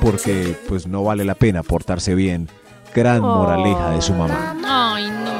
[0.00, 2.48] porque pues no vale la pena portarse bien.
[2.94, 4.56] Gran moraleja de su mamá.
[4.64, 5.32] Ay, no.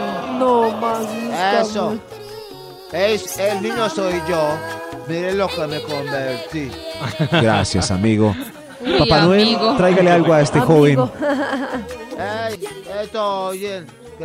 [1.61, 1.99] Eso.
[2.93, 4.57] Es, el niño soy yo.
[5.09, 6.71] Miren lo que me convertí.
[7.33, 8.35] Gracias, amigo.
[8.81, 9.77] Uy, Papá Noel, amigo.
[9.77, 10.99] tráigale algo a este joven.
[12.19, 12.69] Ey,
[13.03, 13.85] esto, oye.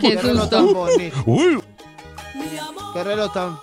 [0.00, 1.62] Qué reloj tan bonito.
[2.92, 3.58] Qué reloj tan...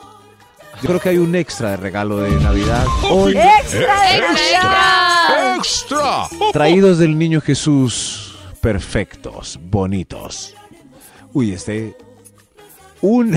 [0.81, 3.38] Yo creo que hay un extra de regalo de Navidad hoy.
[3.38, 4.60] ¡Extra de Navidad!
[6.52, 10.53] Traídos del niño Jesús, perfectos, bonitos.
[11.34, 11.95] Uy, este.
[13.02, 13.36] Un.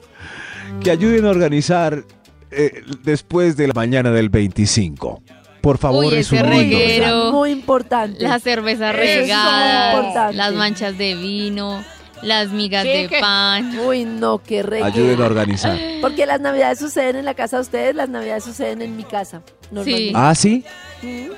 [0.82, 2.04] que ayuden a organizar
[2.50, 5.22] eh, después de la mañana del 25.
[5.62, 7.32] Por favor, Uy, es un lindo reguero.
[7.32, 8.22] Muy importante.
[8.22, 10.36] La cerveza regada, muy importante.
[10.36, 11.82] las manchas de vino,
[12.22, 13.76] las migas Sí, de que- pan.
[13.80, 14.84] Uy, no, qué reguero.
[14.84, 15.78] Ayuden a organizar.
[16.02, 19.42] Porque las navidades suceden en la casa de ustedes, las navidades suceden en mi casa.
[19.72, 20.12] Normalmente.
[20.14, 20.64] Ah, sí.
[21.02, 21.30] Mm.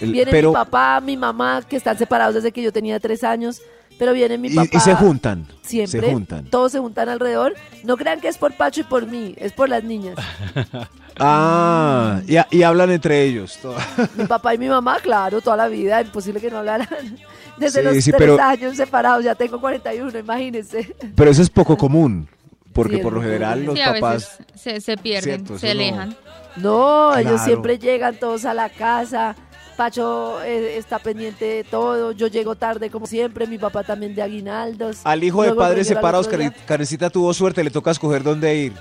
[0.00, 0.50] El- Viene pero.
[0.50, 3.60] mi papá, mi mamá, que están separados desde que yo tenía tres años,
[3.98, 4.68] pero viene mi y, papá.
[4.72, 5.46] y se juntan.
[5.62, 6.00] Siempre.
[6.00, 6.44] Se juntan.
[6.46, 7.54] Todos se juntan alrededor.
[7.84, 10.16] No crean que es por Pacho y por mí, es por las niñas.
[11.20, 13.58] Ah, y, y hablan entre ellos.
[14.16, 16.86] mi papá y mi mamá, claro, toda la vida, imposible que no hablaran.
[17.56, 20.94] Desde Sí, los sí, tres pero- años separados, ya tengo 41, imagínense.
[21.16, 22.28] Pero eso es poco común.
[22.72, 24.38] Porque Sí, por lo general los Sí, a papás.
[24.38, 26.16] veces se, se pierden, Cierto, se no- alejan.
[26.56, 29.34] No, ellos siempre llegan todos a la casa.
[29.78, 32.10] Pacho eh, está pendiente de todo.
[32.10, 33.46] Yo llego tarde como siempre.
[33.46, 35.02] Mi papá también de aguinaldos.
[35.04, 36.28] Al hijo de Luego padres separados,
[36.66, 38.72] Karencita tuvo suerte, le toca escoger dónde ir.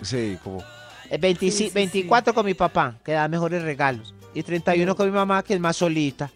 [0.00, 0.64] Sí, como.
[1.10, 4.14] El 25 24 con mi papá, que da mejores regalos.
[4.32, 6.30] Y 31 con mi mamá, que es más solita.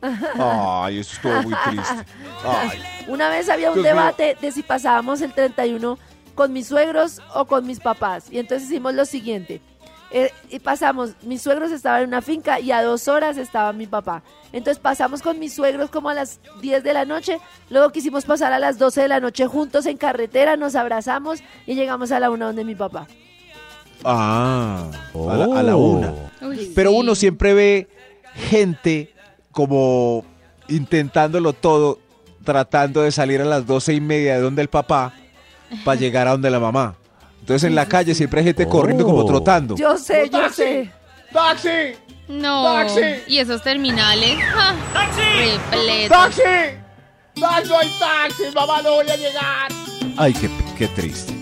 [0.00, 1.94] Ay, eso estuvo muy triste.
[2.46, 2.80] Ay.
[3.08, 3.92] Una vez había un Dios mío.
[3.92, 5.98] debate de si pasábamos el 31
[6.36, 8.26] con mis suegros o con mis papás.
[8.30, 9.60] Y entonces hicimos lo siguiente.
[10.16, 13.88] Eh, y pasamos, mis suegros estaban en una finca y a dos horas estaba mi
[13.88, 14.22] papá.
[14.52, 17.40] Entonces pasamos con mis suegros como a las 10 de la noche.
[17.68, 21.74] Luego quisimos pasar a las 12 de la noche juntos en carretera, nos abrazamos y
[21.74, 23.08] llegamos a la una donde mi papá.
[24.04, 26.12] Ah, a, la, a la una.
[26.42, 26.96] Uy, Pero sí.
[26.96, 27.88] uno siempre ve
[28.36, 29.12] gente
[29.50, 30.24] como
[30.68, 31.98] intentándolo todo,
[32.44, 35.12] tratando de salir a las doce y media de donde el papá
[35.84, 36.94] para llegar a donde la mamá.
[37.44, 39.76] Entonces en la calle siempre hay gente corriendo como trotando.
[39.76, 40.90] Yo sé, yo sé.
[41.30, 41.92] ¡Taxi!
[42.26, 42.64] No.
[42.64, 43.00] ¡Taxi!
[43.26, 44.38] Y esos terminales.
[44.42, 44.74] ¡ja!
[44.94, 46.08] repletos.
[46.08, 46.42] ¡Taxi!
[47.38, 48.42] ¡Taxi, no hay taxi!
[48.54, 49.70] ¡Mamá, no voy a llegar!
[50.16, 50.48] Ay, qué,
[50.78, 51.34] qué triste.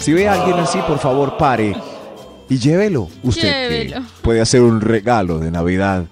[0.00, 1.76] Si ve a alguien así, por favor, pare
[2.48, 3.08] y llévelo.
[3.22, 4.02] Usted Llévelo.
[4.22, 6.06] puede hacer un regalo de Navidad.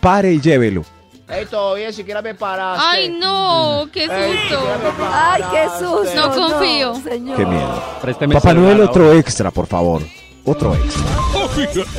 [0.00, 0.84] Pare y llévelo.
[1.30, 2.84] Ey, todo bien, siquiera me paraste.
[2.86, 4.64] Ay, no, qué Ey, susto.
[5.12, 6.14] Ay, qué susto.
[6.14, 6.94] No confío.
[7.02, 7.36] señor.
[7.36, 7.82] Qué miedo.
[8.00, 10.02] Présteme Papá celular Noel, otro extra, por favor.
[10.44, 11.04] Otro extra.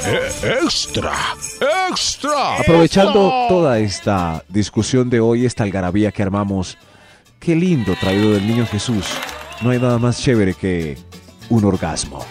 [0.08, 1.14] Eh, ¡Extra!
[1.90, 2.58] ¡Extra!
[2.58, 6.78] Aprovechando toda esta discusión de hoy, esta algarabía que armamos,
[7.40, 9.06] qué lindo traído del niño Jesús.
[9.62, 10.98] No hay nada más chévere que
[11.50, 12.26] un orgasmo.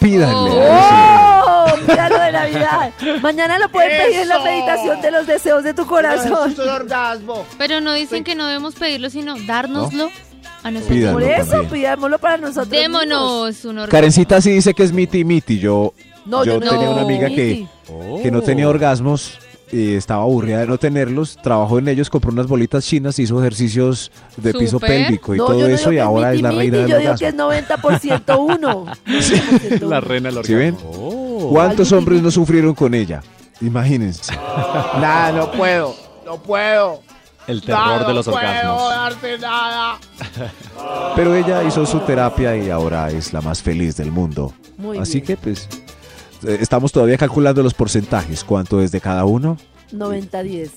[0.00, 1.76] Pídanle a ¡Oh!
[1.86, 2.92] Regalo de Navidad.
[3.22, 6.52] Mañana lo pueden pedir en la meditación de los deseos de tu corazón.
[6.52, 7.44] Es un orgasmo.
[7.58, 10.10] Pero no dicen que no debemos pedirlo, sino dárnoslo
[10.62, 10.96] a nosotros.
[10.98, 11.70] Pídanlo Por eso, también.
[11.70, 12.68] pidámoslo para nosotros.
[12.68, 13.00] mismos.
[13.02, 13.90] Démonos un orgasmo.
[13.90, 15.58] Karencita sí dice que es miti miti.
[15.58, 15.92] Yo,
[16.24, 16.70] No, yo yo no.
[16.70, 18.22] tenía una amiga que, Miti.
[18.22, 19.38] que no tenía orgasmos
[19.70, 21.36] y estaba aburrida de no tenerlos.
[21.42, 25.58] Trabajó en ellos, compró unas bolitas chinas, hizo ejercicios de piso pélvico y No, todo
[25.60, 27.48] no eso y ahora es la reina del Yo digo orgasmo.
[27.48, 28.86] que es 90% uno.
[29.06, 30.74] 90% La reina del ¿Sí ven?
[30.74, 30.90] orgasmo.
[30.94, 31.50] Oh.
[31.50, 33.22] ¿Cuántos hombres no sufrieron con ella?
[33.60, 34.32] Imagínense.
[35.00, 35.94] Nada, no puedo.
[36.24, 37.00] No puedo.
[37.46, 38.90] El terror Nada, de los no puedo orgasmos.
[38.90, 39.98] darte nada.
[41.16, 44.52] Pero ella hizo su terapia y ahora es la más feliz del mundo.
[44.76, 45.24] Muy Así bien.
[45.26, 45.66] que pues
[46.44, 48.44] estamos todavía calculando los porcentajes.
[48.44, 49.56] ¿Cuánto es de cada uno?
[49.92, 50.70] 90-10.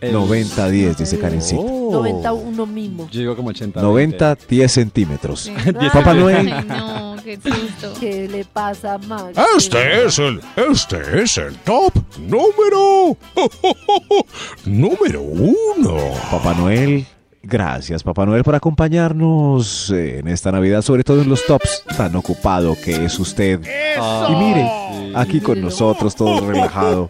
[0.00, 1.60] El- 90-10, dice Karencita.
[1.60, 1.90] Oh.
[1.92, 3.06] 91 mismo.
[3.10, 3.82] Yo digo como 80.
[3.82, 5.50] 90, 10 centímetros.
[5.92, 6.50] Papá Noel.
[6.50, 7.92] Ay, no, qué susto.
[8.00, 9.38] ¿Qué le pasa a Max?
[9.58, 13.14] Este es el, este es el top número,
[14.64, 15.96] número uno.
[16.30, 17.06] Papá Noel,
[17.42, 22.14] gracias Papá Noel por acompañarnos eh, en esta Navidad, sobre todo en los tops, tan
[22.16, 23.60] ocupado que es usted.
[23.60, 24.70] Y mire,
[25.14, 27.08] aquí con nosotros, todo relajado.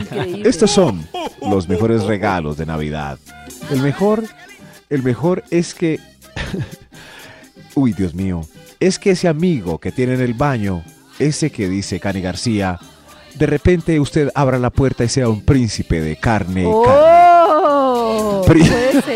[0.00, 0.48] Increíble.
[0.48, 1.06] Estos son
[1.42, 3.18] los mejores regalos de Navidad.
[3.70, 4.24] El mejor,
[4.90, 6.00] el mejor es que...
[7.74, 8.42] Uy, Dios mío.
[8.80, 10.82] Es que ese amigo que tiene en el baño,
[11.18, 12.78] ese que dice Cani García,
[13.34, 16.64] de repente usted abra la puerta y sea un príncipe de carne.
[16.64, 16.66] carne.
[16.66, 18.42] ¡Oh!
[18.46, 19.15] Puede ser.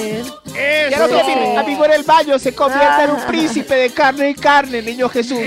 [1.11, 5.09] Mi amigo en el baño se convierta en un príncipe de carne y carne, niño
[5.09, 5.39] Jesús.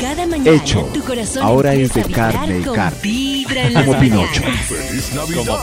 [0.00, 0.88] Cada mañana Hecho.
[0.94, 3.74] tu corazón Ahora es de carne y carne.
[3.74, 4.42] Como Pinocho.
[4.68, 5.58] ¡Feliz Navidad!